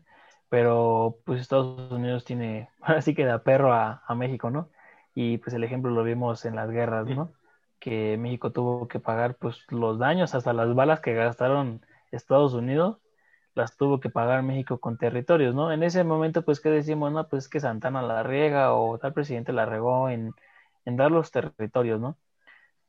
Pero 0.49 1.19
pues 1.25 1.41
Estados 1.41 1.91
Unidos 1.91 2.25
tiene, 2.25 2.69
ahora 2.81 3.01
sí 3.01 3.13
que 3.15 3.25
da 3.25 3.43
perro 3.43 3.73
a, 3.73 4.03
a 4.05 4.15
México, 4.15 4.49
¿no? 4.49 4.69
Y 5.13 5.37
pues 5.37 5.53
el 5.53 5.63
ejemplo 5.63 5.91
lo 5.91 6.03
vimos 6.03 6.45
en 6.45 6.55
las 6.55 6.69
guerras, 6.69 7.07
¿no? 7.07 7.33
Que 7.79 8.17
México 8.17 8.51
tuvo 8.51 8.87
que 8.87 8.99
pagar 8.99 9.35
pues 9.35 9.65
los 9.69 9.99
daños, 9.99 10.35
hasta 10.35 10.53
las 10.53 10.73
balas 10.75 10.99
que 10.99 11.13
gastaron 11.13 11.85
Estados 12.11 12.53
Unidos, 12.53 12.99
las 13.53 13.75
tuvo 13.75 13.99
que 13.99 14.09
pagar 14.09 14.43
México 14.43 14.79
con 14.79 14.97
territorios, 14.97 15.53
¿no? 15.55 15.71
En 15.71 15.83
ese 15.83 16.03
momento, 16.03 16.43
pues, 16.43 16.59
¿qué 16.59 16.69
decimos? 16.69 17.11
No, 17.11 17.27
pues 17.27 17.49
que 17.49 17.59
Santana 17.59 18.01
la 18.01 18.23
riega 18.23 18.73
o 18.73 18.97
tal 18.97 19.13
presidente 19.13 19.51
la 19.53 19.65
regó 19.65 20.09
en, 20.09 20.33
en 20.85 20.97
dar 20.97 21.11
los 21.11 21.31
territorios, 21.31 21.99
¿no? 21.99 22.17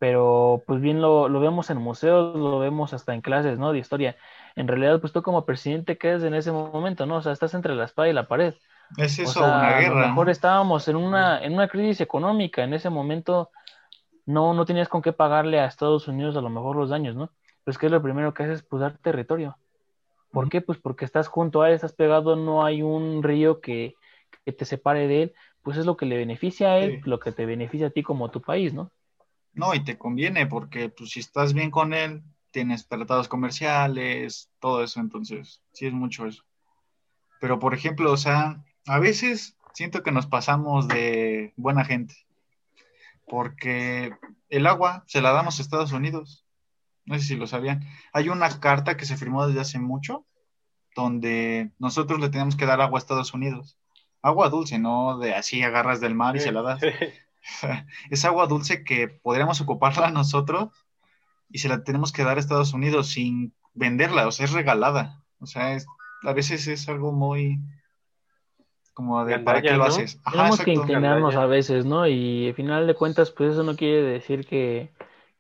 Pero 0.03 0.65
pues 0.67 0.81
bien 0.81 1.01
lo, 1.01 1.29
lo 1.29 1.39
vemos 1.41 1.71
en 1.71 1.79
museos, 1.79 2.35
lo 2.37 2.59
vemos 2.59 2.93
hasta 2.93 3.15
en 3.15 3.21
clases, 3.23 3.59
¿no? 3.59 3.73
De 3.73 3.79
historia 3.79 4.17
en 4.57 4.67
realidad, 4.69 5.01
pues 5.01 5.13
tú 5.13 5.23
como 5.23 5.47
presidente 5.47 5.97
quedas 5.99 6.25
en 6.25 6.35
ese 6.35 6.51
momento, 6.53 7.07
¿no? 7.07 7.17
O 7.19 7.23
sea, 7.23 7.33
estás 7.33 7.55
entre 7.55 7.75
la 7.77 7.85
espada 7.85 8.09
y 8.09 8.13
la 8.13 8.27
pared. 8.29 8.55
Es 8.97 9.19
O 9.23 9.33
eso, 9.33 9.41
sea, 9.41 9.49
una 9.49 9.75
a 9.77 9.81
guerra. 9.81 9.95
lo 9.95 9.97
mejor 9.97 10.31
estábamos 10.31 10.89
en 10.89 10.97
una, 10.97 11.43
en 11.45 11.55
una 11.55 11.69
crisis 11.69 12.01
económica. 12.01 12.65
En 12.65 12.75
ese 12.75 12.91
momento 12.91 13.51
no, 14.27 14.55
no 14.55 14.65
tenías 14.67 14.89
con 14.89 15.03
qué 15.03 15.13
pagarle 15.13 15.61
a 15.61 15.67
Estados 15.67 16.09
Unidos 16.09 16.37
a 16.37 16.41
lo 16.43 16.51
mejor 16.51 16.77
los 16.77 16.91
daños, 16.91 17.17
¿no? 17.17 17.33
Pues 17.65 17.79
que 17.79 17.87
es 17.87 17.93
lo 17.93 18.03
primero 18.03 18.35
que 18.35 18.45
haces, 18.45 18.63
pues 18.65 18.81
dar 18.83 18.99
territorio. 18.99 19.59
¿Por 20.33 20.49
qué? 20.51 20.61
Pues 20.63 20.79
porque 20.79 21.05
estás 21.05 21.29
junto 21.29 21.63
a 21.63 21.69
él, 21.71 21.75
estás 21.75 21.95
pegado, 21.95 22.37
no 22.37 22.65
hay 22.65 22.83
un 22.83 23.23
río 23.23 23.61
que, 23.61 23.95
que 24.45 24.53
te 24.53 24.65
separe 24.65 25.09
de 25.09 25.23
él. 25.25 25.35
Pues 25.63 25.79
es 25.79 25.87
lo 25.87 25.97
que 25.97 26.07
le 26.07 26.17
beneficia 26.19 26.73
a 26.73 26.79
él, 26.79 26.99
Sí. 26.99 27.01
lo 27.05 27.21
que 27.21 27.33
te 27.33 27.47
beneficia 27.47 27.89
a 27.89 27.91
ti 27.91 28.03
como 28.03 28.31
tu 28.31 28.43
país, 28.43 28.75
¿no? 28.75 28.93
No, 29.55 29.75
y 29.75 29.81
te 29.85 29.99
conviene 29.99 30.47
porque 30.47 30.89
pues, 30.89 31.11
si 31.11 31.21
estás 31.21 31.53
bien 31.53 31.71
con 31.71 31.93
él, 31.93 32.23
tienes 32.51 32.87
tratados 32.87 33.29
comerciales, 33.29 34.51
todo 34.61 34.83
eso, 34.85 35.01
entonces 35.01 35.63
sí 35.73 35.87
es 35.87 35.93
mucho 35.93 36.27
eso. 36.27 36.45
Pero 37.41 37.59
por 37.59 37.75
ejemplo, 37.75 38.13
o 38.13 38.17
sea, 38.17 38.63
a 38.87 38.99
veces 38.99 39.57
siento 39.75 40.03
que 40.03 40.13
nos 40.13 40.27
pasamos 40.27 40.89
de 40.89 41.53
buena 41.57 41.85
gente, 41.85 42.15
porque 43.27 44.15
el 44.49 44.67
agua 44.67 45.05
se 45.07 45.21
la 45.21 45.33
damos 45.33 45.59
a 45.59 45.63
Estados 45.63 45.93
Unidos. 45.93 46.45
No 47.05 47.19
sé 47.19 47.25
si 47.25 47.37
lo 47.37 47.47
sabían. 47.47 47.85
Hay 48.13 48.29
una 48.29 48.61
carta 48.61 48.97
que 48.97 49.07
se 49.07 49.17
firmó 49.17 49.47
desde 49.47 49.61
hace 49.61 49.79
mucho, 49.81 50.25
donde 50.95 51.73
nosotros 51.79 52.21
le 52.21 52.29
tenemos 52.29 52.55
que 52.55 52.67
dar 52.67 52.81
agua 52.81 52.99
a 52.99 53.03
Estados 53.03 53.35
Unidos. 53.35 53.77
Agua 54.21 54.51
dulce, 54.51 54.79
no 54.79 55.19
de 55.19 55.35
así 55.35 55.63
agarras 55.63 56.01
del 56.01 56.15
mar 56.15 56.37
y 56.37 56.41
se 56.41 56.53
la 56.53 56.63
das. 56.63 56.81
es 58.11 58.25
agua 58.25 58.47
dulce 58.47 58.85
que 58.85 59.09
podríamos 59.09 59.61
ocuparla 59.61 60.11
nosotros 60.13 60.71
y 61.51 61.59
se 61.59 61.69
la 61.69 61.85
tenemos 61.85 62.13
que 62.13 62.25
dar 62.25 62.37
a 62.37 62.41
Estados 62.41 62.73
Unidos 62.73 63.09
sin 63.09 63.55
venderla, 63.75 64.27
o 64.27 64.33
sea, 64.33 64.47
es 64.47 64.53
regalada. 64.53 65.23
O 65.41 65.47
sea, 65.47 65.77
a 66.23 66.33
veces 66.33 66.67
es 66.67 66.89
algo 66.89 67.13
muy 67.13 67.59
como 68.95 69.25
de 69.25 69.39
para 69.39 69.63
qué 69.63 69.73
lo 69.73 69.85
haces. 69.85 70.21
Tenemos 70.31 70.61
que 70.61 70.73
inclinarnos 70.73 71.37
a 71.37 71.47
veces, 71.47 71.85
¿no? 71.85 72.07
Y 72.07 72.49
al 72.49 72.55
final 72.55 72.87
de 72.87 72.95
cuentas, 72.95 73.31
pues 73.31 73.53
eso 73.53 73.63
no 73.63 73.77
quiere 73.77 74.03
decir 74.03 74.47
que, 74.47 74.91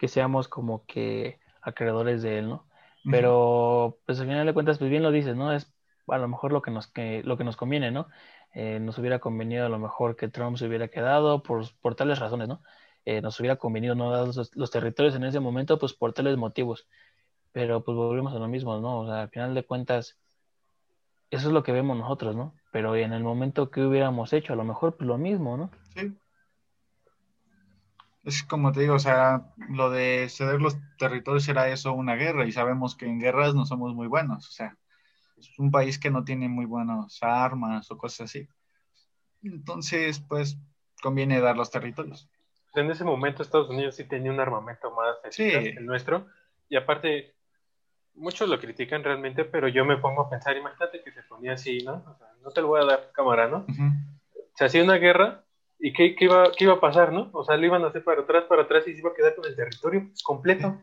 seamos 0.08 0.48
como 0.48 0.84
que 0.86 1.38
acreedores 1.60 2.22
de 2.22 2.38
él, 2.38 2.48
¿no? 2.48 2.66
Pero, 3.10 3.98
pues 4.06 4.20
al 4.20 4.26
final 4.26 4.46
de 4.46 4.54
cuentas, 4.54 4.78
pues 4.78 4.90
bien 4.90 5.02
lo 5.02 5.10
dices, 5.10 5.36
¿no? 5.36 5.52
Es 5.52 5.72
a 6.08 6.18
lo 6.18 6.28
mejor 6.28 6.52
lo 6.52 6.62
que 6.62 6.70
nos, 6.70 6.86
que, 6.86 7.22
lo 7.24 7.36
que 7.36 7.44
nos 7.44 7.56
conviene, 7.56 7.90
¿no? 7.90 8.08
Eh, 8.54 8.78
nos 8.80 8.98
hubiera 8.98 9.18
convenido 9.18 9.64
a 9.64 9.68
lo 9.68 9.78
mejor 9.78 10.16
que 10.16 10.28
Trump 10.28 10.56
se 10.58 10.66
hubiera 10.66 10.88
quedado 10.88 11.42
por, 11.42 11.64
por 11.80 11.94
tales 11.94 12.18
razones, 12.18 12.48
¿no? 12.48 12.62
Eh, 13.04 13.20
nos 13.20 13.40
hubiera 13.40 13.56
convenido 13.56 13.94
no 13.94 14.10
dar 14.10 14.28
los, 14.28 14.70
territorios 14.70 15.14
en 15.14 15.24
ese 15.24 15.40
momento, 15.40 15.78
pues 15.78 15.92
por 15.92 16.12
tales 16.12 16.36
motivos. 16.36 16.86
Pero 17.52 17.82
pues 17.82 17.96
volvemos 17.96 18.34
a 18.34 18.38
lo 18.38 18.48
mismo, 18.48 18.78
¿no? 18.78 19.00
O 19.00 19.06
sea, 19.06 19.22
al 19.22 19.28
final 19.30 19.54
de 19.54 19.64
cuentas, 19.64 20.18
eso 21.30 21.48
es 21.48 21.52
lo 21.52 21.62
que 21.62 21.72
vemos 21.72 21.96
nosotros, 21.96 22.36
¿no? 22.36 22.54
Pero 22.70 22.94
en 22.94 23.12
el 23.12 23.24
momento 23.24 23.70
que 23.70 23.84
hubiéramos 23.84 24.32
hecho, 24.32 24.52
a 24.52 24.56
lo 24.56 24.64
mejor 24.64 24.96
pues 24.96 25.08
lo 25.08 25.18
mismo, 25.18 25.56
¿no? 25.56 25.70
Sí. 25.94 26.16
Es 28.24 28.44
como 28.44 28.70
te 28.70 28.80
digo, 28.80 28.94
o 28.94 29.00
sea, 29.00 29.52
lo 29.68 29.90
de 29.90 30.28
ceder 30.28 30.60
los 30.60 30.76
territorios 30.96 31.48
era 31.48 31.68
eso, 31.68 31.92
una 31.92 32.14
guerra, 32.14 32.46
y 32.46 32.52
sabemos 32.52 32.94
que 32.94 33.06
en 33.06 33.18
guerras 33.18 33.54
no 33.54 33.66
somos 33.66 33.94
muy 33.94 34.06
buenos, 34.06 34.46
o 34.46 34.52
sea, 34.52 34.76
es 35.50 35.59
un 35.59 35.70
país 35.70 35.98
que 35.98 36.11
no 36.11 36.24
tiene 36.24 36.48
muy 36.48 36.64
buenas 36.64 37.18
armas 37.22 37.90
o 37.90 37.98
cosas 37.98 38.31
así. 38.31 38.48
Entonces, 39.42 40.20
pues, 40.20 40.59
conviene 41.02 41.40
dar 41.40 41.57
los 41.57 41.70
territorios 41.70 42.28
en 42.74 42.90
ese 42.90 43.05
momento 43.05 43.42
Estados 43.42 43.68
Unidos 43.68 43.96
sí 43.96 44.05
tenía 44.05 44.33
un 44.33 44.40
armamento 44.40 44.90
más 44.92 45.37
que 45.37 45.70
el 45.70 45.85
nuestro. 45.85 46.26
Y 46.68 46.76
aparte, 46.76 47.35
muchos 48.14 48.48
lo 48.48 48.59
critican 48.59 49.05
realmente, 49.05 49.44
pero 49.44 49.68
yo 49.68 49.85
me 49.85 49.98
pongo 49.98 50.22
a 50.22 50.31
pensar, 50.31 50.57
imagínate 50.57 51.02
que 51.02 51.12
se 51.12 51.22
ponía 51.22 51.52
así, 51.52 51.78
¿no? 51.85 52.02
O 52.07 52.16
sea, 52.16 52.28
no 52.42 52.50
te 52.50 52.62
lo 52.62 52.68
voy 52.68 52.83
a 52.83 52.87
dar 52.87 53.11
cámara, 53.12 53.48
¿no? 53.48 53.66
Se 54.55 54.64
hacía 54.64 54.83
una 54.83 54.96
guerra 54.96 55.44
y 55.78 55.92
¿qué, 55.92 56.16
iba, 56.18 56.50
¿qué 56.57 56.64
iba 56.64 56.74
a 56.74 56.81
pasar, 56.81 57.12
no? 57.12 57.31
O 57.33 57.44
sea, 57.44 57.57
lo 57.57 57.66
iban 57.66 57.85
a 57.85 57.88
hacer 57.88 58.05
para 58.05 58.22
atrás, 58.22 58.44
para 58.44 58.62
atrás 58.62 58.87
y 58.87 58.92
se 58.92 59.00
iba 59.00 59.11
a 59.11 59.14
quedar 59.14 59.35
con 59.35 59.44
el 59.46 59.57
territorio 59.57 60.11
completo. 60.22 60.81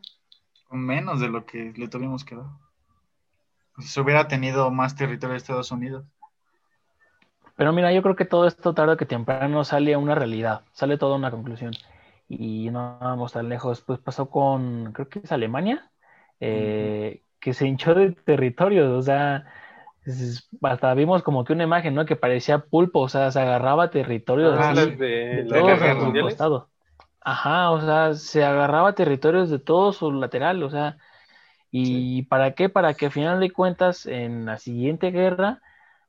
Menos 0.72 1.20
de 1.20 1.30
lo 1.30 1.46
que 1.46 1.74
le 1.76 1.88
tuvimos 1.88 2.24
que 2.24 2.36
dar. 2.36 2.46
Se 3.80 4.02
hubiera 4.02 4.28
tenido 4.28 4.72
más 4.72 4.96
territorio 4.96 5.34
de 5.34 5.38
Estados 5.38 5.72
Unidos. 5.72 6.06
Pero 7.56 7.74
mira, 7.74 7.92
yo 7.92 8.02
creo 8.02 8.16
que 8.16 8.26
todo 8.26 8.48
esto 8.48 8.74
tarde 8.74 8.96
que 8.96 9.06
temprano 9.06 9.64
sale 9.66 9.94
a 9.94 9.98
una 9.98 10.16
realidad, 10.16 10.62
sale 10.72 10.98
toda 10.98 11.18
una 11.18 11.30
conclusión. 11.30 11.74
Y 12.30 12.70
no 12.70 12.98
vamos 13.02 13.34
tan 13.34 13.50
lejos. 13.50 13.82
Pues 13.82 14.00
pasó 14.00 14.30
con, 14.30 14.94
creo 14.94 15.10
que 15.10 15.20
es 15.20 15.32
Alemania, 15.32 15.92
eh, 16.40 17.24
que 17.40 17.54
se 17.54 17.68
hinchó 17.68 17.96
de 17.96 18.12
territorios, 18.12 18.90
o 18.92 19.02
sea, 19.02 19.46
hasta 20.62 20.94
vimos 20.94 21.24
como 21.24 21.44
que 21.44 21.54
una 21.54 21.64
imagen, 21.64 21.96
¿no? 21.96 22.06
Que 22.06 22.16
parecía 22.16 22.60
pulpo, 22.60 23.02
o 23.02 23.10
sea, 23.10 23.32
se 23.32 23.40
agarraba 23.40 23.90
territorios 23.90 24.58
ah, 24.58 24.72
así, 24.72 24.96
de, 24.96 25.46
todos 25.50 26.40
los 26.40 26.68
Ajá, 27.22 27.72
o 27.72 27.82
sea, 27.82 28.14
se 28.14 28.44
agarraba 28.44 28.96
territorios 28.96 29.50
de 29.50 29.60
todo 29.60 29.92
su 29.92 30.12
lateral, 30.12 30.64
o 30.64 30.70
sea, 30.70 30.98
¿y 31.72 32.24
para 32.24 32.54
qué? 32.54 32.70
Para 32.70 32.94
que 32.94 33.08
al 33.08 33.12
final 33.12 33.40
de 33.40 33.52
cuentas, 33.52 34.06
en 34.06 34.46
la 34.46 34.58
siguiente 34.58 35.12
guerra, 35.12 35.62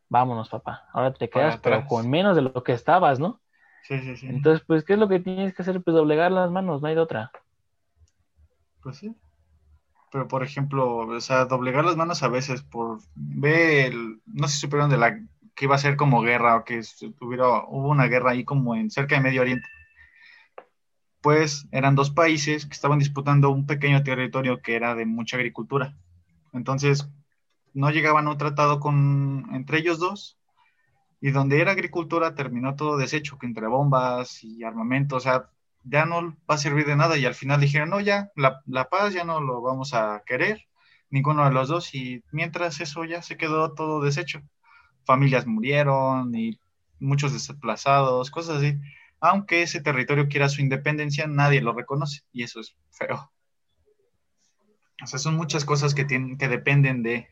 vámonos, 0.09 0.49
papá, 0.49 0.85
ahora 0.93 1.13
te 1.13 1.31
quedas, 1.31 1.59
pero 1.59 1.87
con 1.87 2.09
menos 2.11 2.37
de 2.37 2.43
lo 2.43 2.63
que 2.63 2.73
estabas, 2.73 3.21
¿no? 3.21 3.41
Sí, 3.85 3.99
sí, 4.01 4.17
sí. 4.17 4.27
Entonces, 4.27 4.65
pues, 4.67 4.85
¿qué 4.85 4.95
es 4.95 4.99
lo 4.99 5.09
que 5.09 5.21
tienes 5.21 5.55
que 5.55 5.63
hacer? 5.63 5.81
Pues 5.83 5.95
doblegar 5.95 6.31
las 6.31 6.51
manos, 6.51 6.83
no 6.83 6.89
hay 6.89 6.95
de 6.95 7.01
otra. 7.01 7.31
Pues 8.83 8.99
sí. 8.99 9.15
Pero, 10.13 10.29
por 10.29 10.43
ejemplo, 10.43 10.97
o 10.97 11.21
sea, 11.21 11.45
doblegar 11.45 11.85
las 11.85 11.97
manos 11.97 12.23
a 12.23 12.29
veces 12.29 12.63
por... 12.63 12.99
Ve, 13.15 13.87
el, 13.87 14.21
no 14.27 14.49
sé 14.49 14.55
si 14.55 14.61
supieron 14.61 14.91
de 14.91 14.97
la 14.97 15.19
que 15.55 15.65
iba 15.65 15.75
a 15.75 15.79
ser 15.79 15.97
como 15.97 16.23
guerra 16.23 16.57
o 16.57 16.65
que 16.65 16.81
tuviera, 17.19 17.65
hubo 17.69 17.89
una 17.89 18.07
guerra 18.07 18.33
ahí 18.33 18.45
como 18.45 18.75
en 18.75 18.91
cerca 18.91 19.15
de 19.15 19.21
Medio 19.21 19.43
Oriente. 19.43 19.69
Pues 21.21 21.67
eran 21.71 21.95
dos 21.95 22.11
países 22.11 22.67
que 22.67 22.73
estaban 22.73 22.99
disputando 22.99 23.51
un 23.51 23.67
pequeño 23.67 24.03
territorio 24.03 24.63
que 24.63 24.75
era 24.75 24.95
de 24.95 25.07
mucha 25.07 25.37
agricultura. 25.37 25.97
Entonces, 26.53 27.09
no 27.75 27.91
llegaban 27.91 28.27
a 28.27 28.31
un 28.31 28.39
tratado 28.39 28.81
con, 28.81 29.49
entre 29.53 29.79
ellos 29.79 29.99
dos, 29.99 30.39
y 31.21 31.31
donde 31.31 31.61
era 31.61 31.73
agricultura 31.73 32.35
terminó 32.35 32.75
todo 32.77 32.97
deshecho, 32.97 33.39
que 33.39 33.47
entre 33.47 33.67
bombas 33.67 34.43
y 34.43 34.65
armamento, 34.65 35.17
o 35.17 35.21
sea, 35.21 35.51
ya 35.85 36.07
no 36.07 36.37
va 36.51 36.55
a 36.55 36.59
servir 36.59 36.87
de 36.87 36.97
nada, 36.97 37.19
y 37.19 37.27
al 37.27 37.35
final 37.35 37.61
dijeron, 37.61 37.91
no, 37.91 38.01
ya, 38.01 38.31
la, 38.37 38.63
la 38.67 38.89
paz 38.89 39.13
ya 39.15 39.25
no 39.25 39.41
lo 39.41 39.61
vamos 39.61 39.95
a 39.95 40.23
querer, 40.27 40.67
ninguno 41.11 41.45
de 41.45 41.53
los 41.53 41.69
dos, 41.69 41.95
y 41.95 42.23
mientras 42.33 42.81
eso 42.81 43.05
ya 43.05 43.23
se 43.23 43.37
quedó 43.37 43.75
todo 43.75 44.01
deshecho. 44.01 44.41
Familias 45.05 45.47
murieron 45.47 46.35
y 46.35 46.59
muchos 46.99 47.33
desplazados, 47.33 48.31
cosas 48.31 48.59
así. 48.59 48.79
Aunque 49.21 49.63
ese 49.63 49.81
territorio 49.81 50.29
quiera 50.29 50.49
su 50.49 50.61
independencia, 50.61 51.27
nadie 51.27 51.61
lo 51.61 51.73
reconoce 51.73 52.23
y 52.33 52.43
eso 52.43 52.61
es 52.61 52.77
feo. 52.91 53.31
O 55.03 55.07
sea, 55.07 55.19
son 55.19 55.37
muchas 55.37 55.65
cosas 55.65 55.95
que, 55.95 56.05
tienen, 56.05 56.37
que 56.37 56.49
dependen 56.49 57.03
de, 57.03 57.29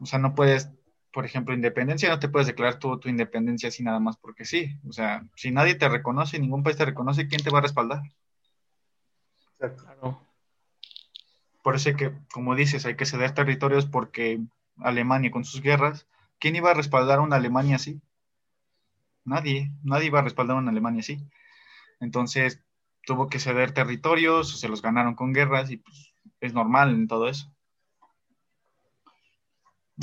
o 0.00 0.06
sea, 0.06 0.18
no 0.18 0.34
puedes, 0.34 0.70
por 1.12 1.24
ejemplo, 1.24 1.54
independencia, 1.54 2.08
no 2.08 2.18
te 2.18 2.28
puedes 2.28 2.46
declarar 2.46 2.78
tu, 2.78 2.98
tu 2.98 3.08
independencia 3.08 3.68
así 3.68 3.82
nada 3.82 4.00
más 4.00 4.16
porque 4.16 4.44
sí. 4.44 4.78
O 4.88 4.92
sea, 4.92 5.24
si 5.34 5.50
nadie 5.50 5.74
te 5.74 5.88
reconoce, 5.88 6.38
ningún 6.38 6.62
país 6.62 6.76
te 6.76 6.84
reconoce, 6.84 7.28
¿quién 7.28 7.42
te 7.42 7.50
va 7.50 7.58
a 7.58 7.62
respaldar? 7.62 8.02
Exacto. 9.58 10.22
Por 11.62 11.74
eso 11.74 11.88
hay 11.88 11.96
que, 11.96 12.12
como 12.32 12.54
dices, 12.54 12.86
hay 12.86 12.94
que 12.94 13.06
ceder 13.06 13.32
territorios 13.32 13.86
porque 13.86 14.40
Alemania 14.78 15.30
con 15.30 15.44
sus 15.44 15.60
guerras, 15.62 16.06
¿quién 16.38 16.54
iba 16.54 16.70
a 16.70 16.74
respaldar 16.74 17.18
a 17.18 17.22
una 17.22 17.36
Alemania 17.36 17.76
así? 17.76 18.00
Nadie, 19.26 19.72
nadie 19.82 20.06
iba 20.06 20.20
a 20.20 20.22
respaldar 20.22 20.56
a 20.56 20.60
una 20.60 20.70
Alemania 20.70 21.00
así. 21.00 21.18
Entonces 22.00 22.62
tuvo 23.04 23.28
que 23.28 23.38
ceder 23.38 23.72
territorios, 23.72 24.58
se 24.58 24.68
los 24.68 24.82
ganaron 24.82 25.14
con 25.14 25.32
guerras 25.32 25.70
y 25.70 25.78
pues 25.78 26.14
es 26.40 26.54
normal 26.54 26.90
en 26.90 27.08
todo 27.08 27.28
eso. 27.28 27.52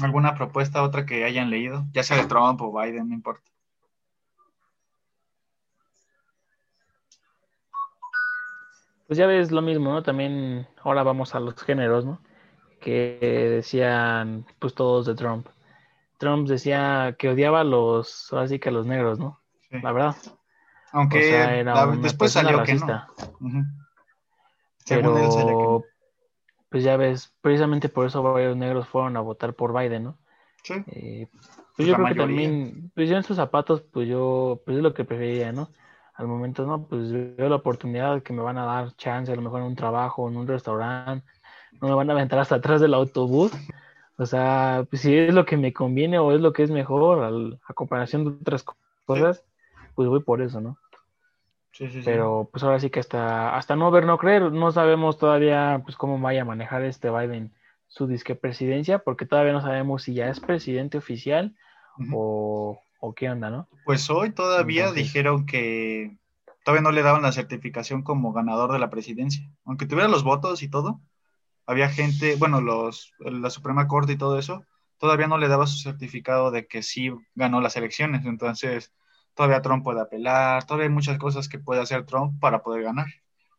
¿Alguna 0.01 0.35
propuesta, 0.35 0.83
otra 0.83 1.05
que 1.05 1.23
hayan 1.23 1.49
leído? 1.49 1.85
Ya 1.93 2.03
sea 2.03 2.17
de 2.17 2.25
Trump 2.25 2.61
o 2.61 2.73
Biden, 2.77 3.09
no 3.09 3.15
importa. 3.15 3.49
Pues 9.07 9.17
ya 9.17 9.27
ves 9.27 9.51
lo 9.51 9.61
mismo, 9.61 9.91
¿no? 9.91 10.01
También 10.01 10.67
ahora 10.81 11.03
vamos 11.03 11.35
a 11.35 11.39
los 11.39 11.55
géneros, 11.61 12.05
¿no? 12.05 12.19
Que 12.81 13.19
decían, 13.21 14.45
pues 14.59 14.73
todos 14.73 15.05
de 15.05 15.15
Trump. 15.15 15.47
Trump 16.17 16.47
decía 16.47 17.15
que 17.17 17.29
odiaba 17.29 17.61
a 17.61 17.63
los, 17.63 18.31
así 18.33 18.59
que 18.59 18.69
a 18.69 18.71
los 18.71 18.85
negros, 18.85 19.19
¿no? 19.19 19.39
La 19.69 19.91
verdad. 19.91 20.15
Aunque 20.91 21.65
después 22.01 22.31
salió 22.31 22.63
que 22.63 22.75
no. 22.75 23.05
Pero, 24.87 25.83
pues 26.69 26.83
ya 26.83 26.97
ves, 26.97 27.33
precisamente 27.41 27.89
por 27.89 28.05
eso 28.05 28.21
varios 28.21 28.55
negros 28.57 28.87
fueron 28.87 29.15
a 29.17 29.21
votar 29.21 29.53
por 29.53 29.77
Biden, 29.77 30.03
¿no? 30.03 30.17
Sí. 30.63 30.75
Eh, 30.87 31.27
pues 31.75 31.87
yo 31.87 31.95
creo 31.95 32.07
que 32.07 32.15
también, 32.15 32.91
pues 32.93 33.09
yo 33.09 33.17
en 33.17 33.23
sus 33.23 33.37
zapatos, 33.37 33.81
pues 33.81 34.07
yo, 34.07 34.61
pues 34.65 34.77
es 34.77 34.83
lo 34.83 34.93
que 34.93 35.05
prefería, 35.05 35.51
¿no? 35.51 35.69
Al 36.15 36.27
momento, 36.27 36.65
¿no? 36.65 36.87
Pues 36.87 37.11
veo 37.11 37.49
la 37.49 37.55
oportunidad 37.55 38.21
que 38.21 38.33
me 38.33 38.43
van 38.43 38.57
a 38.57 38.65
dar 38.65 38.95
chance, 38.95 39.31
a 39.31 39.35
lo 39.35 39.41
mejor 39.41 39.61
en 39.61 39.67
un 39.67 39.75
trabajo, 39.75 40.29
en 40.29 40.37
un 40.37 40.47
restaurante, 40.47 41.27
no 41.81 41.87
me 41.87 41.95
van 41.95 42.09
a 42.09 42.13
aventar 42.13 42.39
hasta 42.39 42.55
atrás 42.55 42.81
del 42.81 42.93
autobús. 42.93 43.51
O 44.17 44.25
sea, 44.25 44.85
pues 44.89 45.01
si 45.01 45.15
es 45.15 45.33
lo 45.33 45.45
que 45.45 45.57
me 45.57 45.73
conviene 45.73 46.19
o 46.19 46.31
es 46.31 46.41
lo 46.41 46.53
que 46.53 46.63
es 46.63 46.69
mejor 46.69 47.59
a 47.67 47.73
comparación 47.73 48.25
de 48.25 48.29
otras 48.31 48.63
cosas, 49.05 49.43
pues 49.95 50.07
voy 50.07 50.21
por 50.21 50.41
eso, 50.41 50.61
¿no? 50.61 50.77
Pero 52.05 52.49
pues 52.51 52.63
ahora 52.63 52.79
sí 52.79 52.91
que 52.91 52.99
hasta, 52.99 53.57
hasta 53.57 53.75
no 53.75 53.89
ver, 53.89 54.05
no 54.05 54.19
creer, 54.19 54.51
no 54.51 54.71
sabemos 54.71 55.17
todavía 55.17 55.81
pues 55.83 55.97
cómo 55.97 56.19
vaya 56.19 56.43
a 56.43 56.45
manejar 56.45 56.83
este 56.83 57.09
Biden 57.09 57.51
su 57.87 58.07
disque 58.07 58.35
presidencia, 58.35 58.99
porque 58.99 59.25
todavía 59.25 59.53
no 59.53 59.61
sabemos 59.61 60.03
si 60.03 60.13
ya 60.13 60.27
es 60.27 60.39
presidente 60.39 60.97
oficial 60.97 61.55
o, 62.11 62.79
qué 63.15 63.29
onda, 63.29 63.49
¿no? 63.49 63.67
Pues 63.85 64.09
hoy 64.09 64.31
todavía 64.31 64.91
dijeron 64.91 65.45
que, 65.45 66.17
todavía 66.63 66.81
no 66.81 66.91
le 66.91 67.03
daban 67.03 67.21
la 67.21 67.31
certificación 67.31 68.01
como 68.01 68.33
ganador 68.33 68.71
de 68.71 68.79
la 68.79 68.89
presidencia. 68.89 69.47
Aunque 69.65 69.85
tuviera 69.85 70.07
los 70.07 70.23
votos 70.23 70.63
y 70.63 70.69
todo, 70.69 71.01
había 71.65 71.89
gente, 71.89 72.35
bueno, 72.35 72.61
los, 72.61 73.13
la 73.19 73.49
Suprema 73.49 73.87
Corte 73.87 74.13
y 74.13 74.17
todo 74.17 74.37
eso, 74.37 74.65
todavía 74.97 75.27
no 75.27 75.37
le 75.37 75.47
daba 75.47 75.67
su 75.67 75.77
certificado 75.79 76.51
de 76.51 76.67
que 76.67 76.83
sí 76.83 77.11
ganó 77.35 77.61
las 77.61 77.75
elecciones. 77.75 78.25
Entonces, 78.25 78.93
todavía 79.33 79.61
Trump 79.61 79.83
puede 79.83 80.01
apelar, 80.01 80.65
todavía 80.65 80.87
hay 80.87 80.93
muchas 80.93 81.17
cosas 81.17 81.49
que 81.49 81.59
puede 81.59 81.81
hacer 81.81 82.05
Trump 82.05 82.39
para 82.39 82.63
poder 82.63 82.83
ganar. 82.83 83.07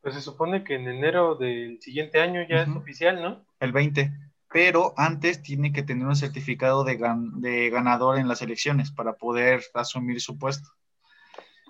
Pues 0.02 0.14
se 0.14 0.20
supone 0.20 0.64
que 0.64 0.74
en 0.74 0.88
enero 0.88 1.34
del 1.36 1.80
siguiente 1.80 2.20
año 2.20 2.40
ya 2.48 2.62
es 2.62 2.68
oficial, 2.68 3.22
¿no? 3.22 3.44
El 3.60 3.72
20. 3.72 4.12
Pero 4.52 4.92
antes 4.96 5.42
tiene 5.42 5.72
que 5.72 5.82
tener 5.82 6.06
un 6.06 6.14
certificado 6.14 6.84
de, 6.84 6.98
de 7.36 7.70
ganador 7.70 8.18
en 8.18 8.28
las 8.28 8.42
elecciones 8.42 8.90
para 8.92 9.14
poder 9.14 9.62
asumir 9.72 10.20
su 10.20 10.38
puesto. 10.38 10.68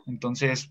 Entonces, 0.07 0.71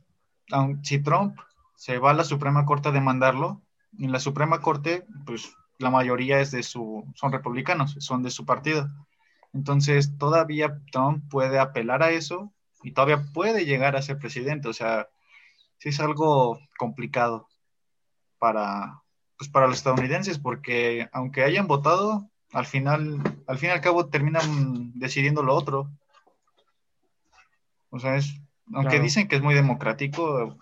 si 0.84 1.02
Trump 1.02 1.40
se 1.76 1.98
va 1.98 2.12
a 2.12 2.14
la 2.14 2.24
Suprema 2.24 2.66
Corte 2.66 2.90
a 2.90 2.92
demandarlo, 2.92 3.62
en 4.00 4.12
la 4.12 4.20
Suprema 4.20 4.62
Corte, 4.62 5.06
pues 5.26 5.54
la 5.80 5.90
mayoría 5.90 6.40
es 6.40 6.52
de 6.52 6.64
su, 6.64 7.06
son 7.16 7.32
republicanos, 7.32 7.96
son 8.00 8.24
de 8.24 8.32
su 8.32 8.46
partido. 8.46 8.90
Entonces, 9.54 10.18
todavía 10.18 10.82
Trump 10.92 11.30
puede 11.30 11.60
apelar 11.60 12.04
a 12.04 12.12
eso 12.12 12.54
y 12.82 12.92
todavía 12.92 13.24
puede 13.34 13.66
llegar 13.66 13.96
a 13.96 14.02
ser 14.02 14.18
presidente. 14.18 14.68
O 14.68 14.74
sea, 14.74 15.08
sí 15.78 15.90
es 15.90 16.00
algo 16.00 16.60
complicado 16.78 17.48
para, 18.40 19.02
pues 19.38 19.50
para 19.50 19.68
los 19.68 19.78
estadounidenses, 19.78 20.40
porque 20.40 21.08
aunque 21.12 21.44
hayan 21.44 21.68
votado, 21.68 22.30
al 22.52 22.66
final, 22.66 23.22
al 23.48 23.58
fin 23.58 23.70
y 23.70 23.72
al 23.74 23.82
cabo 23.82 24.08
terminan 24.08 24.92
decidiendo 24.98 25.44
lo 25.44 25.56
otro. 25.56 25.90
O 27.90 28.00
sea, 28.00 28.16
es, 28.16 28.42
aunque 28.74 29.00
dicen 29.00 29.28
que 29.28 29.36
es 29.36 29.42
muy 29.42 29.54
democrático 29.54 30.58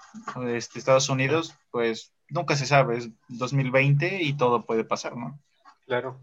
este, 0.48 0.80
Estados 0.80 1.10
Unidos, 1.10 1.56
pues 1.70 2.14
nunca 2.32 2.56
se 2.56 2.66
sabe, 2.66 2.98
es 2.98 3.10
2020 3.28 4.24
y 4.24 4.34
todo 4.34 4.66
puede 4.66 4.84
pasar, 4.84 5.16
¿no? 5.16 5.40
Claro. 5.86 6.18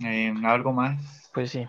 Eh, 0.00 0.32
¿Algo 0.44 0.72
más? 0.72 1.30
Pues 1.34 1.50
sí. 1.50 1.68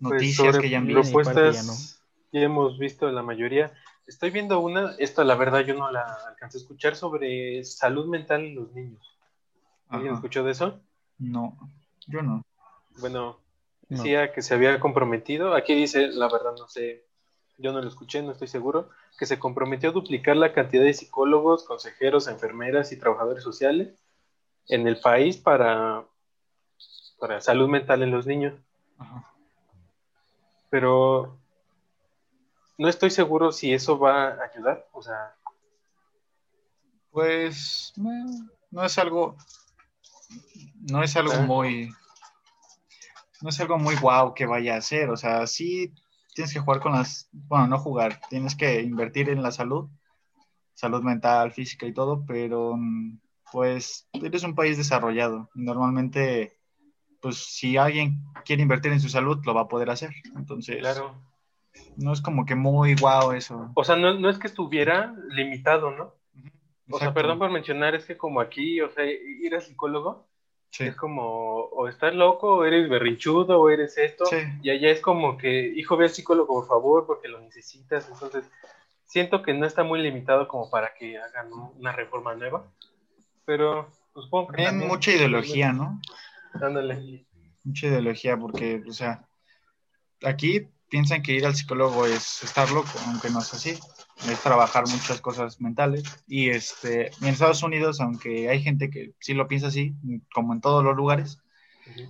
Noticias 0.00 0.48
pues 0.48 0.58
que 0.58 0.70
ya 0.70 0.78
han 0.78 0.86
visto. 0.86 1.02
Propuestas 1.02 1.98
ya 2.32 2.40
hemos 2.40 2.78
visto 2.78 3.10
la 3.10 3.22
mayoría. 3.22 3.72
Estoy 4.06 4.30
viendo 4.30 4.60
una, 4.60 4.94
esta 4.98 5.24
la 5.24 5.34
verdad 5.34 5.60
yo 5.60 5.74
no 5.74 5.90
la 5.90 6.04
alcancé 6.28 6.58
a 6.58 6.60
escuchar, 6.60 6.96
sobre 6.96 7.64
salud 7.64 8.06
mental 8.06 8.44
en 8.44 8.54
los 8.54 8.72
niños. 8.72 9.18
¿Alguien 9.88 10.14
escuchó 10.14 10.44
de 10.44 10.52
eso? 10.52 10.80
No, 11.18 11.56
yo 12.06 12.22
no. 12.22 12.42
Bueno, 13.00 13.40
decía 13.88 14.32
que 14.32 14.42
se 14.42 14.54
había 14.54 14.78
comprometido, 14.80 15.54
aquí 15.54 15.74
dice, 15.74 16.08
la 16.08 16.28
verdad 16.28 16.54
no 16.58 16.68
sé, 16.68 17.06
yo 17.58 17.72
no 17.72 17.80
lo 17.80 17.88
escuché, 17.88 18.22
no 18.22 18.32
estoy 18.32 18.48
seguro, 18.48 18.88
que 19.18 19.26
se 19.26 19.38
comprometió 19.38 19.90
a 19.90 19.92
duplicar 19.92 20.36
la 20.36 20.52
cantidad 20.52 20.84
de 20.84 20.94
psicólogos, 20.94 21.64
consejeros, 21.64 22.28
enfermeras 22.28 22.92
y 22.92 22.98
trabajadores 22.98 23.42
sociales 23.42 23.98
en 24.68 24.86
el 24.86 25.00
país 25.00 25.36
para, 25.36 26.04
para 27.18 27.40
salud 27.40 27.68
mental 27.68 28.02
en 28.02 28.12
los 28.12 28.26
niños. 28.26 28.54
Pero 30.70 31.36
no 32.76 32.88
estoy 32.88 33.10
seguro 33.10 33.50
si 33.50 33.74
eso 33.74 33.98
va 33.98 34.28
a 34.28 34.44
ayudar, 34.44 34.86
o 34.92 35.02
sea. 35.02 35.34
Pues 37.10 37.92
no 38.70 38.84
es 38.84 38.98
algo, 38.98 39.36
no 40.88 41.02
es 41.02 41.16
algo 41.16 41.32
ah. 41.34 41.40
muy, 41.40 41.90
no 43.40 43.48
es 43.48 43.58
algo 43.58 43.78
muy 43.78 43.96
guau 43.96 44.34
que 44.34 44.46
vaya 44.46 44.74
a 44.74 44.78
hacer, 44.78 45.10
o 45.10 45.16
sea, 45.16 45.44
sí 45.48 45.92
tienes 46.38 46.54
que 46.54 46.60
jugar 46.60 46.78
con 46.78 46.92
las, 46.92 47.28
bueno, 47.32 47.66
no 47.66 47.78
jugar, 47.80 48.20
tienes 48.30 48.54
que 48.54 48.80
invertir 48.80 49.28
en 49.28 49.42
la 49.42 49.50
salud, 49.50 49.90
salud 50.72 51.02
mental, 51.02 51.50
física 51.50 51.84
y 51.84 51.92
todo, 51.92 52.24
pero 52.24 52.78
pues 53.50 54.08
eres 54.12 54.44
un 54.44 54.54
país 54.54 54.76
desarrollado. 54.76 55.50
Normalmente, 55.56 56.60
pues 57.20 57.38
si 57.38 57.76
alguien 57.76 58.22
quiere 58.44 58.62
invertir 58.62 58.92
en 58.92 59.00
su 59.00 59.08
salud, 59.08 59.42
lo 59.44 59.52
va 59.52 59.62
a 59.62 59.68
poder 59.68 59.90
hacer. 59.90 60.10
Entonces, 60.36 60.76
claro. 60.76 61.20
no 61.96 62.12
es 62.12 62.20
como 62.20 62.46
que 62.46 62.54
muy 62.54 62.94
guau 62.94 63.32
eso. 63.32 63.72
O 63.74 63.82
sea, 63.82 63.96
no, 63.96 64.16
no 64.16 64.30
es 64.30 64.38
que 64.38 64.46
estuviera 64.46 65.12
limitado, 65.30 65.90
¿no? 65.90 66.14
O 66.88 67.00
sea, 67.00 67.12
perdón 67.12 67.40
por 67.40 67.50
mencionar, 67.50 67.96
es 67.96 68.06
que 68.06 68.16
como 68.16 68.40
aquí, 68.40 68.80
o 68.80 68.88
sea, 68.90 69.04
ir 69.04 69.56
al 69.56 69.62
psicólogo 69.62 70.28
es 70.78 70.96
como, 70.96 71.24
o 71.24 71.88
estás 71.88 72.14
loco, 72.14 72.56
o 72.56 72.64
eres 72.64 72.88
berrinchudo, 72.88 73.60
o 73.60 73.70
eres 73.70 73.98
esto. 73.98 74.24
Y 74.62 74.70
allá 74.70 74.90
es 74.90 75.00
como 75.00 75.36
que, 75.36 75.72
hijo, 75.76 75.96
ve 75.96 76.04
al 76.04 76.10
psicólogo, 76.10 76.54
por 76.54 76.68
favor, 76.68 77.06
porque 77.06 77.28
lo 77.28 77.40
necesitas. 77.40 78.08
Entonces, 78.08 78.44
siento 79.04 79.42
que 79.42 79.54
no 79.54 79.66
está 79.66 79.82
muy 79.82 80.00
limitado 80.00 80.46
como 80.46 80.70
para 80.70 80.94
que 80.94 81.18
hagan 81.18 81.50
una 81.52 81.92
reforma 81.92 82.34
nueva. 82.34 82.64
Pero, 83.44 83.90
pues, 84.12 84.24
supongo 84.24 84.52
que. 84.52 84.64
También 84.64 84.88
mucha 84.88 85.12
ideología, 85.12 85.72
¿no? 85.72 86.00
Ándale. 86.54 87.26
Mucha 87.64 87.86
ideología, 87.86 88.36
porque, 88.36 88.82
o 88.88 88.92
sea, 88.92 89.26
aquí 90.22 90.68
piensan 90.88 91.22
que 91.22 91.32
ir 91.32 91.46
al 91.46 91.54
psicólogo 91.54 92.06
es 92.06 92.42
estar 92.42 92.70
loco, 92.70 92.90
aunque 93.06 93.30
no 93.30 93.40
es 93.40 93.52
así 93.52 93.78
es 94.26 94.40
trabajar 94.42 94.84
muchas 94.88 95.20
cosas 95.20 95.60
mentales. 95.60 96.02
Y 96.26 96.50
este, 96.50 97.10
en 97.20 97.28
Estados 97.28 97.62
Unidos, 97.62 98.00
aunque 98.00 98.48
hay 98.48 98.62
gente 98.62 98.90
que 98.90 99.12
sí 99.20 99.34
lo 99.34 99.48
piensa 99.48 99.68
así, 99.68 99.94
como 100.32 100.52
en 100.52 100.60
todos 100.60 100.82
los 100.82 100.96
lugares, 100.96 101.38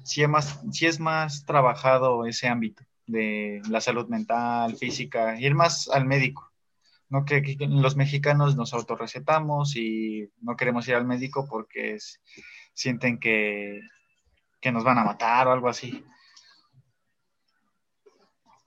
sí, 0.02 0.22
es 0.22 0.28
más, 0.28 0.60
sí 0.72 0.86
es 0.86 1.00
más 1.00 1.44
trabajado 1.44 2.26
ese 2.26 2.48
ámbito 2.48 2.84
de 3.06 3.62
la 3.68 3.80
salud 3.80 4.08
mental, 4.08 4.76
física, 4.76 5.40
ir 5.40 5.54
más 5.54 5.88
al 5.88 6.06
médico. 6.06 6.50
No 7.08 7.24
que, 7.24 7.56
los 7.58 7.96
mexicanos 7.96 8.54
nos 8.54 8.74
autorrecetamos 8.74 9.76
y 9.76 10.30
no 10.42 10.56
queremos 10.56 10.86
ir 10.88 10.94
al 10.94 11.06
médico 11.06 11.46
porque 11.48 11.96
sienten 12.74 13.18
que, 13.18 13.80
que 14.60 14.72
nos 14.72 14.84
van 14.84 14.98
a 14.98 15.04
matar 15.04 15.48
o 15.48 15.52
algo 15.52 15.68
así. 15.68 16.04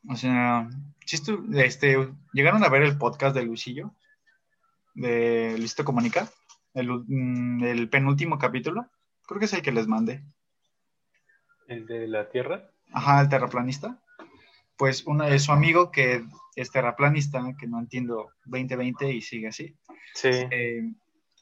O 0.10 0.16
sea, 0.16 0.70
este, 1.54 2.10
¿llegaron 2.34 2.64
a 2.64 2.70
ver 2.70 2.84
el 2.84 2.98
podcast 2.98 3.36
de 3.36 3.44
Luisillo? 3.44 3.94
De 4.94 5.56
Listo 5.58 5.86
Comunica. 5.86 6.30
Mm, 6.74 7.64
el, 7.64 7.90
penúltimo 7.90 8.38
capítulo. 8.40 8.88
Creo 9.28 9.40
que 9.40 9.46
es 9.46 9.54
el 9.54 9.62
que 9.62 9.72
les 9.72 9.88
mandé. 9.88 10.24
¿El 11.68 11.86
de 11.86 12.08
la 12.08 12.30
Tierra? 12.30 12.72
Ajá, 12.92 13.22
el 13.22 13.30
terraplanista. 13.30 14.02
Pues 14.78 15.06
uno 15.06 15.26
es 15.26 15.44
su 15.44 15.52
amigo 15.52 15.92
que 15.92 16.24
es 16.56 16.72
terraplanista, 16.72 17.42
que 17.58 17.68
no 17.68 17.80
entiendo 17.80 18.32
2020 18.46 19.12
y 19.12 19.22
sigue 19.22 19.48
así. 19.48 19.76
Sí. 20.16 20.30
Eh, 20.30 20.94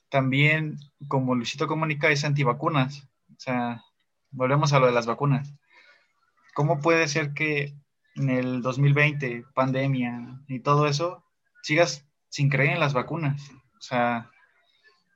también, 0.09 0.77
como 1.07 1.35
Luisito 1.35 1.67
Comunica, 1.67 2.09
es 2.09 2.25
antivacunas. 2.25 3.07
O 3.31 3.39
sea, 3.39 3.83
volvemos 4.31 4.73
a 4.73 4.79
lo 4.79 4.87
de 4.87 4.91
las 4.91 5.05
vacunas. 5.05 5.53
¿Cómo 6.53 6.79
puede 6.79 7.07
ser 7.07 7.33
que 7.33 7.73
en 8.19 8.29
el 8.29 8.61
2020, 8.61 9.45
pandemia 9.55 10.41
y 10.47 10.59
todo 10.59 10.87
eso, 10.87 11.23
sigas 11.63 12.05
sin 12.29 12.49
creer 12.49 12.71
en 12.71 12.79
las 12.79 12.93
vacunas. 12.93 13.49
O 13.77 13.81
sea, 13.81 14.29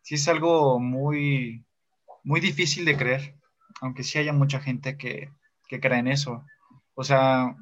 sí 0.01 0.16
es 0.16 0.28
algo 0.28 0.80
muy, 0.80 1.66
muy 2.24 2.39
difícil 2.39 2.86
de 2.86 2.97
creer, 2.97 3.36
aunque 3.82 4.04
sí 4.04 4.18
haya 4.18 4.34
mucha 4.34 4.60
gente 4.62 4.97
que, 4.97 5.30
que 5.68 5.80
cree 5.80 5.99
en 5.99 6.08
eso. 6.08 6.45
O 6.95 7.04
sea, 7.04 7.56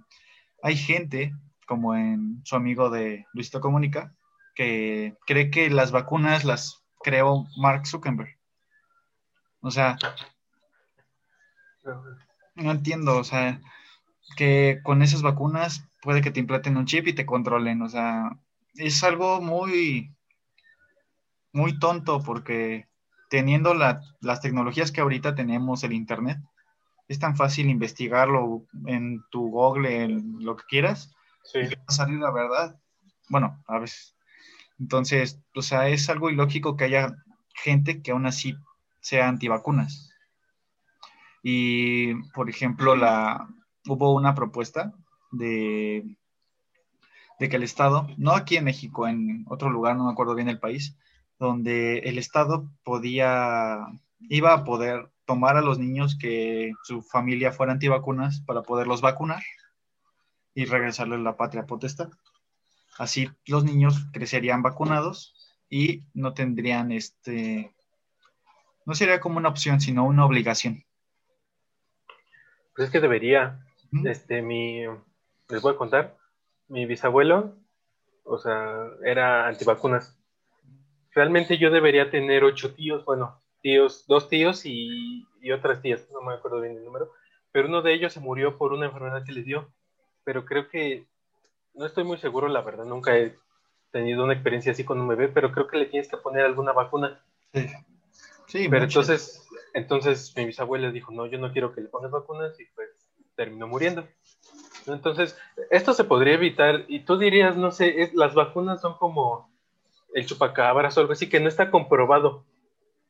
hay 0.61 0.77
gente, 0.77 1.33
como 1.65 1.95
en 1.95 2.41
su 2.45 2.55
amigo 2.55 2.89
de 2.89 3.25
Luisito 3.33 3.61
Comunica, 3.61 4.13
que 4.53 5.15
cree 5.25 5.49
que 5.49 5.69
las 5.69 5.91
vacunas 5.91 6.43
las 6.43 6.83
creó 7.03 7.47
Mark 7.57 7.87
Zuckerberg. 7.87 8.37
O 9.61 9.71
sea, 9.71 9.97
no 12.55 12.71
entiendo, 12.71 13.17
o 13.17 13.23
sea, 13.23 13.59
que 14.35 14.79
con 14.83 15.01
esas 15.01 15.21
vacunas 15.21 15.87
puede 16.01 16.21
que 16.21 16.31
te 16.31 16.39
implanten 16.39 16.77
un 16.77 16.85
chip 16.85 17.07
y 17.07 17.13
te 17.13 17.25
controlen. 17.25 17.81
O 17.81 17.89
sea, 17.89 18.37
es 18.75 19.03
algo 19.03 19.41
muy, 19.41 20.15
muy 21.53 21.79
tonto 21.79 22.21
porque 22.23 22.87
teniendo 23.29 23.73
las 23.73 24.41
tecnologías 24.41 24.91
que 24.91 25.01
ahorita 25.01 25.35
tenemos, 25.35 25.83
el 25.83 25.93
Internet, 25.93 26.37
es 27.07 27.19
tan 27.19 27.35
fácil 27.35 27.69
investigarlo 27.69 28.65
en 28.85 29.23
tu 29.31 29.49
Google, 29.49 30.03
en 30.03 30.43
lo 30.43 30.55
que 30.55 30.63
quieras, 30.67 31.13
y 31.53 31.63
va 31.63 31.83
a 31.87 31.91
salir 31.91 32.19
la 32.19 32.31
verdad. 32.31 32.79
Bueno, 33.29 33.61
a 33.67 33.79
veces. 33.79 34.15
Entonces, 34.79 35.39
o 35.55 35.61
sea, 35.61 35.89
es 35.89 36.09
algo 36.09 36.29
ilógico 36.29 36.75
que 36.75 36.85
haya 36.85 37.15
gente 37.53 38.01
que 38.01 38.11
aún 38.11 38.25
así 38.25 38.55
sea 38.99 39.27
antivacunas. 39.27 40.09
Y, 41.43 42.13
por 42.33 42.49
ejemplo, 42.49 42.95
la, 42.95 43.47
hubo 43.87 44.13
una 44.13 44.35
propuesta 44.35 44.93
de, 45.31 46.17
de 47.39 47.49
que 47.49 47.55
el 47.55 47.63
Estado, 47.63 48.07
no 48.17 48.33
aquí 48.33 48.57
en 48.57 48.65
México, 48.65 49.07
en 49.07 49.45
otro 49.47 49.69
lugar, 49.69 49.95
no 49.95 50.05
me 50.05 50.11
acuerdo 50.11 50.35
bien 50.35 50.49
el 50.49 50.59
país, 50.59 50.97
donde 51.39 51.99
el 51.99 52.17
Estado 52.17 52.69
podía, 52.83 53.79
iba 54.19 54.53
a 54.53 54.63
poder 54.63 55.09
tomar 55.25 55.57
a 55.57 55.61
los 55.61 55.79
niños 55.79 56.17
que 56.17 56.71
su 56.83 57.01
familia 57.01 57.51
fuera 57.51 57.71
antivacunas 57.71 58.41
para 58.41 58.61
poderlos 58.63 59.01
vacunar 59.01 59.41
y 60.53 60.65
regresarles 60.65 61.19
la 61.19 61.37
patria 61.37 61.65
potestad. 61.65 62.09
Así 62.97 63.29
los 63.45 63.63
niños 63.63 64.05
crecerían 64.11 64.61
vacunados 64.61 65.33
y 65.69 66.03
no 66.13 66.33
tendrían 66.33 66.91
este, 66.91 67.73
no 68.85 68.93
sería 68.95 69.19
como 69.19 69.37
una 69.37 69.49
opción, 69.49 69.79
sino 69.79 70.05
una 70.05 70.25
obligación. 70.25 70.83
Pues 72.75 72.87
es 72.87 72.91
que 72.91 72.99
debería. 72.99 73.59
Este, 74.05 74.41
mi, 74.41 74.83
les 75.49 75.61
voy 75.61 75.73
a 75.73 75.77
contar, 75.77 76.17
mi 76.67 76.85
bisabuelo, 76.85 77.55
o 78.23 78.37
sea, 78.37 78.87
era 79.03 79.47
antivacunas. 79.47 80.17
Realmente 81.13 81.57
yo 81.57 81.71
debería 81.71 82.09
tener 82.09 82.43
ocho 82.43 82.73
tíos, 82.73 83.03
bueno, 83.03 83.41
tíos, 83.61 84.05
dos 84.07 84.29
tíos 84.29 84.65
y, 84.65 85.27
y 85.41 85.51
otras 85.51 85.81
tías, 85.81 86.07
no 86.11 86.21
me 86.21 86.33
acuerdo 86.33 86.61
bien 86.61 86.77
el 86.77 86.85
número, 86.85 87.11
pero 87.51 87.67
uno 87.67 87.81
de 87.81 87.93
ellos 87.93 88.13
se 88.13 88.21
murió 88.21 88.57
por 88.57 88.71
una 88.73 88.85
enfermedad 88.85 89.25
que 89.25 89.33
le 89.33 89.43
dio. 89.43 89.69
Pero 90.23 90.45
creo 90.45 90.69
que, 90.69 91.07
no 91.73 91.85
estoy 91.85 92.03
muy 92.03 92.17
seguro, 92.17 92.47
la 92.47 92.61
verdad, 92.61 92.85
nunca 92.85 93.17
he 93.17 93.35
tenido 93.91 94.23
una 94.23 94.33
experiencia 94.33 94.71
así 94.71 94.83
con 94.83 95.01
un 95.01 95.07
bebé, 95.07 95.27
pero 95.27 95.51
creo 95.51 95.67
que 95.67 95.77
le 95.77 95.87
tienes 95.87 96.07
que 96.07 96.17
poner 96.17 96.45
alguna 96.45 96.71
vacuna. 96.71 97.21
Sí. 97.53 97.67
Sí, 98.47 98.67
pero 98.67 98.83
entonces, 98.83 99.47
entonces 99.73 100.33
mi 100.35 100.45
bisabuela 100.45 100.91
dijo, 100.91 101.13
no, 101.13 101.25
yo 101.25 101.37
no 101.37 101.53
quiero 101.53 101.73
que 101.73 101.79
le 101.79 101.87
pongas 101.87 102.11
vacunas 102.11 102.59
y 102.59 102.65
pues 102.75 102.89
terminó 103.35 103.67
muriendo. 103.67 104.07
Entonces, 104.87 105.37
esto 105.69 105.93
se 105.93 106.03
podría 106.03 106.33
evitar 106.33 106.85
y 106.87 107.01
tú 107.01 107.17
dirías, 107.17 107.55
no 107.55 107.71
sé, 107.71 108.11
las 108.13 108.33
vacunas 108.33 108.81
son 108.81 108.97
como 108.97 109.49
el 110.13 110.25
chupacabras 110.25 110.97
o 110.97 111.01
algo 111.01 111.13
así 111.13 111.29
que 111.29 111.39
no 111.39 111.47
está 111.47 111.69
comprobado, 111.69 112.45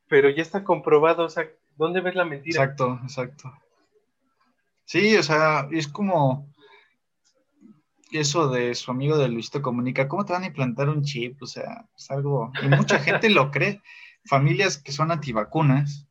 pero 0.08 0.30
ya 0.30 0.42
está 0.42 0.64
comprobado, 0.64 1.26
o 1.26 1.30
sea, 1.30 1.50
¿dónde 1.78 2.02
ves 2.02 2.16
la 2.16 2.26
mentira? 2.26 2.64
Exacto, 2.64 3.00
exacto. 3.04 3.52
Sí, 4.86 5.16
o 5.16 5.24
sea, 5.24 5.68
es 5.72 5.88
como 5.88 6.52
eso 8.12 8.50
de 8.50 8.76
su 8.76 8.92
amigo 8.92 9.18
de 9.18 9.30
Luisito 9.30 9.62
Comunica, 9.62 10.10
¿cómo 10.10 10.26
te 10.26 10.34
van 10.34 10.44
a 10.44 10.48
implantar 10.48 10.90
un 10.90 11.04
chip? 11.04 11.42
O 11.42 11.48
sea, 11.48 11.86
es 11.96 12.12
algo, 12.12 12.52
y 12.62 12.68
mucha 12.68 13.00
gente 13.00 13.30
lo 13.30 13.52
cree. 13.52 13.82
Familias 14.26 14.78
que 14.78 14.92
son 14.92 15.12
antivacunas 15.12 16.06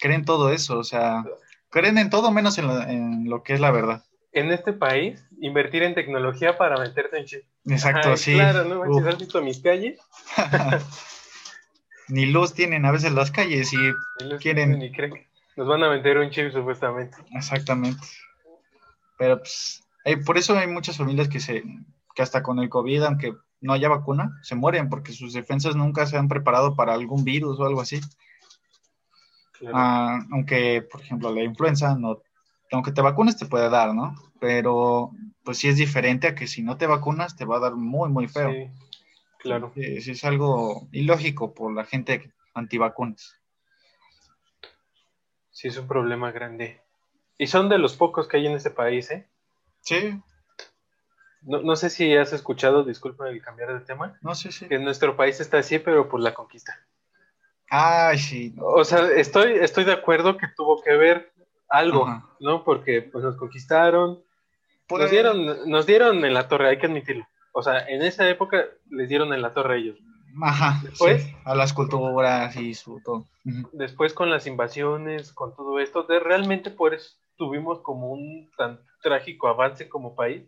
creen 0.00 0.24
todo 0.24 0.50
eso, 0.50 0.78
o 0.78 0.84
sea, 0.84 1.24
creen 1.70 1.98
en 1.98 2.10
todo 2.10 2.30
menos 2.30 2.58
en 2.58 3.28
lo, 3.28 3.42
que 3.42 3.54
es 3.54 3.60
la 3.60 3.70
verdad. 3.70 4.04
En 4.32 4.52
este 4.52 4.72
país, 4.72 5.24
invertir 5.40 5.82
en 5.82 5.94
tecnología 5.94 6.56
para 6.56 6.76
meterte 6.76 7.18
en 7.18 7.24
chip. 7.24 7.42
Exacto, 7.66 8.16
sí. 8.16 8.34
Claro, 8.34 8.64
¿no 8.64 8.80
manches, 8.80 9.06
¿has 9.06 9.18
visto 9.18 9.42
mis 9.42 9.60
calles? 9.60 9.98
ni 12.08 12.26
luz 12.26 12.54
tienen 12.54 12.84
a 12.84 12.92
veces 12.92 13.12
las 13.12 13.30
calles 13.30 13.72
y 13.72 13.78
quieren... 14.38 14.78
Ni 14.78 14.92
creen 14.92 15.30
nos 15.56 15.68
van 15.68 15.82
a 15.82 15.90
meter 15.90 16.16
un 16.16 16.30
chip 16.30 16.52
supuestamente. 16.52 17.18
Exactamente. 17.32 18.00
Pero 19.18 19.38
pues, 19.38 19.84
por 20.24 20.38
eso 20.38 20.56
hay 20.56 20.66
muchas 20.66 20.96
familias 20.96 21.28
que 21.28 21.38
se, 21.38 21.62
que 22.14 22.22
hasta 22.22 22.42
con 22.42 22.58
el 22.60 22.70
COVID, 22.70 23.02
aunque 23.02 23.34
no 23.60 23.74
haya 23.74 23.90
vacuna, 23.90 24.38
se 24.42 24.54
mueren 24.54 24.88
porque 24.88 25.12
sus 25.12 25.34
defensas 25.34 25.76
nunca 25.76 26.06
se 26.06 26.16
han 26.16 26.28
preparado 26.28 26.74
para 26.74 26.94
algún 26.94 27.24
virus 27.24 27.60
o 27.60 27.66
algo 27.66 27.82
así. 27.82 28.00
Ah, 29.72 30.20
aunque, 30.32 30.82
por 30.82 31.00
ejemplo, 31.02 31.32
la 31.32 31.42
influenza, 31.42 31.94
no, 31.96 32.22
aunque 32.72 32.92
te 32.92 33.02
vacunes 33.02 33.36
te 33.36 33.46
puede 33.46 33.68
dar, 33.68 33.94
¿no? 33.94 34.14
Pero 34.40 35.10
pues 35.44 35.58
sí 35.58 35.68
es 35.68 35.76
diferente 35.76 36.28
a 36.28 36.34
que 36.34 36.46
si 36.46 36.62
no 36.62 36.76
te 36.76 36.86
vacunas 36.86 37.36
te 37.36 37.44
va 37.44 37.56
a 37.56 37.60
dar 37.60 37.74
muy, 37.74 38.08
muy 38.08 38.28
feo. 38.28 38.50
Sí, 38.50 38.70
claro. 39.38 39.72
Sí, 39.74 40.10
es 40.10 40.24
algo 40.24 40.88
ilógico 40.92 41.54
por 41.54 41.74
la 41.74 41.84
gente 41.84 42.32
antivacunas. 42.54 43.36
Sí, 45.50 45.68
es 45.68 45.76
un 45.76 45.88
problema 45.88 46.30
grande. 46.30 46.80
Y 47.36 47.46
son 47.46 47.68
de 47.68 47.78
los 47.78 47.96
pocos 47.96 48.28
que 48.28 48.38
hay 48.38 48.46
en 48.46 48.54
ese 48.54 48.70
país, 48.70 49.10
¿eh? 49.10 49.28
Sí. 49.80 50.20
No, 51.42 51.62
no 51.62 51.74
sé 51.76 51.90
si 51.90 52.14
has 52.14 52.32
escuchado, 52.32 52.84
disculpa 52.84 53.28
el 53.28 53.42
cambiar 53.42 53.72
de 53.72 53.80
tema. 53.80 54.18
No, 54.22 54.34
sí, 54.34 54.52
sí. 54.52 54.68
Que 54.68 54.78
nuestro 54.78 55.16
país 55.16 55.40
está 55.40 55.58
así, 55.58 55.78
pero 55.78 56.08
por 56.08 56.20
la 56.20 56.34
conquista. 56.34 56.78
Ay, 57.70 58.18
sí. 58.18 58.54
O 58.58 58.84
sea, 58.84 59.08
estoy, 59.12 59.52
estoy 59.52 59.84
de 59.84 59.92
acuerdo 59.92 60.36
que 60.36 60.48
tuvo 60.48 60.82
que 60.82 60.96
ver 60.96 61.32
algo, 61.68 62.06
¿no? 62.40 62.64
Porque 62.64 63.00
pues 63.00 63.24
nos 63.24 63.36
conquistaron, 63.36 64.20
nos 64.90 65.10
dieron, 65.10 65.70
nos 65.70 65.86
dieron 65.86 66.24
en 66.24 66.34
la 66.34 66.48
torre, 66.48 66.70
hay 66.70 66.78
que 66.78 66.86
admitirlo. 66.86 67.26
O 67.52 67.62
sea, 67.62 67.86
en 67.88 68.02
esa 68.02 68.28
época 68.28 68.64
les 68.90 69.08
dieron 69.08 69.32
en 69.32 69.40
la 69.40 69.54
torre 69.54 69.74
a 69.74 69.76
ellos. 69.78 69.98
Ajá, 70.42 70.80
después, 70.82 71.28
a 71.44 71.54
las 71.54 71.72
culturas 71.72 72.56
y 72.56 72.74
su 72.74 73.00
todo. 73.04 73.26
Después 73.72 74.14
con 74.14 74.30
las 74.30 74.46
invasiones, 74.46 75.32
con 75.32 75.54
todo 75.54 75.78
esto, 75.78 76.02
de, 76.04 76.18
realmente 76.20 76.70
por 76.70 76.94
eso 76.94 77.16
tuvimos 77.36 77.80
como 77.80 78.10
un 78.10 78.50
tan 78.56 78.80
trágico 79.02 79.48
avance 79.48 79.88
como 79.88 80.14
país, 80.14 80.42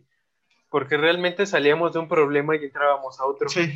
porque 0.69 0.97
realmente 0.97 1.45
salíamos 1.45 1.93
de 1.93 1.99
un 1.99 2.07
problema 2.07 2.55
y 2.55 2.65
entrábamos 2.65 3.19
a 3.19 3.25
otro. 3.25 3.49
Sí. 3.49 3.73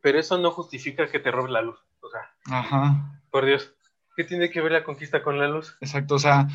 Pero 0.00 0.18
eso 0.18 0.38
no 0.38 0.50
justifica 0.50 1.10
que 1.10 1.20
te 1.20 1.30
robe 1.30 1.50
la 1.50 1.62
luz. 1.62 1.78
O 2.00 2.08
sea, 2.10 2.58
Ajá. 2.58 3.22
por 3.30 3.44
Dios, 3.46 3.74
¿qué 4.16 4.24
tiene 4.24 4.50
que 4.50 4.60
ver 4.60 4.72
la 4.72 4.84
conquista 4.84 5.22
con 5.22 5.38
la 5.38 5.48
luz? 5.48 5.76
Exacto, 5.80 6.14
o 6.14 6.18
sea, 6.18 6.48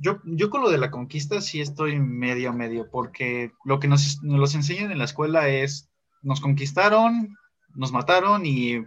yo, 0.00 0.20
yo 0.24 0.50
con 0.50 0.62
lo 0.62 0.70
de 0.70 0.78
la 0.78 0.90
conquista 0.90 1.40
sí 1.40 1.60
estoy 1.60 1.98
medio 1.98 2.52
medio, 2.52 2.90
porque 2.90 3.52
lo 3.64 3.80
que 3.80 3.88
nos, 3.88 4.22
nos 4.22 4.54
enseñan 4.54 4.90
en 4.90 4.98
la 4.98 5.04
escuela 5.04 5.48
es, 5.48 5.90
nos 6.22 6.40
conquistaron, 6.40 7.36
nos 7.74 7.92
mataron 7.92 8.46
y 8.46 8.84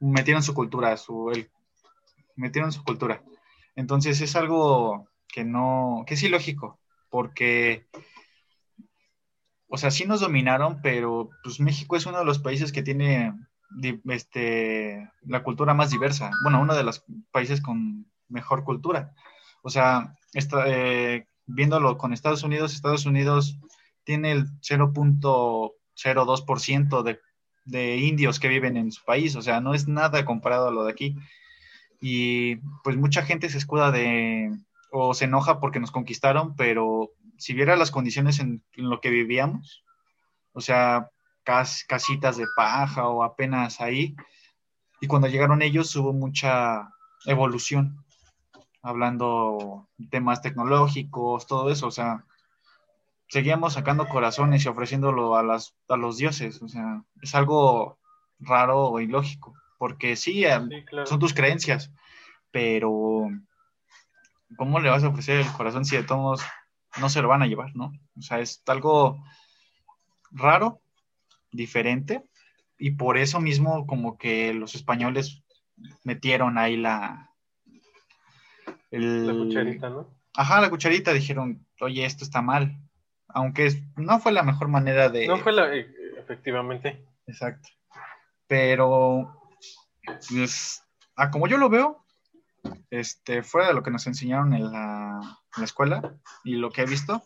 metieron 0.00 0.42
su 0.42 0.54
cultura, 0.54 0.96
su, 0.96 1.30
el, 1.30 1.50
metieron 2.36 2.72
su 2.72 2.82
cultura. 2.84 3.22
Entonces 3.76 4.20
es 4.20 4.34
algo 4.36 5.08
que 5.28 5.44
no, 5.44 6.04
que 6.06 6.14
es 6.14 6.22
ilógico, 6.22 6.80
porque, 7.10 7.86
o 9.68 9.76
sea, 9.76 9.90
sí 9.90 10.04
nos 10.04 10.20
dominaron, 10.20 10.80
pero 10.82 11.30
pues 11.42 11.60
México 11.60 11.96
es 11.96 12.06
uno 12.06 12.18
de 12.18 12.24
los 12.24 12.38
países 12.38 12.72
que 12.72 12.82
tiene 12.82 13.32
este, 14.08 15.10
la 15.22 15.42
cultura 15.42 15.74
más 15.74 15.90
diversa. 15.90 16.30
Bueno, 16.42 16.60
uno 16.60 16.74
de 16.74 16.84
los 16.84 17.04
países 17.30 17.60
con 17.60 18.06
mejor 18.28 18.64
cultura. 18.64 19.14
O 19.62 19.70
sea, 19.70 20.16
está, 20.32 20.64
eh, 20.66 21.28
viéndolo 21.46 21.96
con 21.98 22.12
Estados 22.12 22.42
Unidos, 22.42 22.74
Estados 22.74 23.06
Unidos 23.06 23.58
tiene 24.04 24.32
el 24.32 24.46
0.02% 24.60 27.02
de, 27.02 27.20
de 27.64 27.96
indios 27.96 28.40
que 28.40 28.48
viven 28.48 28.76
en 28.76 28.90
su 28.92 29.04
país. 29.04 29.36
O 29.36 29.42
sea, 29.42 29.60
no 29.60 29.74
es 29.74 29.86
nada 29.88 30.24
comparado 30.24 30.68
a 30.68 30.72
lo 30.72 30.84
de 30.84 30.92
aquí. 30.92 31.16
Y 32.00 32.56
pues 32.84 32.96
mucha 32.96 33.22
gente 33.22 33.48
se 33.48 33.58
escuda 33.58 33.90
de 33.90 34.56
o 34.90 35.12
se 35.12 35.26
enoja 35.26 35.60
porque 35.60 35.80
nos 35.80 35.90
conquistaron, 35.90 36.56
pero 36.56 37.10
si 37.36 37.52
viera 37.52 37.76
las 37.76 37.90
condiciones 37.90 38.40
en, 38.40 38.64
en 38.72 38.88
lo 38.88 39.00
que 39.00 39.10
vivíamos, 39.10 39.84
o 40.52 40.62
sea, 40.62 41.10
casitas 41.86 42.36
de 42.36 42.46
paja 42.54 43.08
o 43.08 43.22
apenas 43.22 43.80
ahí. 43.80 44.14
Y 45.00 45.06
cuando 45.06 45.28
llegaron 45.28 45.62
ellos 45.62 45.94
hubo 45.96 46.12
mucha 46.12 46.90
evolución, 47.26 48.04
hablando 48.82 49.88
temas 50.10 50.42
tecnológicos, 50.42 51.46
todo 51.46 51.70
eso, 51.70 51.86
o 51.86 51.90
sea, 51.90 52.24
seguíamos 53.28 53.74
sacando 53.74 54.08
corazones 54.08 54.64
y 54.64 54.68
ofreciéndolo 54.68 55.36
a, 55.36 55.42
las, 55.42 55.74
a 55.88 55.96
los 55.96 56.16
dioses, 56.16 56.62
o 56.62 56.68
sea, 56.68 57.02
es 57.22 57.34
algo 57.34 57.98
raro 58.38 58.88
o 58.88 59.00
ilógico, 59.00 59.54
porque 59.78 60.16
sí, 60.16 60.44
son 61.04 61.18
tus 61.18 61.34
creencias, 61.34 61.92
pero 62.50 63.28
¿cómo 64.56 64.80
le 64.80 64.90
vas 64.90 65.04
a 65.04 65.08
ofrecer 65.08 65.40
el 65.40 65.52
corazón 65.52 65.84
si 65.84 65.96
de 65.96 66.04
todos 66.04 66.42
no 67.00 67.08
se 67.08 67.22
lo 67.22 67.28
van 67.28 67.42
a 67.42 67.46
llevar, 67.46 67.74
no? 67.76 67.92
O 68.16 68.22
sea, 68.22 68.40
es 68.40 68.62
algo 68.66 69.22
raro, 70.30 70.80
diferente 71.50 72.22
y 72.78 72.92
por 72.92 73.18
eso 73.18 73.40
mismo 73.40 73.86
como 73.86 74.18
que 74.18 74.54
los 74.54 74.74
españoles 74.74 75.42
metieron 76.04 76.58
ahí 76.58 76.76
la... 76.76 77.30
la 78.90 79.32
cucharita, 79.32 79.90
¿no? 79.90 80.08
Ajá, 80.34 80.60
la 80.60 80.70
cucharita, 80.70 81.12
dijeron, 81.12 81.66
oye, 81.80 82.04
esto 82.04 82.24
está 82.24 82.42
mal. 82.42 82.76
Aunque 83.28 83.82
no 83.96 84.20
fue 84.20 84.32
la 84.32 84.42
mejor 84.42 84.68
manera 84.68 85.08
de... 85.08 85.26
No 85.26 85.38
fue 85.38 85.52
la... 85.52 85.74
E, 85.74 85.88
efectivamente. 86.16 87.04
Exacto. 87.26 87.68
Pero, 88.46 89.42
pues, 90.28 90.82
a 91.16 91.30
como 91.30 91.48
yo 91.48 91.58
lo 91.58 91.68
veo, 91.68 92.04
este, 92.90 93.42
fuera 93.42 93.68
de 93.68 93.74
lo 93.74 93.82
que 93.82 93.90
nos 93.90 94.06
enseñaron 94.06 94.54
en 94.54 94.72
la, 94.72 95.20
en 95.56 95.60
la 95.60 95.64
escuela 95.64 96.14
y 96.44 96.54
lo 96.56 96.70
que 96.70 96.82
he 96.82 96.86
visto, 96.86 97.22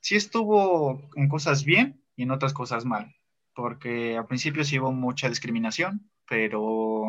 sí 0.00 0.16
estuvo 0.16 1.10
en 1.16 1.28
cosas 1.28 1.64
bien, 1.64 2.03
y 2.16 2.22
en 2.22 2.30
otras 2.30 2.52
cosas 2.52 2.84
mal, 2.84 3.14
porque 3.54 4.16
al 4.16 4.26
principio 4.26 4.64
sí 4.64 4.78
hubo 4.78 4.92
mucha 4.92 5.28
discriminación, 5.28 6.10
pero 6.28 7.04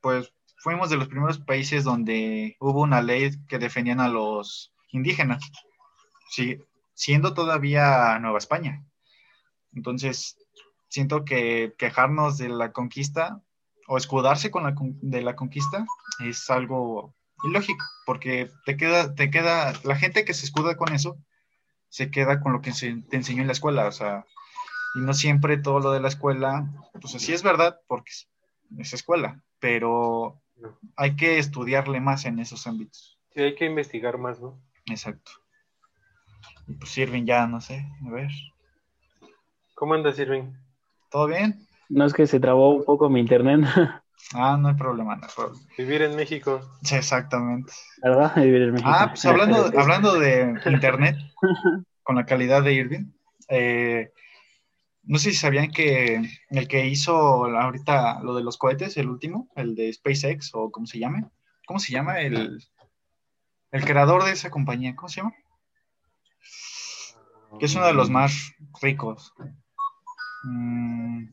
pues 0.00 0.32
fuimos 0.58 0.90
de 0.90 0.96
los 0.96 1.08
primeros 1.08 1.38
países 1.38 1.84
donde 1.84 2.56
hubo 2.60 2.82
una 2.82 3.02
ley 3.02 3.30
que 3.48 3.58
defendían 3.58 4.00
a 4.00 4.08
los 4.08 4.72
indígenas, 4.90 5.42
sí, 6.30 6.58
siendo 6.94 7.34
todavía 7.34 8.18
Nueva 8.18 8.38
España. 8.38 8.84
Entonces, 9.74 10.36
siento 10.88 11.24
que 11.24 11.74
quejarnos 11.78 12.38
de 12.38 12.48
la 12.48 12.72
conquista 12.72 13.40
o 13.88 13.96
escudarse 13.96 14.50
con 14.50 14.64
la, 14.64 14.74
de 14.76 15.22
la 15.22 15.34
conquista 15.34 15.86
es 16.20 16.48
algo 16.50 17.14
ilógico, 17.44 17.84
porque 18.06 18.50
te 18.64 18.76
queda, 18.76 19.14
te 19.14 19.30
queda, 19.30 19.72
la 19.84 19.96
gente 19.96 20.24
que 20.24 20.34
se 20.34 20.44
escuda 20.44 20.76
con 20.76 20.92
eso 20.94 21.16
se 21.92 22.10
queda 22.10 22.40
con 22.40 22.54
lo 22.54 22.62
que 22.62 22.72
se 22.72 23.02
te 23.10 23.16
enseñó 23.16 23.42
en 23.42 23.48
la 23.48 23.52
escuela. 23.52 23.86
O 23.86 23.92
sea, 23.92 24.24
Y 24.94 25.00
no 25.00 25.12
siempre 25.12 25.58
todo 25.58 25.78
lo 25.78 25.92
de 25.92 26.00
la 26.00 26.08
escuela, 26.08 26.66
pues 27.00 27.14
así 27.14 27.34
es 27.34 27.42
verdad, 27.42 27.78
porque 27.86 28.10
es, 28.10 28.30
es 28.78 28.94
escuela, 28.94 29.42
pero 29.58 30.40
hay 30.96 31.16
que 31.16 31.38
estudiarle 31.38 32.00
más 32.00 32.24
en 32.24 32.38
esos 32.38 32.66
ámbitos. 32.66 33.18
Sí, 33.34 33.42
hay 33.42 33.54
que 33.54 33.66
investigar 33.66 34.16
más, 34.16 34.40
¿no? 34.40 34.58
Exacto. 34.86 35.32
Y 36.66 36.74
pues 36.74 36.90
sirven 36.90 37.26
ya, 37.26 37.46
no 37.46 37.60
sé, 37.60 37.86
a 38.06 38.10
ver. 38.10 38.30
¿Cómo 39.74 39.92
andas, 39.92 40.18
Irving? 40.18 40.52
¿Todo 41.10 41.26
bien? 41.26 41.66
No 41.90 42.06
es 42.06 42.14
que 42.14 42.26
se 42.26 42.40
trabó 42.40 42.74
un 42.74 42.84
poco 42.84 43.10
mi 43.10 43.20
internet, 43.20 43.60
Ah, 44.34 44.56
no 44.58 44.68
hay 44.68 44.74
problema, 44.74 45.16
no 45.16 45.26
hay 45.26 45.32
problema. 45.34 45.66
Vivir 45.76 46.02
en 46.02 46.16
México. 46.16 46.60
Sí, 46.82 46.94
exactamente. 46.94 47.72
¿verdad? 48.02 48.34
Vivir 48.36 48.62
en 48.62 48.72
México. 48.72 48.90
Ah, 48.92 49.08
pues 49.10 49.24
hablando, 49.26 49.70
hablando 49.78 50.18
de 50.18 50.54
internet, 50.66 51.16
con 52.02 52.16
la 52.16 52.26
calidad 52.26 52.62
de 52.62 52.72
Irving, 52.72 53.12
eh, 53.48 54.12
no 55.04 55.18
sé 55.18 55.30
si 55.30 55.36
sabían 55.36 55.70
que 55.70 56.22
el 56.50 56.68
que 56.68 56.86
hizo 56.86 57.46
ahorita 57.46 58.20
lo 58.22 58.34
de 58.34 58.44
los 58.44 58.56
cohetes, 58.56 58.96
el 58.96 59.08
último, 59.08 59.48
el 59.56 59.74
de 59.74 59.92
SpaceX 59.92 60.50
o 60.54 60.70
como 60.70 60.86
se 60.86 60.98
llame, 60.98 61.28
¿cómo 61.66 61.80
se 61.80 61.92
llama? 61.92 62.20
El, 62.20 62.62
el 63.72 63.84
creador 63.84 64.24
de 64.24 64.32
esa 64.32 64.50
compañía, 64.50 64.94
¿cómo 64.94 65.08
se 65.08 65.20
llama? 65.20 65.34
Que 67.58 67.66
es 67.66 67.74
uno 67.74 67.86
de 67.86 67.94
los 67.94 68.10
más 68.10 68.54
ricos. 68.80 69.34
Mm, 70.44 71.26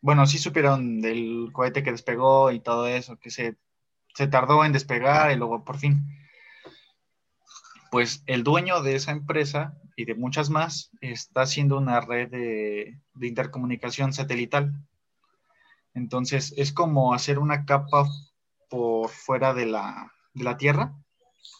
bueno, 0.00 0.26
sí 0.26 0.38
supieron 0.38 1.00
del 1.00 1.50
cohete 1.52 1.82
que 1.82 1.92
despegó 1.92 2.50
y 2.50 2.60
todo 2.60 2.86
eso, 2.86 3.18
que 3.18 3.30
se, 3.30 3.56
se 4.14 4.28
tardó 4.28 4.64
en 4.64 4.72
despegar 4.72 5.32
y 5.32 5.36
luego 5.36 5.64
por 5.64 5.78
fin. 5.78 6.04
Pues 7.90 8.22
el 8.26 8.44
dueño 8.44 8.82
de 8.82 8.96
esa 8.96 9.12
empresa 9.12 9.78
y 9.96 10.04
de 10.04 10.14
muchas 10.14 10.50
más 10.50 10.90
está 11.00 11.42
haciendo 11.42 11.78
una 11.78 12.00
red 12.00 12.28
de, 12.30 13.00
de 13.14 13.26
intercomunicación 13.26 14.12
satelital. 14.12 14.74
Entonces 15.94 16.52
es 16.56 16.72
como 16.72 17.14
hacer 17.14 17.38
una 17.38 17.64
capa 17.64 18.06
por 18.68 19.08
fuera 19.08 19.54
de 19.54 19.66
la, 19.66 20.12
de 20.34 20.44
la 20.44 20.56
Tierra 20.56 20.94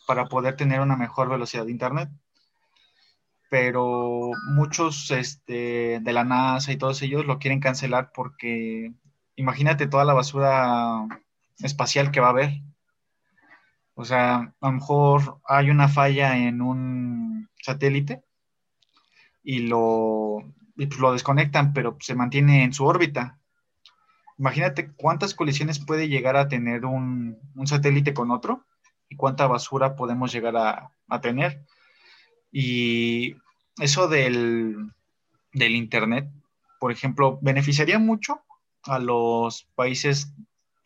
para 0.06 0.26
poder 0.26 0.56
tener 0.56 0.80
una 0.80 0.96
mejor 0.96 1.28
velocidad 1.28 1.64
de 1.64 1.72
Internet 1.72 2.10
pero 3.48 4.32
muchos 4.48 5.10
este, 5.10 6.00
de 6.00 6.12
la 6.12 6.24
NASA 6.24 6.72
y 6.72 6.76
todos 6.76 7.00
ellos 7.02 7.26
lo 7.26 7.38
quieren 7.38 7.60
cancelar 7.60 8.10
porque 8.12 8.92
imagínate 9.36 9.86
toda 9.86 10.04
la 10.04 10.14
basura 10.14 11.06
espacial 11.58 12.10
que 12.10 12.20
va 12.20 12.28
a 12.28 12.30
haber. 12.30 12.62
O 13.94 14.04
sea, 14.04 14.54
a 14.60 14.66
lo 14.66 14.72
mejor 14.72 15.40
hay 15.46 15.70
una 15.70 15.88
falla 15.88 16.36
en 16.36 16.60
un 16.60 17.48
satélite 17.62 18.22
y 19.42 19.60
lo, 19.60 20.38
y 20.76 20.86
pues 20.86 21.00
lo 21.00 21.12
desconectan, 21.12 21.72
pero 21.72 21.96
se 22.00 22.14
mantiene 22.14 22.64
en 22.64 22.72
su 22.72 22.84
órbita. 22.84 23.38
Imagínate 24.38 24.92
cuántas 24.92 25.34
colisiones 25.34 25.78
puede 25.78 26.08
llegar 26.08 26.36
a 26.36 26.48
tener 26.48 26.84
un, 26.84 27.38
satélite 27.64 28.12
con 28.12 28.30
otro 28.30 28.66
y 29.08 29.16
cuánta 29.16 29.46
basura 29.46 29.96
podemos 29.96 30.32
llegar 30.32 30.56
a 30.56 31.20
tener. 31.20 31.64
Y 32.58 33.36
eso 33.78 34.08
del, 34.08 34.90
del 35.52 35.74
Internet, 35.74 36.26
por 36.80 36.90
ejemplo, 36.90 37.38
beneficiaría 37.42 37.98
mucho 37.98 38.40
a 38.84 38.98
los 38.98 39.68
países 39.74 40.32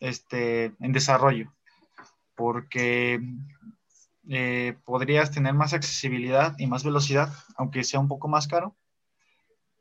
este, 0.01 0.75
en 0.81 0.91
desarrollo, 0.91 1.55
porque 2.35 3.21
eh, 4.29 4.79
podrías 4.85 5.31
tener 5.31 5.55
más 5.55 5.73
accesibilidad 5.73 6.57
y 6.59 6.67
más 6.67 6.83
velocidad, 6.83 7.33
aunque 7.57 7.85
sea 7.85 8.01
un 8.01 8.09
poco 8.09 8.27
más 8.27 8.49
caro. 8.49 8.77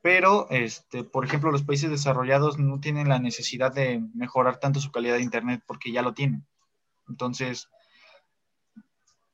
Pero, 0.04 0.48
este, 0.52 1.04
por 1.04 1.26
ejemplo, 1.26 1.52
los 1.52 1.64
países 1.64 1.90
desarrollados 1.90 2.60
no 2.60 2.80
tienen 2.80 3.10
la 3.10 3.18
necesidad 3.18 3.74
de 3.74 4.00
mejorar 4.14 4.60
tanto 4.60 4.80
su 4.80 4.92
calidad 4.92 5.16
de 5.16 5.24
Internet 5.24 5.64
porque 5.66 5.92
ya 5.92 6.04
lo 6.04 6.14
tienen. 6.14 6.46
Entonces, 7.08 7.68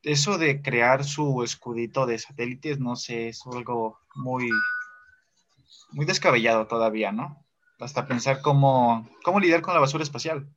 eso 0.05 0.37
de 0.37 0.61
crear 0.61 1.03
su 1.03 1.43
escudito 1.43 2.05
de 2.05 2.19
satélites, 2.19 2.79
no 2.79 2.95
sé, 2.95 3.29
es 3.29 3.41
algo 3.51 3.99
muy, 4.13 4.49
muy 5.91 6.05
descabellado 6.05 6.67
todavía, 6.67 7.11
¿no? 7.11 7.43
Hasta 7.79 8.05
pensar 8.07 8.41
cómo, 8.41 9.09
cómo 9.23 9.39
lidiar 9.39 9.61
con 9.61 9.73
la 9.73 9.79
basura 9.79 10.03
espacial. 10.03 10.47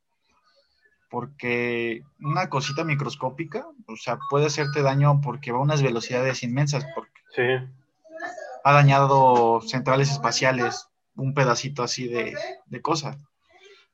Porque 1.09 2.03
una 2.19 2.47
cosita 2.49 2.83
microscópica, 2.83 3.65
o 3.87 3.95
sea, 3.95 4.19
puede 4.29 4.45
hacerte 4.45 4.83
daño 4.83 5.19
porque 5.21 5.51
va 5.51 5.57
a 5.57 5.63
unas 5.63 5.81
velocidades 5.81 6.43
inmensas, 6.43 6.85
porque 6.93 7.11
Sí. 7.35 7.43
ha 8.63 8.73
dañado 8.73 9.61
centrales 9.61 10.11
espaciales, 10.11 10.87
un 11.15 11.33
pedacito 11.33 11.81
así 11.81 12.07
de, 12.07 12.35
de 12.67 12.81
cosa. 12.81 13.17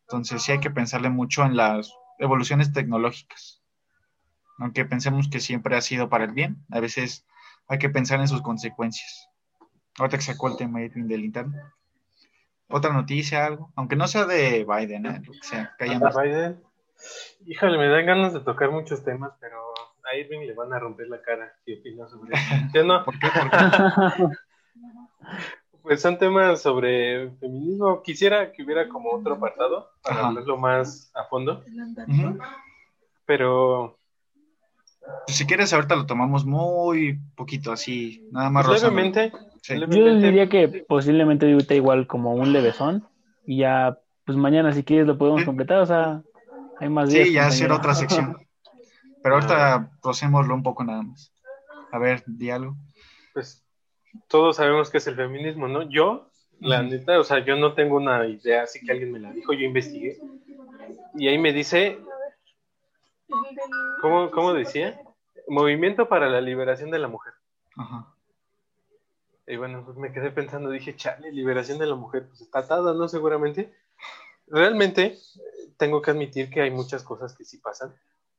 Entonces 0.01 0.43
sí 0.43 0.51
hay 0.51 0.59
que 0.59 0.69
pensarle 0.69 1.09
mucho 1.09 1.43
en 1.45 1.55
las 1.55 1.93
evoluciones 2.19 2.73
tecnológicas 2.73 3.54
aunque 4.59 4.85
pensemos 4.85 5.27
que 5.29 5.39
siempre 5.39 5.75
ha 5.75 5.81
sido 5.81 6.09
para 6.09 6.25
el 6.25 6.31
bien, 6.31 6.57
a 6.71 6.79
veces 6.79 7.25
hay 7.67 7.77
que 7.77 7.89
pensar 7.89 8.19
en 8.19 8.27
sus 8.27 8.41
consecuencias. 8.41 9.29
Ahorita 9.97 10.17
que 10.17 10.23
sacó 10.23 10.47
el 10.49 10.57
tema 10.57 10.79
del 10.81 11.23
internet. 11.25 11.61
Otra 12.69 12.91
noticia, 12.91 13.45
algo, 13.45 13.71
aunque 13.75 13.95
no 13.95 14.07
sea 14.07 14.25
de 14.25 14.65
Biden, 14.65 15.05
¿eh? 15.05 15.21
lo 15.23 15.31
que 15.31 15.39
sea, 15.43 15.73
que 15.77 15.85
haya 15.85 15.97
¿A 15.97 15.99
más. 15.99 16.15
Biden? 16.15 16.61
Híjole, 17.45 17.77
me 17.77 17.87
dan 17.87 18.05
ganas 18.05 18.33
de 18.33 18.39
tocar 18.39 18.71
muchos 18.71 19.03
temas, 19.03 19.33
pero 19.39 19.61
a 20.11 20.15
Irving 20.17 20.47
le 20.47 20.53
van 20.53 20.73
a 20.73 20.79
romper 20.79 21.07
la 21.07 21.21
cara 21.21 21.53
si 21.63 21.77
opina 21.79 22.07
sobre 22.07 22.33
eso. 22.33 22.55
¿Sí 22.71 22.77
o 22.79 22.83
no? 22.83 23.03
¿Por 23.05 23.19
qué? 23.19 23.27
Porque 23.39 24.35
Pues 25.81 26.01
son 26.01 26.17
temas 26.17 26.61
sobre 26.61 27.29
feminismo. 27.39 28.01
Quisiera 28.01 28.51
que 28.51 28.63
hubiera 28.63 28.89
como 28.89 29.11
otro 29.11 29.35
apartado 29.35 29.91
para 30.01 30.15
Ajá. 30.17 30.27
hablarlo 30.29 30.57
más 30.57 31.11
a 31.13 31.25
fondo, 31.25 31.63
pero 33.25 33.99
Pues 35.25 35.37
si 35.37 35.45
quieres, 35.45 35.73
ahorita 35.73 35.95
lo 35.95 36.05
tomamos 36.05 36.45
muy 36.45 37.19
poquito, 37.35 37.71
así, 37.71 38.21
nada 38.31 38.49
más 38.49 38.65
pues, 38.65 38.81
levemente, 38.81 39.31
Sí. 39.61 39.73
Yo 39.79 40.15
diría 40.19 40.47
que 40.47 40.67
posiblemente 40.87 41.51
ahorita 41.51 41.73
igual 41.73 42.05
como 42.05 42.35
un 42.35 42.53
levesón 42.53 43.07
y 43.47 43.57
ya, 43.57 43.97
pues 44.23 44.37
mañana 44.37 44.71
si 44.73 44.83
quieres 44.83 45.07
lo 45.07 45.17
podemos 45.17 45.41
Sí. 45.41 45.45
completar, 45.47 45.79
o 45.79 45.85
sea, 45.87 46.21
hay 46.79 46.89
más 46.89 47.09
días. 47.09 47.27
Sí, 47.27 47.33
ya 47.33 47.47
hacer 47.47 47.71
otra 47.71 47.95
sección. 47.95 48.37
Pero 49.23 49.35
ahorita 49.35 49.89
procémoslo 50.03 50.53
un 50.53 50.61
poco 50.61 50.83
nada 50.83 51.01
más. 51.01 51.33
A 51.91 51.97
ver, 51.97 52.23
di 52.27 52.51
algo. 52.51 52.75
pues 53.33 53.65
todos 54.27 54.57
sabemos 54.57 54.91
que 54.91 54.99
es 54.99 55.07
el 55.07 55.15
feminismo, 55.15 55.67
¿no? 55.67 55.89
Yo, 55.89 56.29
la 56.59 56.81
Ujú. 56.81 56.91
neta, 56.91 57.19
o 57.19 57.23
sea, 57.23 57.43
yo 57.43 57.55
no 57.55 57.73
tengo 57.73 57.97
una 57.97 58.25
idea, 58.27 58.63
así 58.63 58.85
que 58.85 58.91
alguien 58.91 59.11
me 59.11 59.19
la 59.19 59.31
dijo, 59.33 59.51
yo 59.53 59.61
investigué. 59.65 60.19
Y 61.15 61.27
ahí 61.27 61.39
me 61.39 61.51
dice, 61.53 61.99
¿cómo, 64.01 64.31
cómo 64.31 64.53
decía? 64.53 64.99
Movimiento 65.47 66.07
para 66.07 66.29
la 66.29 66.41
liberación 66.41 66.91
de 66.91 66.99
la 66.99 67.07
mujer. 67.07 67.33
Ajá. 67.77 68.15
Y 69.47 69.57
bueno, 69.57 69.83
pues 69.85 69.97
me 69.97 70.11
quedé 70.11 70.31
pensando, 70.31 70.69
dije, 70.69 70.95
chale, 70.95 71.31
liberación 71.31 71.77
de 71.77 71.85
la 71.85 71.95
mujer, 71.95 72.27
pues 72.27 72.41
está 72.41 72.59
atada, 72.59 72.93
¿no? 72.93 73.07
Seguramente. 73.07 73.73
Realmente, 74.47 75.17
tengo 75.77 76.01
que 76.01 76.11
admitir 76.11 76.49
que 76.49 76.61
hay 76.61 76.71
muchas 76.71 77.03
cosas 77.03 77.35
que 77.35 77.45
sí 77.45 77.57
pasan, 77.57 77.93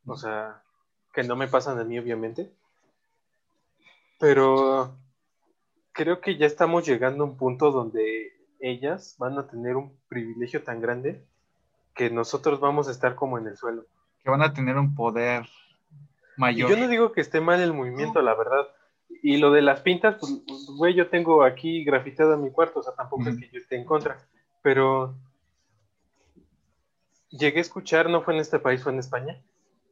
o 0.07 0.17
sea, 0.17 0.63
que 1.13 1.23
no 1.23 1.37
me 1.37 1.49
pasan 1.49 1.79
a 1.79 1.85
mí, 1.85 1.99
obviamente. 1.99 2.51
Pero 4.19 4.97
creo 5.93 6.21
que 6.21 6.37
ya 6.37 6.47
estamos 6.47 6.87
llegando 6.87 7.25
a 7.25 7.27
un 7.27 7.37
punto 7.37 7.71
donde 7.71 8.33
ellas 8.61 9.17
van 9.19 9.39
a 9.39 9.47
tener 9.47 9.77
un 9.77 9.97
privilegio 10.09 10.63
tan 10.65 10.81
grande 10.81 11.25
que 11.95 12.11
nosotros 12.11 12.61
vamos 12.61 12.89
a 12.89 12.91
estar 12.91 13.15
como 13.15 13.39
en 13.39 13.47
el 13.47 13.57
suelo. 13.57 13.87
Que 14.27 14.31
van 14.33 14.43
a 14.43 14.53
tener 14.53 14.77
un 14.77 14.97
poder 14.97 15.45
Y 16.37 16.41
mayor. 16.41 16.69
yo 16.69 16.77
no 16.77 16.89
digo 16.89 17.13
que 17.13 17.21
esté 17.21 17.41
mal 17.41 17.61
el 17.61 17.73
movimiento, 17.73 18.21
la 18.23 18.35
verdad. 18.35 18.67
Y 19.23 19.37
lo 19.37 19.53
de 19.53 19.63
las 19.63 19.83
pintas, 19.83 20.17
pues, 20.19 20.43
güey, 20.77 20.95
yo 20.95 21.09
tengo 21.09 21.45
aquí 21.45 21.85
grafiteado 21.85 22.35
en 22.35 22.43
mi 22.43 22.51
cuarto, 22.51 22.81
o 22.81 22.83
sea, 22.83 22.93
tampoco 22.97 23.29
es 23.29 23.39
que 23.39 23.49
yo 23.53 23.61
esté 23.61 23.77
en 23.77 23.85
contra. 23.85 24.19
Pero 24.63 25.15
llegué 27.31 27.59
a 27.59 27.61
escuchar, 27.61 28.11
no 28.11 28.23
fue 28.23 28.35
en 28.35 28.41
este 28.41 28.59
país, 28.59 28.83
fue 28.83 28.91
en 28.93 28.99
España, 28.99 29.41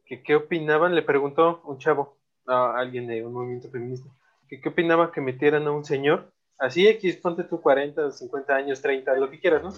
que 0.05 0.21
qué 0.21 0.35
opinaban, 0.35 0.95
le 0.95 1.01
preguntó 1.01 1.61
un 1.63 1.77
chavo 1.77 2.17
a 2.45 2.77
alguien 2.77 3.07
de 3.07 3.25
un 3.25 3.31
movimiento 3.31 3.69
feminista, 3.69 4.09
que 4.49 4.59
qué 4.59 4.67
opinaba 4.67 5.13
que 5.13 5.21
metieran 5.21 5.65
a 5.65 5.71
un 5.71 5.85
señor, 5.85 6.29
así 6.59 6.85
X, 6.89 7.15
ponte 7.15 7.45
tú 7.45 7.61
40, 7.61 8.11
50 8.11 8.53
años, 8.53 8.81
30, 8.81 9.15
lo 9.15 9.29
que 9.29 9.39
quieras, 9.39 9.63
¿no? 9.63 9.73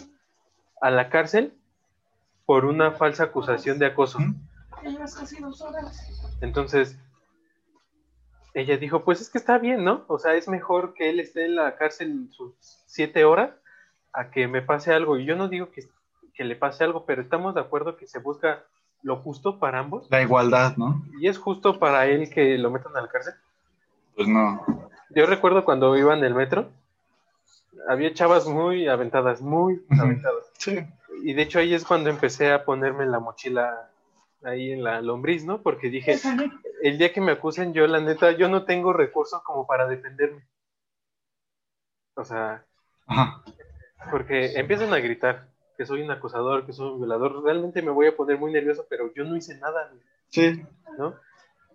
A 0.82 0.90
la 0.90 1.10
cárcel 1.10 1.54
por 2.48 2.66
una 2.66 2.94
falsa 2.94 3.26
acusación 3.26 3.78
de 3.78 3.86
acoso. 3.86 4.18
Entonces, 6.42 6.98
ella 8.54 8.78
dijo, 8.78 9.04
pues 9.04 9.22
es 9.22 9.30
que 9.30 9.38
está 9.38 9.58
bien, 9.58 9.84
¿no? 9.84 10.04
O 10.08 10.20
sea, 10.20 10.36
es 10.36 10.48
mejor 10.48 10.94
que 10.94 11.10
él 11.10 11.20
esté 11.20 11.46
en 11.46 11.56
la 11.56 11.76
cárcel 11.76 12.30
sus 12.32 12.54
siete 12.86 13.26
horas 13.26 13.52
a 14.14 14.30
que 14.32 14.48
me 14.48 14.62
pase 14.62 14.94
algo. 14.94 15.18
Y 15.18 15.26
yo 15.26 15.36
no 15.36 15.48
digo 15.48 15.70
que, 15.72 15.84
que 16.34 16.44
le 16.44 16.56
pase 16.56 16.84
algo, 16.84 17.06
pero 17.06 17.22
estamos 17.22 17.56
de 17.56 17.62
acuerdo 17.62 17.98
que 17.98 18.08
se 18.08 18.20
busca 18.20 18.64
lo 19.04 19.18
justo 19.18 19.60
para 19.60 19.80
ambos. 19.80 20.08
La 20.10 20.22
igualdad, 20.22 20.76
¿no? 20.78 21.06
Y 21.20 21.28
es 21.28 21.38
justo 21.38 21.80
para 21.80 22.08
él 22.08 22.30
que 22.30 22.58
lo 22.58 22.72
metan 22.72 22.96
a 22.98 23.02
la 23.02 23.08
cárcel. 23.08 23.36
Pues 24.16 24.28
no. 24.28 24.66
Yo 25.12 25.26
recuerdo 25.26 25.64
cuando 25.64 25.96
iba 25.96 26.18
en 26.18 26.24
el 26.24 26.34
metro 26.34 26.70
había 27.88 28.14
chavas 28.14 28.48
muy 28.48 28.88
aventadas, 28.88 29.42
muy 29.42 29.86
aventadas. 30.00 30.52
Sí. 30.58 30.80
Y 31.24 31.34
de 31.34 31.42
hecho 31.42 31.60
ahí 31.60 31.74
es 31.74 31.86
cuando 31.86 32.10
empecé 32.10 32.52
a 32.52 32.64
ponerme 32.66 33.06
la 33.06 33.20
mochila 33.20 33.90
ahí 34.44 34.72
en 34.72 34.84
la 34.84 35.02
lombriz, 35.02 35.46
¿no? 35.46 35.62
Porque 35.62 35.90
dije, 35.90 36.18
el 36.84 36.98
día 36.98 37.14
que 37.14 37.22
me 37.22 37.32
acusen, 37.34 37.74
yo 37.74 37.88
la 37.88 38.00
neta, 38.00 38.32
yo 38.32 38.50
no 38.50 38.66
tengo 38.66 38.94
recursos 38.94 39.42
como 39.44 39.66
para 39.68 39.88
defenderme. 39.88 40.48
O 42.16 42.24
sea, 42.24 42.66
Ajá. 43.06 43.44
porque 44.12 44.54
empiezan 44.60 44.94
a 44.94 45.00
gritar 45.00 45.48
que 45.78 45.86
soy 45.86 46.02
un 46.02 46.12
acosador, 46.12 46.66
que 46.66 46.74
soy 46.74 46.92
un 46.92 47.00
violador, 47.00 47.44
realmente 47.44 47.82
me 47.84 47.92
voy 47.92 48.08
a 48.08 48.16
poner 48.16 48.40
muy 48.40 48.52
nervioso, 48.52 48.86
pero 48.90 49.14
yo 49.14 49.24
no 49.24 49.36
hice 49.36 49.56
nada, 49.60 49.92
Sí. 50.30 50.64
¿no? 50.98 51.16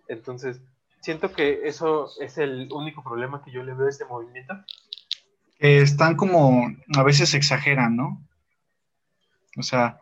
Entonces, 0.09 0.61
siento 0.99 1.31
que 1.31 1.61
eso 1.67 2.09
es 2.19 2.37
el 2.37 2.69
único 2.71 3.03
problema 3.03 3.41
que 3.43 3.51
yo 3.51 3.63
le 3.63 3.73
veo 3.73 3.87
a 3.87 3.89
este 3.89 4.05
movimiento. 4.05 4.53
están 5.59 6.17
como, 6.17 6.67
a 6.97 7.03
veces 7.03 7.33
exageran, 7.33 7.95
¿no? 7.95 8.21
O 9.57 9.63
sea, 9.63 9.99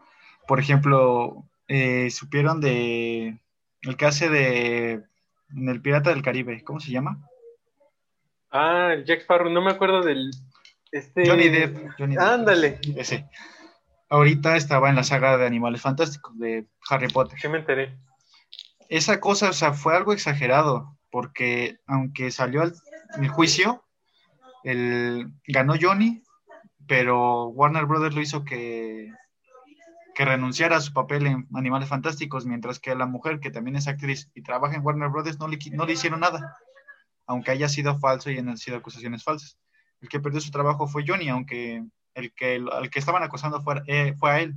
por 0.48 0.60
ejemplo, 0.60 1.44
eh, 1.74 2.10
supieron 2.10 2.60
de 2.60 3.40
el 3.84 3.96
que 3.96 4.06
hace 4.06 4.30
de 4.30 5.04
en 5.56 5.70
el 5.70 5.82
Pirata 5.82 6.10
del 6.10 6.22
Caribe, 6.22 6.64
¿cómo 6.66 6.80
se 6.82 6.92
llama? 6.92 7.18
Ah, 8.52 8.90
el 8.94 9.06
Jack 9.06 9.22
Sparrow, 9.22 9.50
no 9.50 9.62
me 9.62 9.72
acuerdo 9.72 10.02
del... 10.02 10.32
Este... 10.92 11.26
Johnny 11.26 11.48
Depp. 11.48 11.78
Johnny 11.98 12.16
Depp. 12.16 12.24
Ándale, 12.26 12.80
Ese. 12.98 13.30
Ahorita 14.10 14.58
estaba 14.58 14.90
en 14.90 14.96
la 14.98 15.04
saga 15.06 15.38
de 15.38 15.46
Animales 15.48 15.82
Fantásticos 15.82 16.38
de 16.38 16.68
Harry 16.90 17.08
Potter. 17.08 17.40
que 17.40 17.48
me 17.48 17.60
enteré. 17.60 17.98
Esa 18.90 19.22
cosa, 19.22 19.50
o 19.50 19.54
sea, 19.54 19.72
fue 19.72 19.96
algo 19.96 20.12
exagerado, 20.12 20.98
porque 21.10 21.78
aunque 21.88 22.30
salió 22.32 22.62
al- 22.64 22.74
el 23.22 23.30
juicio, 23.30 23.86
el, 24.66 25.32
ganó 25.48 25.76
Johnny, 25.80 26.22
pero 26.88 27.46
Warner 27.48 27.86
Brothers 27.86 28.16
lo 28.16 28.22
hizo 28.22 28.44
que, 28.44 29.10
que 30.14 30.26
renunciara 30.26 30.78
a 30.78 30.82
su 30.82 30.94
papel 30.94 31.28
en 31.28 31.48
Animales 31.54 31.90
Fantásticos, 31.90 32.46
mientras 32.46 32.80
que 32.80 32.92
a 32.92 32.96
la 32.96 33.06
mujer, 33.06 33.40
que 33.40 33.52
también 33.52 33.76
es 33.76 33.88
actriz 33.88 34.30
y 34.34 34.42
trabaja 34.42 34.76
en 34.76 34.86
Warner 34.86 35.10
Brothers, 35.10 35.40
no 35.40 35.48
le, 35.48 35.58
no 35.72 35.86
le 35.86 35.94
hicieron 35.94 36.20
nada, 36.20 36.58
aunque 37.26 37.52
haya 37.52 37.70
sido 37.70 37.98
falso 38.00 38.30
y 38.30 38.38
hayan 38.38 38.58
sido 38.58 38.78
acusaciones 38.78 39.24
falsas. 39.24 39.58
El 40.02 40.10
que 40.10 40.20
perdió 40.20 40.42
su 40.42 40.52
trabajo 40.52 40.88
fue 40.88 41.06
Johnny, 41.08 41.30
aunque 41.30 41.84
el 42.14 42.34
que, 42.34 42.64
al 42.72 42.90
que 42.90 43.00
estaban 43.00 43.24
acosando 43.24 43.62
fue, 43.62 43.82
eh, 43.88 44.16
fue 44.18 44.32
a 44.32 44.40
él. 44.42 44.56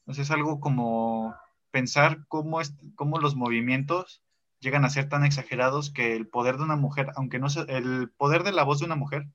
Entonces 0.00 0.26
es 0.26 0.30
algo 0.30 0.60
como 0.60 1.34
pensar 1.70 2.26
cómo, 2.28 2.60
es, 2.60 2.74
cómo 2.96 3.18
los 3.18 3.36
movimientos 3.36 4.22
llegan 4.58 4.84
a 4.84 4.90
ser 4.90 5.08
tan 5.08 5.24
exagerados 5.24 5.90
que 5.90 6.16
el 6.16 6.28
poder 6.28 6.58
de 6.58 6.64
una 6.64 6.76
mujer, 6.76 7.12
aunque 7.16 7.38
no 7.38 7.46
el 7.68 8.10
poder 8.10 8.42
de 8.42 8.52
la 8.52 8.64
voz 8.64 8.80
de 8.80 8.86
una 8.86 8.96
mujer, 8.96 9.26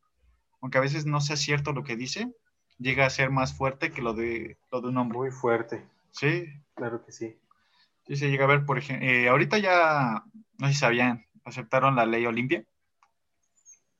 aunque 0.61 0.77
a 0.77 0.81
veces 0.81 1.05
no 1.05 1.21
sea 1.21 1.35
cierto 1.35 1.73
lo 1.73 1.83
que 1.83 1.95
dice, 1.95 2.31
llega 2.77 3.05
a 3.05 3.09
ser 3.09 3.29
más 3.31 3.53
fuerte 3.53 3.91
que 3.91 4.01
lo 4.01 4.13
de, 4.13 4.57
lo 4.71 4.81
de 4.81 4.87
un 4.89 4.97
hombre. 4.97 5.17
Muy 5.17 5.31
fuerte, 5.31 5.85
Sí, 6.11 6.45
claro 6.75 7.03
que 7.05 7.11
sí. 7.11 7.37
sí 8.07 8.15
se 8.15 8.29
llega 8.29 8.45
a 8.45 8.47
ver, 8.47 8.65
por 8.65 8.77
ejemplo, 8.77 9.07
ahorita 9.31 9.57
ya, 9.57 10.23
no 10.57 10.67
sé 10.67 10.73
si 10.73 10.79
sabían, 10.79 11.25
aceptaron 11.43 11.95
la 11.95 12.05
ley 12.05 12.25
Olimpia, 12.25 12.63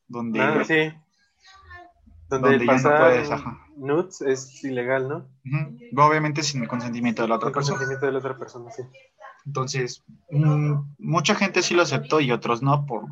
donde 0.08 0.40
Ah, 0.42 0.64
sí. 0.64 0.94
Donde, 2.28 2.50
Donde 2.58 2.66
ya 2.66 2.78
no 2.78 2.98
puedes, 2.98 3.30
ajá. 3.32 3.68
nudes 3.78 4.22
es 4.22 4.64
ilegal, 4.64 5.08
¿no? 5.08 5.28
Obviamente 6.04 6.42
sin 6.42 6.64
el 6.64 6.68
consentimiento 6.68 7.22
de 7.22 7.28
la 7.28 7.36
otra 7.36 7.50
El 7.50 7.54
persona. 7.54 7.78
consentimiento 7.78 8.06
de 8.08 8.12
la 8.14 8.18
otra 8.20 8.38
persona, 8.38 8.72
sí. 8.72 8.82
Entonces, 9.46 10.04
mm, 10.32 10.74
mucha 10.98 11.36
gente 11.36 11.62
sí 11.62 11.76
lo 11.76 11.84
aceptó 11.84 12.20
y 12.20 12.32
otros 12.32 12.64
no, 12.64 12.86
por 12.88 13.04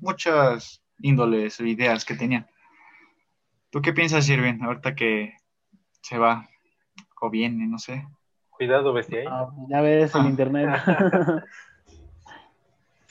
muchas 0.00 0.82
índoles 1.00 1.60
o 1.60 1.66
ideas 1.66 2.04
que 2.06 2.14
tenían. 2.14 2.46
¿Tú 3.70 3.82
qué 3.82 3.92
piensas, 3.92 4.28
Irving, 4.28 4.62
ahorita 4.62 4.94
que 4.94 5.34
se 6.02 6.18
va 6.18 6.48
o 7.20 7.30
viene, 7.30 7.66
no 7.66 7.78
sé? 7.78 8.06
Cuidado, 8.50 8.92
bestia. 8.92 9.20
¿eh? 9.20 9.26
Ah, 9.28 9.50
ya 9.68 9.80
ves 9.80 10.14
en 10.14 10.26
internet. 10.26 10.70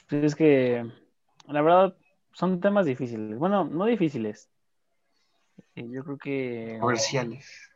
Pues 0.09 0.23
es 0.23 0.35
que, 0.35 0.85
la 1.47 1.61
verdad, 1.61 1.95
son 2.31 2.59
temas 2.59 2.85
difíciles. 2.85 3.37
Bueno, 3.37 3.65
no 3.65 3.85
difíciles. 3.85 4.49
Eh, 5.75 5.87
Yo 5.89 6.03
creo 6.03 6.17
que 6.17 6.77
Comerciales. 6.79 7.71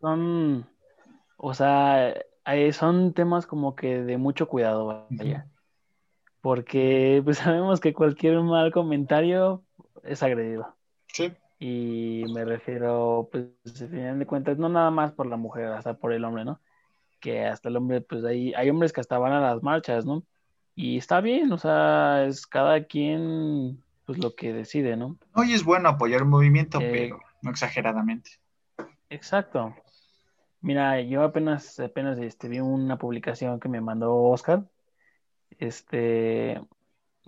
son, 0.00 0.68
o 1.36 1.54
sea, 1.54 2.14
eh, 2.46 2.72
son 2.72 3.12
temas 3.14 3.46
como 3.46 3.74
que 3.74 4.02
de 4.02 4.18
mucho 4.18 4.46
cuidado, 4.46 5.06
vaya. 5.10 5.46
Porque 6.40 7.20
pues 7.24 7.38
sabemos 7.38 7.80
que 7.80 7.92
cualquier 7.92 8.40
mal 8.40 8.72
comentario 8.72 9.62
es 10.02 10.22
agredido. 10.22 10.74
Sí, 11.08 11.32
Y 11.62 12.24
me 12.32 12.46
refiero, 12.46 13.28
pues, 13.30 13.44
al 13.82 13.88
final 13.88 14.18
de 14.18 14.26
cuentas, 14.26 14.56
no 14.56 14.70
nada 14.70 14.90
más 14.90 15.12
por 15.12 15.26
la 15.26 15.36
mujer, 15.36 15.66
hasta 15.66 15.92
por 15.92 16.14
el 16.14 16.24
hombre, 16.24 16.46
¿no? 16.46 16.58
Que 17.20 17.44
hasta 17.44 17.68
el 17.68 17.76
hombre, 17.76 18.00
pues 18.00 18.24
hay, 18.24 18.54
hay 18.54 18.70
hombres 18.70 18.94
que 18.94 19.02
hasta 19.02 19.18
van 19.18 19.34
a 19.34 19.40
las 19.42 19.62
marchas, 19.62 20.06
¿no? 20.06 20.22
Y 20.74 20.96
está 20.96 21.20
bien, 21.20 21.52
o 21.52 21.58
sea, 21.58 22.24
es 22.24 22.46
cada 22.46 22.84
quien, 22.84 23.78
pues, 24.06 24.18
lo 24.18 24.34
que 24.34 24.54
decide, 24.54 24.96
¿no? 24.96 25.18
hoy 25.34 25.52
es 25.52 25.62
bueno 25.62 25.90
apoyar 25.90 26.22
un 26.22 26.30
movimiento, 26.30 26.80
Eh, 26.80 26.88
pero 26.90 27.20
no 27.42 27.50
exageradamente. 27.50 28.30
Exacto. 29.10 29.74
Mira, 30.62 31.02
yo 31.02 31.22
apenas, 31.22 31.78
apenas 31.78 32.18
este, 32.18 32.48
vi 32.48 32.60
una 32.60 32.96
publicación 32.96 33.60
que 33.60 33.68
me 33.68 33.82
mandó 33.82 34.14
Oscar, 34.16 34.64
este, 35.58 36.58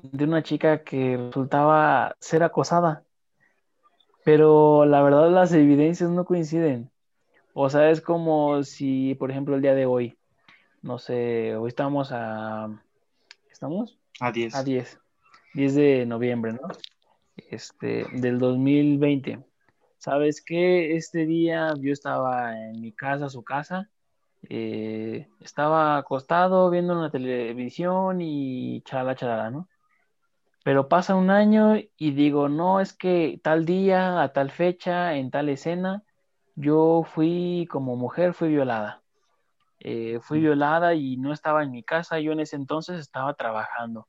de 0.03 0.25
una 0.25 0.43
chica 0.43 0.85
que 0.85 1.19
resultaba 1.19 2.17
ser 2.19 2.43
acosada, 2.43 3.05
pero 4.25 4.85
la 4.85 5.03
verdad 5.03 5.31
las 5.31 5.53
evidencias 5.53 6.11
no 6.11 6.25
coinciden. 6.25 6.91
O 7.55 7.69
sea, 7.69 7.91
es 7.91 8.01
como 8.01 8.63
si, 8.63 9.15
por 9.17 9.31
ejemplo, 9.31 9.55
el 9.55 9.63
día 9.63 9.75
de 9.75 9.87
hoy, 9.87 10.17
no 10.81 10.99
sé, 10.99 11.55
hoy 11.57 11.69
estamos 11.69 12.11
a, 12.13 12.69
¿estamos? 13.51 13.99
A 14.21 14.33
10. 14.33 14.55
A 14.55 14.65
10, 14.65 15.01
10 15.55 15.75
de 15.75 16.07
noviembre, 16.07 16.53
¿no? 16.53 16.69
Este, 17.37 18.07
del 18.13 18.39
2020. 18.39 19.45
¿Sabes 19.99 20.43
qué? 20.45 20.97
Este 20.97 21.27
día 21.27 21.75
yo 21.79 21.93
estaba 21.93 22.59
en 22.59 22.81
mi 22.81 22.93
casa, 22.93 23.29
su 23.29 23.45
casa, 23.45 23.89
eh, 24.49 25.29
estaba 25.41 25.97
acostado 25.97 26.71
viendo 26.71 26.99
una 26.99 27.11
televisión 27.11 28.21
y 28.21 28.81
chala, 28.83 29.15
chala, 29.15 29.51
¿no? 29.51 29.69
Pero 30.65 30.89
pasa 30.89 31.17
un 31.17 31.31
año 31.31 31.77
y 31.97 32.13
digo, 32.13 32.49
no, 32.49 32.81
es 32.81 32.93
que 32.93 33.41
tal 33.43 33.65
día, 33.65 34.23
a 34.23 34.33
tal 34.33 34.51
fecha, 34.51 35.15
en 35.15 35.31
tal 35.31 35.49
escena, 35.49 36.05
yo 36.55 37.05
fui 37.05 37.67
como 37.71 37.97
mujer, 37.97 38.35
fui 38.35 38.51
violada. 38.51 39.03
Eh, 39.81 40.21
fui 40.23 40.39
violada 40.39 40.95
y 40.95 41.17
no 41.17 41.33
estaba 41.33 41.65
en 41.65 41.73
mi 41.73 41.83
casa, 41.83 42.21
yo 42.21 42.33
en 42.33 42.41
ese 42.41 42.55
entonces 42.55 43.01
estaba 43.01 43.35
trabajando. 43.35 44.07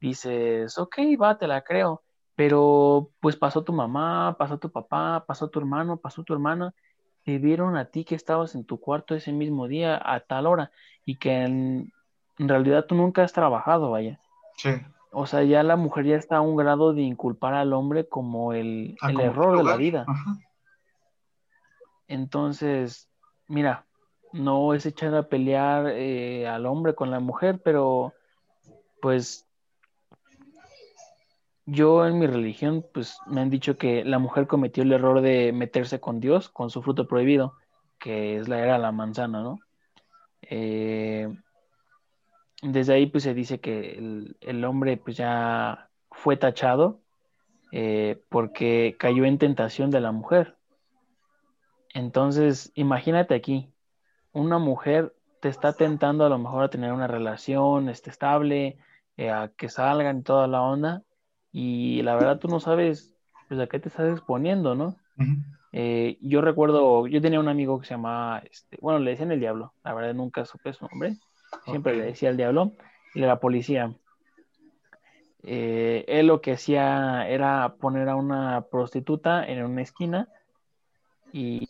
Dices, 0.00 0.76
ok, 0.78 0.98
va, 1.20 1.38
te 1.38 1.46
la 1.46 1.62
creo, 1.62 2.02
pero 2.34 3.10
pues 3.20 3.36
pasó 3.36 3.62
tu 3.62 3.72
mamá, 3.72 4.36
pasó 4.38 4.58
tu 4.58 4.70
papá, 4.70 5.24
pasó 5.26 5.48
tu 5.48 5.60
hermano, 5.60 5.98
pasó 5.98 6.24
tu 6.24 6.32
hermana, 6.32 6.74
te 7.24 7.38
vieron 7.38 7.76
a 7.76 7.86
ti 7.86 8.04
que 8.04 8.16
estabas 8.16 8.56
en 8.56 8.64
tu 8.64 8.80
cuarto 8.80 9.14
ese 9.14 9.32
mismo 9.32 9.68
día 9.68 10.00
a 10.02 10.20
tal 10.20 10.46
hora 10.46 10.72
y 11.04 11.16
que 11.16 11.42
en, 11.42 11.92
en 12.38 12.48
realidad 12.48 12.86
tú 12.86 12.96
nunca 12.96 13.22
has 13.22 13.32
trabajado, 13.32 13.90
vaya. 13.90 14.18
Sí. 14.56 14.70
O 15.10 15.26
sea, 15.26 15.42
ya 15.42 15.62
la 15.62 15.76
mujer 15.76 16.06
ya 16.06 16.16
está 16.16 16.36
a 16.36 16.40
un 16.40 16.56
grado 16.56 16.92
de 16.92 17.02
inculpar 17.02 17.54
al 17.54 17.72
hombre 17.72 18.06
como 18.06 18.52
el, 18.52 18.96
Ah, 19.00 19.10
el 19.10 19.16
como 19.16 19.26
error 19.26 19.58
de 19.58 19.64
la 19.64 19.76
vida. 19.76 20.04
Ajá. 20.06 20.36
Entonces, 22.08 23.08
mira, 23.46 23.86
no 24.32 24.74
es 24.74 24.86
echar 24.86 25.14
a 25.14 25.28
pelear 25.28 25.88
eh, 25.88 26.46
al 26.46 26.66
hombre 26.66 26.94
con 26.94 27.10
la 27.10 27.20
mujer, 27.20 27.60
pero 27.62 28.14
pues 29.00 29.46
yo 31.66 32.06
en 32.06 32.18
mi 32.18 32.26
religión, 32.26 32.84
pues 32.94 33.18
me 33.26 33.40
han 33.42 33.50
dicho 33.50 33.76
que 33.76 34.04
la 34.04 34.18
mujer 34.18 34.46
cometió 34.46 34.82
el 34.82 34.92
error 34.92 35.20
de 35.20 35.52
meterse 35.52 36.00
con 36.00 36.18
Dios, 36.18 36.48
con 36.48 36.70
su 36.70 36.82
fruto 36.82 37.06
prohibido, 37.06 37.54
que 37.98 38.38
es 38.38 38.48
la 38.48 38.58
era 38.58 38.78
la 38.78 38.90
manzana, 38.90 39.42
¿no? 39.42 39.58
Eh, 40.42 41.28
desde 42.62 42.94
ahí 42.94 43.06
pues 43.06 43.24
se 43.24 43.34
dice 43.34 43.60
que 43.60 43.98
el, 43.98 44.36
el 44.40 44.64
hombre 44.64 44.96
pues 44.96 45.16
ya 45.16 45.88
fue 46.10 46.36
tachado 46.36 47.00
eh, 47.70 48.22
porque 48.28 48.96
cayó 48.98 49.24
en 49.24 49.38
tentación 49.38 49.90
de 49.90 50.00
la 50.00 50.12
mujer. 50.12 50.56
Entonces, 51.94 52.72
imagínate 52.74 53.34
aquí, 53.34 53.72
una 54.32 54.58
mujer 54.58 55.14
te 55.40 55.48
está 55.48 55.72
tentando 55.72 56.24
a 56.24 56.28
lo 56.28 56.38
mejor 56.38 56.64
a 56.64 56.70
tener 56.70 56.92
una 56.92 57.06
relación 57.06 57.88
este, 57.88 58.10
estable, 58.10 58.78
eh, 59.16 59.30
a 59.30 59.48
que 59.56 59.68
salgan 59.68 60.18
y 60.18 60.22
toda 60.22 60.46
la 60.46 60.62
onda, 60.62 61.02
y 61.52 62.02
la 62.02 62.14
verdad 62.14 62.38
tú 62.38 62.48
no 62.48 62.60
sabes 62.60 63.14
pues 63.48 63.60
a 63.60 63.66
qué 63.66 63.78
te 63.78 63.88
estás 63.88 64.12
exponiendo, 64.12 64.74
¿no? 64.74 64.96
Eh, 65.72 66.18
yo 66.20 66.40
recuerdo, 66.40 67.06
yo 67.06 67.20
tenía 67.20 67.40
un 67.40 67.48
amigo 67.48 67.78
que 67.80 67.86
se 67.86 67.94
llamaba, 67.94 68.42
este, 68.50 68.78
bueno, 68.80 68.98
le 68.98 69.10
decían 69.10 69.32
el 69.32 69.40
diablo, 69.40 69.74
la 69.84 69.94
verdad 69.94 70.14
nunca 70.14 70.44
supe 70.44 70.72
su 70.72 70.86
nombre, 70.86 71.16
siempre 71.64 71.96
le 71.96 72.04
decía 72.04 72.30
el 72.30 72.36
diablo, 72.36 72.72
y 73.14 73.22
era 73.22 73.40
policía. 73.40 73.94
eh, 75.42 76.04
él 76.08 76.26
lo 76.26 76.40
que 76.40 76.52
hacía 76.52 77.28
era 77.28 77.76
poner 77.80 78.08
a 78.08 78.16
una 78.16 78.66
prostituta 78.70 79.44
en 79.46 79.64
una 79.64 79.82
esquina 79.82 80.28
y, 81.32 81.68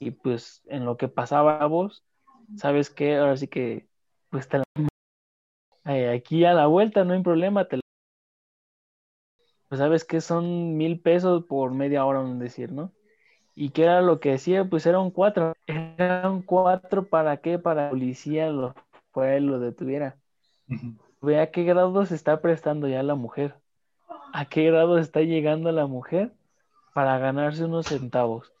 y, 0.00 0.10
pues 0.12 0.62
en 0.66 0.84
lo 0.84 0.96
que 0.96 1.08
pasaba 1.08 1.58
a 1.58 1.66
vos, 1.66 2.04
¿sabes 2.56 2.90
qué? 2.90 3.16
Ahora 3.16 3.36
sí 3.36 3.48
que, 3.48 3.88
pues 4.30 4.48
te 4.48 4.58
la... 4.58 4.64
Eh, 5.86 6.10
aquí 6.12 6.44
a 6.44 6.52
la 6.52 6.66
vuelta 6.66 7.04
no 7.04 7.14
hay 7.14 7.22
problema, 7.22 7.68
te 7.68 7.76
la... 7.76 7.82
Pues 9.68 9.78
sabes 9.80 10.04
que 10.04 10.20
son 10.20 10.76
mil 10.76 11.00
pesos 11.00 11.44
por 11.46 11.72
media 11.74 12.04
hora, 12.04 12.20
un 12.20 12.38
decir, 12.38 12.72
¿no? 12.72 12.92
¿Y 13.54 13.70
qué 13.70 13.84
era 13.84 14.02
lo 14.02 14.20
que 14.20 14.30
decía? 14.32 14.64
Pues 14.68 14.86
eran 14.86 15.10
cuatro. 15.10 15.54
Eran 15.66 16.42
cuatro 16.42 17.08
para 17.08 17.38
qué? 17.38 17.58
Para 17.58 17.84
la 17.86 17.90
policía 17.90 18.48
lo 19.16 19.22
fue, 19.22 19.40
lo 19.40 19.58
detuviera. 19.58 20.16
Ve 21.22 21.40
a 21.40 21.50
qué 21.50 21.64
grado 21.64 22.04
se 22.04 22.14
está 22.14 22.40
prestando 22.40 22.88
ya 22.88 23.02
la 23.02 23.14
mujer. 23.14 23.54
A 24.32 24.44
qué 24.44 24.64
grado 24.64 24.98
está 24.98 25.20
llegando 25.20 25.72
la 25.72 25.86
mujer 25.86 26.32
para 26.92 27.18
ganarse 27.18 27.64
unos 27.64 27.86
centavos. 27.86 28.52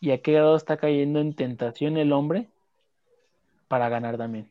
Y 0.00 0.10
a 0.10 0.20
qué 0.20 0.32
grado 0.32 0.56
está 0.56 0.76
cayendo 0.76 1.20
en 1.20 1.34
tentación 1.34 1.96
el 1.96 2.12
hombre 2.12 2.48
para 3.68 3.88
ganar 3.88 4.16
también. 4.16 4.50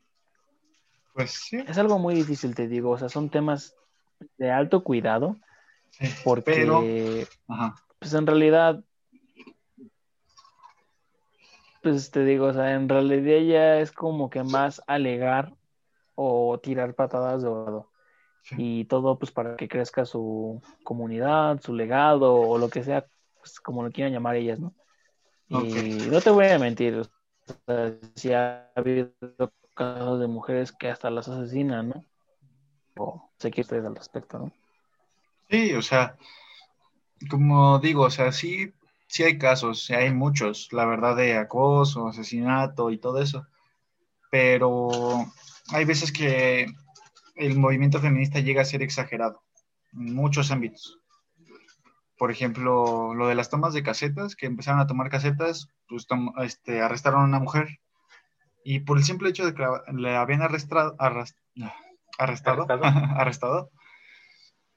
Pues 1.14 1.32
sí. 1.32 1.64
Es 1.68 1.78
algo 1.78 2.00
muy 2.00 2.16
difícil, 2.16 2.56
te 2.56 2.68
digo. 2.68 2.92
O 2.92 2.98
sea, 2.98 3.10
son 3.10 3.30
temas 3.30 3.76
de 4.38 4.52
alto 4.52 4.84
cuidado. 4.84 5.38
porque, 6.24 7.28
pues 8.00 8.14
en 8.14 8.28
realidad, 8.28 8.84
pues 11.86 12.10
te 12.10 12.26
digo, 12.26 12.48
o 12.48 12.54
sea, 12.54 12.74
en 12.74 12.90
realidad 12.90 13.42
ya 13.42 13.80
es 13.80 13.92
como 13.92 14.28
que 14.28 14.42
más 14.42 14.82
alegar 14.88 15.54
o 16.16 16.60
tirar 16.60 16.96
patadas 16.96 17.44
de 17.44 17.48
oro. 17.48 17.92
Y 18.58 18.86
todo 18.86 19.20
pues 19.20 19.32
para 19.32 19.56
que 19.56 19.68
crezca 19.68 20.04
su 20.04 20.64
comunidad, 20.84 21.62
su 21.62 21.76
legado 21.76 22.34
o 22.34 22.58
lo 22.58 22.70
que 22.70 22.84
sea, 22.84 23.06
pues 23.38 23.60
como 23.60 23.84
lo 23.84 23.92
quieran 23.92 24.14
llamar 24.14 24.36
ellas, 24.36 24.60
¿no? 24.60 24.74
Y 25.48 25.60
no 26.10 26.20
te 26.22 26.32
voy 26.32 26.48
a 26.48 26.58
mentir, 26.58 26.96
o 26.96 27.04
sea, 27.68 27.94
si 28.16 28.34
ha 28.34 28.72
habido 28.76 29.12
casos 29.76 30.20
de 30.20 30.26
mujeres 30.26 30.72
que 30.72 30.90
hasta 30.90 31.12
las 31.12 31.28
asesinan, 31.28 31.90
¿no? 31.90 32.06
O 32.98 33.30
sé 33.38 33.52
que 33.52 33.62
ustedes 33.62 33.86
al 33.86 33.96
respecto, 33.96 34.40
¿no? 34.40 34.52
Sí, 35.52 35.72
o 35.76 35.84
sea, 35.84 36.18
como 37.30 37.78
digo, 37.78 38.06
o 38.06 38.10
sea, 38.10 38.32
sí, 38.32 38.74
sí 39.08 39.24
hay 39.24 39.38
casos, 39.38 39.86
sí 39.86 39.94
hay 39.94 40.12
muchos, 40.14 40.70
la 40.72 40.86
verdad, 40.86 41.16
de 41.16 41.38
acoso, 41.38 42.08
asesinato 42.08 42.92
y 42.92 42.98
todo 42.98 43.22
eso, 43.22 43.48
pero 44.32 44.90
hay 45.70 45.86
veces 45.86 46.12
que 46.12 46.68
el 47.36 47.58
movimiento 47.58 48.00
feminista 48.00 48.40
llega 48.40 48.62
a 48.62 48.66
ser 48.66 48.82
exagerado 48.82 49.42
en 49.94 50.14
muchos 50.14 50.52
ámbitos. 50.52 51.00
Por 52.18 52.32
ejemplo, 52.32 53.14
lo 53.14 53.28
de 53.28 53.36
las 53.36 53.50
tomas 53.50 53.74
de 53.74 53.84
casetas, 53.84 54.36
que 54.36 54.46
empezaron 54.46 54.80
a 54.80 54.88
tomar 54.88 55.10
casetas, 55.10 55.68
pues 55.88 56.08
este, 56.44 56.82
arrestaron 56.82 57.22
a 57.22 57.26
una 57.26 57.40
mujer 57.40 57.80
y 58.64 58.80
por 58.80 58.98
el 58.98 59.04
simple 59.04 59.30
hecho 59.30 59.46
de 59.46 59.54
que 59.54 59.64
le 59.94 60.16
habían 60.16 60.42
arrestado, 60.42 60.96
arrestado, 60.98 62.66
arrestado 63.16 63.70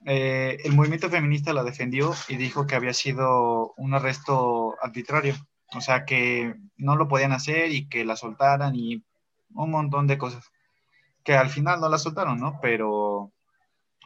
eh, 0.05 0.59
el 0.65 0.75
movimiento 0.75 1.11
feminista 1.11 1.53
la 1.53 1.65
defendió 1.65 2.15
y 2.29 2.37
dijo 2.37 2.67
que 2.67 2.75
había 2.75 2.95
sido 2.95 3.75
un 3.77 3.95
arresto 3.95 4.77
arbitrario, 4.83 5.35
o 5.75 5.81
sea 5.81 6.05
que 6.05 6.55
no 6.77 6.97
lo 6.97 7.09
podían 7.09 7.33
hacer 7.33 7.73
y 7.73 7.89
que 7.89 8.05
la 8.05 8.17
soltaran 8.17 8.75
y 8.75 9.05
un 9.55 9.71
montón 9.71 10.07
de 10.07 10.19
cosas 10.19 10.51
que 11.25 11.35
al 11.35 11.51
final 11.51 11.81
no 11.81 11.89
la 11.89 11.99
soltaron, 11.99 12.41
¿no? 12.41 12.59
Pero 12.63 13.33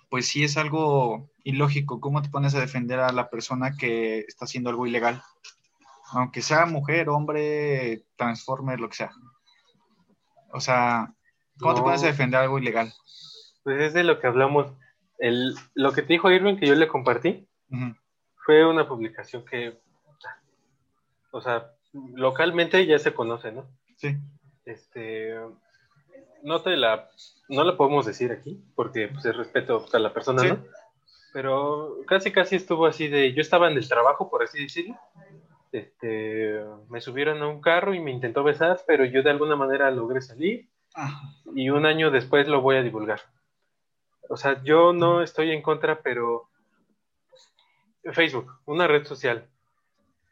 pues 0.08 0.26
sí 0.26 0.42
es 0.42 0.56
algo 0.56 1.30
ilógico. 1.44 2.00
¿Cómo 2.00 2.20
te 2.20 2.28
pones 2.28 2.54
a 2.56 2.60
defender 2.60 2.98
a 2.98 3.12
la 3.12 3.30
persona 3.30 3.76
que 3.76 4.18
está 4.20 4.44
haciendo 4.44 4.70
algo 4.70 4.88
ilegal? 4.88 5.22
Aunque 6.10 6.42
sea 6.42 6.66
mujer, 6.66 7.08
hombre, 7.08 8.04
transformer, 8.16 8.80
lo 8.80 8.88
que 8.88 8.96
sea. 8.96 9.12
O 10.52 10.60
sea, 10.60 11.14
¿cómo 11.60 11.74
te 11.74 11.82
pones 11.82 12.02
a 12.02 12.06
defender 12.06 12.40
algo 12.40 12.58
ilegal? 12.58 12.92
Pues 13.62 13.80
es 13.80 13.94
de 13.94 14.02
lo 14.02 14.18
que 14.18 14.26
hablamos. 14.26 14.72
El, 15.18 15.54
lo 15.74 15.92
que 15.92 16.02
te 16.02 16.14
dijo 16.14 16.30
Irving, 16.30 16.56
que 16.56 16.66
yo 16.66 16.74
le 16.74 16.88
compartí, 16.88 17.46
fue 18.44 18.66
una 18.66 18.88
publicación 18.88 19.44
que, 19.44 19.78
o 21.30 21.40
sea, 21.40 21.70
localmente 22.14 22.84
ya 22.86 22.98
se 22.98 23.14
conoce, 23.14 23.52
¿no? 23.52 23.66
Sí. 23.96 24.16
Este, 24.64 25.34
no 26.42 26.60
te 26.60 26.76
la, 26.76 27.08
no 27.48 27.64
la 27.64 27.76
podemos 27.76 28.06
decir 28.06 28.32
aquí, 28.32 28.62
porque 28.74 29.08
pues 29.08 29.24
es 29.24 29.36
respeto 29.36 29.86
a 29.92 29.98
la 29.98 30.12
persona, 30.12 30.42
¿no? 30.42 30.64
Pero 31.32 31.98
casi 32.06 32.30
casi 32.30 32.56
estuvo 32.56 32.86
así 32.86 33.08
de, 33.08 33.32
yo 33.32 33.40
estaba 33.40 33.70
en 33.70 33.76
el 33.78 33.88
trabajo, 33.88 34.28
por 34.28 34.42
así 34.42 34.62
decirlo, 34.62 34.98
este, 35.72 36.60
me 36.90 37.00
subieron 37.00 37.42
a 37.42 37.48
un 37.48 37.62
carro 37.62 37.94
y 37.94 38.00
me 38.00 38.10
intentó 38.10 38.42
besar, 38.42 38.80
pero 38.86 39.06
yo 39.06 39.22
de 39.22 39.30
alguna 39.30 39.56
manera 39.56 39.90
logré 39.90 40.20
salir 40.20 40.68
y 41.54 41.70
un 41.70 41.86
año 41.86 42.10
después 42.10 42.46
lo 42.48 42.60
voy 42.60 42.76
a 42.76 42.82
divulgar. 42.82 43.20
O 44.28 44.36
sea, 44.36 44.62
yo 44.62 44.92
no 44.92 45.22
estoy 45.22 45.50
en 45.50 45.62
contra, 45.62 46.02
pero 46.02 46.48
Facebook, 48.12 48.52
una 48.64 48.86
red 48.86 49.04
social, 49.04 49.48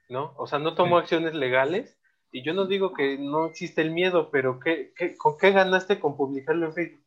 ¿no? 0.08 0.34
O 0.36 0.46
sea, 0.46 0.58
no 0.58 0.74
tomo 0.74 0.98
acciones 0.98 1.34
legales, 1.34 2.00
y 2.32 2.42
yo 2.42 2.54
no 2.54 2.66
digo 2.66 2.92
que 2.92 3.18
no 3.18 3.46
existe 3.46 3.82
el 3.82 3.90
miedo, 3.90 4.30
pero 4.30 4.60
¿qué, 4.60 4.92
con 5.18 5.36
qué 5.36 5.50
ganaste 5.50 5.98
con 5.98 6.16
publicarlo 6.16 6.66
en 6.66 6.74
Facebook? 6.74 7.04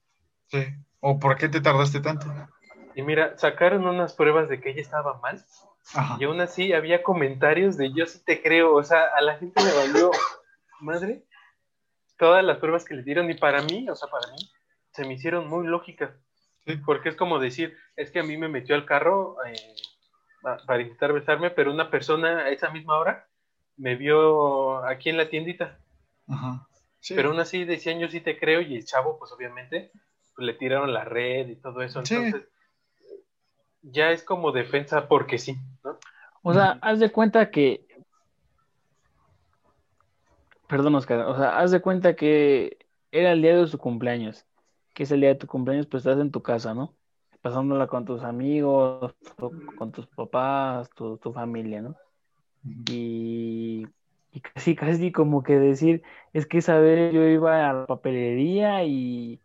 Sí. 0.48 0.66
¿O 1.00 1.20
por 1.20 1.38
qué 1.38 1.50
te 1.50 1.62
tardaste 1.62 2.02
tanto? 2.02 2.28
Y 2.96 3.02
mira, 3.02 3.38
sacaron 3.38 3.86
unas 3.86 4.14
pruebas 4.14 4.50
de 4.50 4.60
que 4.60 4.72
ella 4.72 4.82
estaba 4.82 5.20
mal. 5.20 5.44
Y 6.20 6.24
aún 6.26 6.40
así 6.42 6.74
había 6.74 7.04
comentarios 7.04 7.78
de 7.78 7.92
yo 7.94 8.06
sí 8.06 8.22
te 8.24 8.42
creo. 8.42 8.76
O 8.76 8.84
sea, 8.84 9.06
a 9.16 9.22
la 9.22 9.38
gente 9.38 9.62
le 9.64 9.74
valió 9.74 10.12
madre 10.80 11.24
todas 12.18 12.44
las 12.44 12.58
pruebas 12.58 12.86
que 12.86 12.94
le 12.94 13.04
dieron. 13.04 13.30
Y 13.30 13.34
para 13.34 13.62
mí, 13.64 13.90
o 13.90 13.96
sea, 13.96 14.10
para 14.10 14.32
mí, 14.32 14.50
se 14.92 15.06
me 15.06 15.14
hicieron 15.14 15.50
muy 15.50 15.68
lógicas. 15.68 16.12
Sí. 16.66 16.78
Porque 16.86 17.10
es 17.10 17.16
como 17.16 17.40
decir, 17.40 17.76
es 17.96 18.12
que 18.12 18.20
a 18.20 18.24
mí 18.24 18.38
me 18.38 18.48
metió 18.48 18.76
al 18.76 18.86
carro 18.86 19.38
eh, 19.46 19.76
para 20.66 20.82
intentar 20.82 21.14
besarme, 21.14 21.50
pero 21.50 21.72
una 21.72 21.90
persona 21.90 22.40
a 22.40 22.50
esa 22.50 22.70
misma 22.70 22.98
hora 22.98 23.28
me 23.78 23.96
vio 23.96 24.84
aquí 24.86 25.10
en 25.10 25.18
la 25.18 25.30
tiendita. 25.30 25.80
Ajá. 26.28 26.68
Pero 27.10 27.30
aún 27.30 27.40
así 27.40 27.66
decían 27.66 28.00
yo 28.00 28.08
sí 28.08 28.22
te 28.22 28.40
creo 28.40 28.62
y 28.62 28.76
el 28.76 28.86
chavo 28.86 29.20
pues 29.20 29.32
obviamente 29.34 29.92
pues, 30.36 30.46
le 30.46 30.54
tiraron 30.54 30.94
la 30.94 31.04
red 31.04 31.50
y 31.50 31.56
todo 31.56 31.82
eso. 31.82 32.00
Entonces 32.00 32.48
ya 33.82 34.12
es 34.12 34.24
como 34.24 34.52
defensa 34.52 35.08
porque 35.08 35.38
sí, 35.38 35.58
¿no? 35.84 35.98
O 36.42 36.54
sea, 36.54 36.78
haz 36.82 37.00
de 37.00 37.10
cuenta 37.10 37.50
que... 37.52 37.86
Perdón, 40.68 40.96
Oscar. 40.96 41.20
O 41.20 41.38
sea, 41.38 41.58
haz 41.58 41.72
de 41.72 41.82
cuenta 41.82 42.16
que 42.16 42.78
era 43.12 43.32
el 43.32 43.42
día 43.42 43.56
de 43.56 43.68
su 43.68 43.78
cumpleaños. 43.78 44.46
Que 44.94 45.04
es 45.04 45.12
el 45.12 45.22
día 45.22 45.30
de 45.30 45.36
tu 45.36 45.48
cumpleaños, 45.48 45.88
pues 45.88 46.06
estás 46.06 46.20
en 46.22 46.32
tu 46.32 46.42
casa, 46.42 46.74
¿no? 46.74 46.96
Pasándola 47.42 47.88
con 47.88 48.06
tus 48.06 48.24
amigos, 48.24 49.16
con 49.78 49.92
tus 49.92 50.08
papás, 50.08 50.90
tu, 50.92 51.18
tu 51.18 51.34
familia, 51.34 51.82
¿no? 51.82 51.96
y, 52.64 53.86
casi, 54.42 54.76
casi 54.76 55.12
como 55.12 55.44
que 55.44 55.60
decir, 55.60 56.04
es 56.34 56.46
que 56.46 56.60
esa 56.60 56.80
vez 56.80 57.14
yo 57.14 57.24
iba 57.24 57.70
a 57.70 57.74
la 57.74 57.86
papelería 57.86 58.84
y 58.86 59.42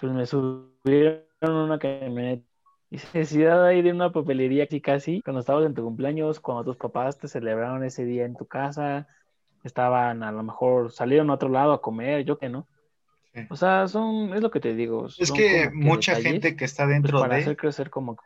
pues 0.00 0.12
me 0.12 0.26
subieron 0.26 1.24
una 1.42 1.78
camioneta. 1.78 2.44
Y 2.90 2.98
se 2.98 3.18
necesidad 3.18 3.64
ahí 3.66 3.82
de 3.82 3.92
una 3.92 4.12
papelería 4.12 4.66
casi 4.66 4.80
casi, 4.80 5.22
cuando 5.22 5.40
estabas 5.40 5.66
en 5.66 5.74
tu 5.74 5.82
cumpleaños, 5.82 6.40
cuando 6.40 6.64
tus 6.64 6.76
papás 6.76 7.18
te 7.18 7.28
celebraron 7.28 7.84
ese 7.84 8.04
día 8.04 8.24
en 8.24 8.36
tu 8.36 8.46
casa, 8.46 9.08
estaban 9.64 10.22
a 10.22 10.30
lo 10.32 10.42
mejor, 10.44 10.92
salieron 10.92 11.30
a 11.30 11.34
otro 11.34 11.48
lado 11.48 11.72
a 11.72 11.82
comer, 11.82 12.24
yo 12.24 12.38
que 12.38 12.48
no. 12.48 12.68
O 13.50 13.56
sea, 13.56 13.88
son, 13.88 14.32
es 14.34 14.40
lo 14.40 14.50
que 14.50 14.60
te 14.60 14.74
digo. 14.74 15.08
Es 15.18 15.32
que 15.32 15.70
mucha 15.72 16.16
gente 16.16 16.56
que 16.56 16.64
está 16.64 16.86
dentro 16.86 17.12
pues, 17.12 17.22
para 17.22 17.34
de... 17.36 17.42
hacer 17.42 17.56
crecer 17.56 17.90
como 17.90 18.16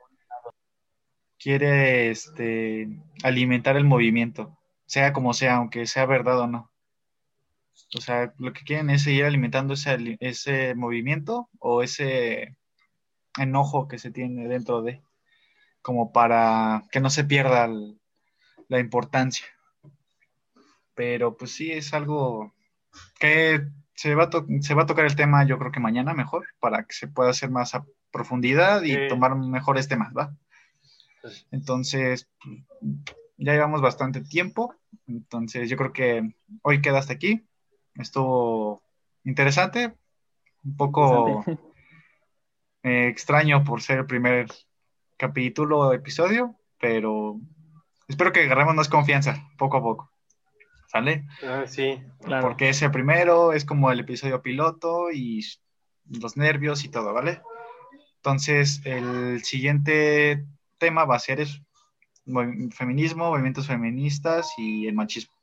quiere 1.38 2.11
este, 2.11 2.88
alimentar 3.22 3.76
el 3.76 3.84
movimiento, 3.84 4.59
sea 4.86 5.12
como 5.12 5.32
sea, 5.32 5.56
aunque 5.56 5.86
sea 5.86 6.04
verdad 6.04 6.40
o 6.40 6.46
no. 6.46 6.70
O 7.96 8.00
sea, 8.00 8.34
lo 8.38 8.52
que 8.52 8.64
quieren 8.64 8.90
es 8.90 9.04
seguir 9.04 9.24
alimentando 9.24 9.74
ese, 9.74 10.16
ese 10.20 10.74
movimiento 10.74 11.48
o 11.59 11.82
ese 11.82 12.56
enojo 13.38 13.88
que 13.88 13.98
se 13.98 14.11
tiene 14.11 14.48
dentro 14.48 14.82
de, 14.82 15.00
como 15.80 16.12
para 16.12 16.84
que 16.90 17.00
no 17.00 17.09
se 17.09 17.24
pierda 17.24 17.68
la 18.68 18.78
importancia. 18.78 19.46
Pero 20.94 21.36
pues 21.36 21.52
sí, 21.52 21.70
es 21.70 21.94
algo 21.94 22.52
que 23.20 23.62
se 23.99 24.14
va, 24.14 24.24
a 24.24 24.30
se 24.61 24.74
va 24.74 24.82
a 24.82 24.86
tocar 24.86 25.07
el 25.07 25.16
tema 25.16 25.44
yo 25.44 25.59
creo 25.59 25.72
que 25.72 25.80
mañana 25.80 26.14
mejor, 26.14 26.46
para 26.61 26.84
que 26.84 26.94
se 26.94 27.09
pueda 27.09 27.30
hacer 27.30 27.51
más 27.51 27.74
a 27.74 27.84
profundidad 28.12 28.84
y 28.84 29.09
tomar 29.09 29.34
mejores 29.34 29.88
temas, 29.88 30.12
¿va? 30.16 30.32
Entonces, 31.51 32.28
ya 33.36 33.53
llevamos 33.55 33.82
bastante 33.82 34.20
tiempo. 34.20 34.72
Entonces, 35.09 35.68
yo 35.68 35.76
creo 35.76 35.92
que 35.92 36.32
hoy 36.62 36.80
queda 36.80 37.01
hasta 37.01 37.14
aquí. 37.14 37.44
Estuvo 37.96 38.80
interesante, 39.24 39.92
un 40.62 40.76
poco 40.76 41.42
eh, 42.84 43.09
extraño 43.09 43.64
por 43.64 43.82
ser 43.82 43.99
el 43.99 44.07
primer 44.07 44.46
capítulo 45.16 45.80
o 45.80 45.92
episodio, 45.92 46.55
pero 46.78 47.40
espero 48.07 48.30
que 48.30 48.44
agarremos 48.44 48.76
más 48.76 48.88
confianza 48.88 49.51
poco 49.59 49.78
a 49.78 49.82
poco. 49.82 50.12
¿Sale? 50.89 51.26
Ah, 51.43 51.64
sí. 51.66 52.01
Claro. 52.24 52.49
Porque 52.49 52.70
ese 52.70 52.89
primero 52.91 53.53
es 53.53 53.64
como 53.64 53.93
el 53.93 54.01
episodio 54.01 54.43
piloto 54.43 55.11
y 55.12 55.45
los 56.07 56.36
nervios 56.36 56.84
y 56.84 56.89
todo, 56.89 57.12
¿vale? 57.12 57.43
Entonces, 58.16 58.80
el 58.84 59.45
siguiente 59.45 60.45
tema 60.78 61.05
va 61.05 61.16
a 61.16 61.20
ser 61.20 61.41
eso. 61.41 61.61
Feminismo, 62.74 63.30
movimientos 63.30 63.66
feministas 63.66 64.53
y 64.57 64.86
el 64.86 64.95
machismo. 64.95 65.34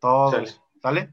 Todo 0.00 0.32
Sale. 0.32 0.44
eso, 0.44 0.64
¿sale? 0.82 1.10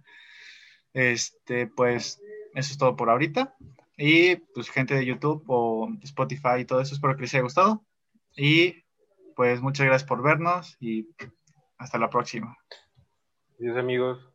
Este, 0.94 1.68
pues, 1.68 2.22
eso 2.56 2.72
es 2.72 2.78
todo 2.78 2.96
por 2.96 3.10
ahorita. 3.10 3.56
Y 3.98 4.36
pues 4.36 4.70
gente 4.70 4.96
de 4.96 5.06
YouTube 5.06 5.44
o 5.48 5.90
Spotify 6.02 6.60
y 6.60 6.66
todo 6.66 6.82
eso, 6.82 6.96
espero 6.96 7.16
que 7.16 7.22
les 7.22 7.34
haya 7.34 7.44
gustado. 7.44 7.86
Y 8.36 8.84
pues 9.36 9.62
muchas 9.62 9.86
gracias 9.86 10.08
por 10.08 10.24
vernos 10.24 10.76
y 10.80 11.08
hasta 11.78 12.00
la 12.00 12.10
próxima. 12.10 12.58
Adiós, 13.64 13.78
amigos. 13.78 14.33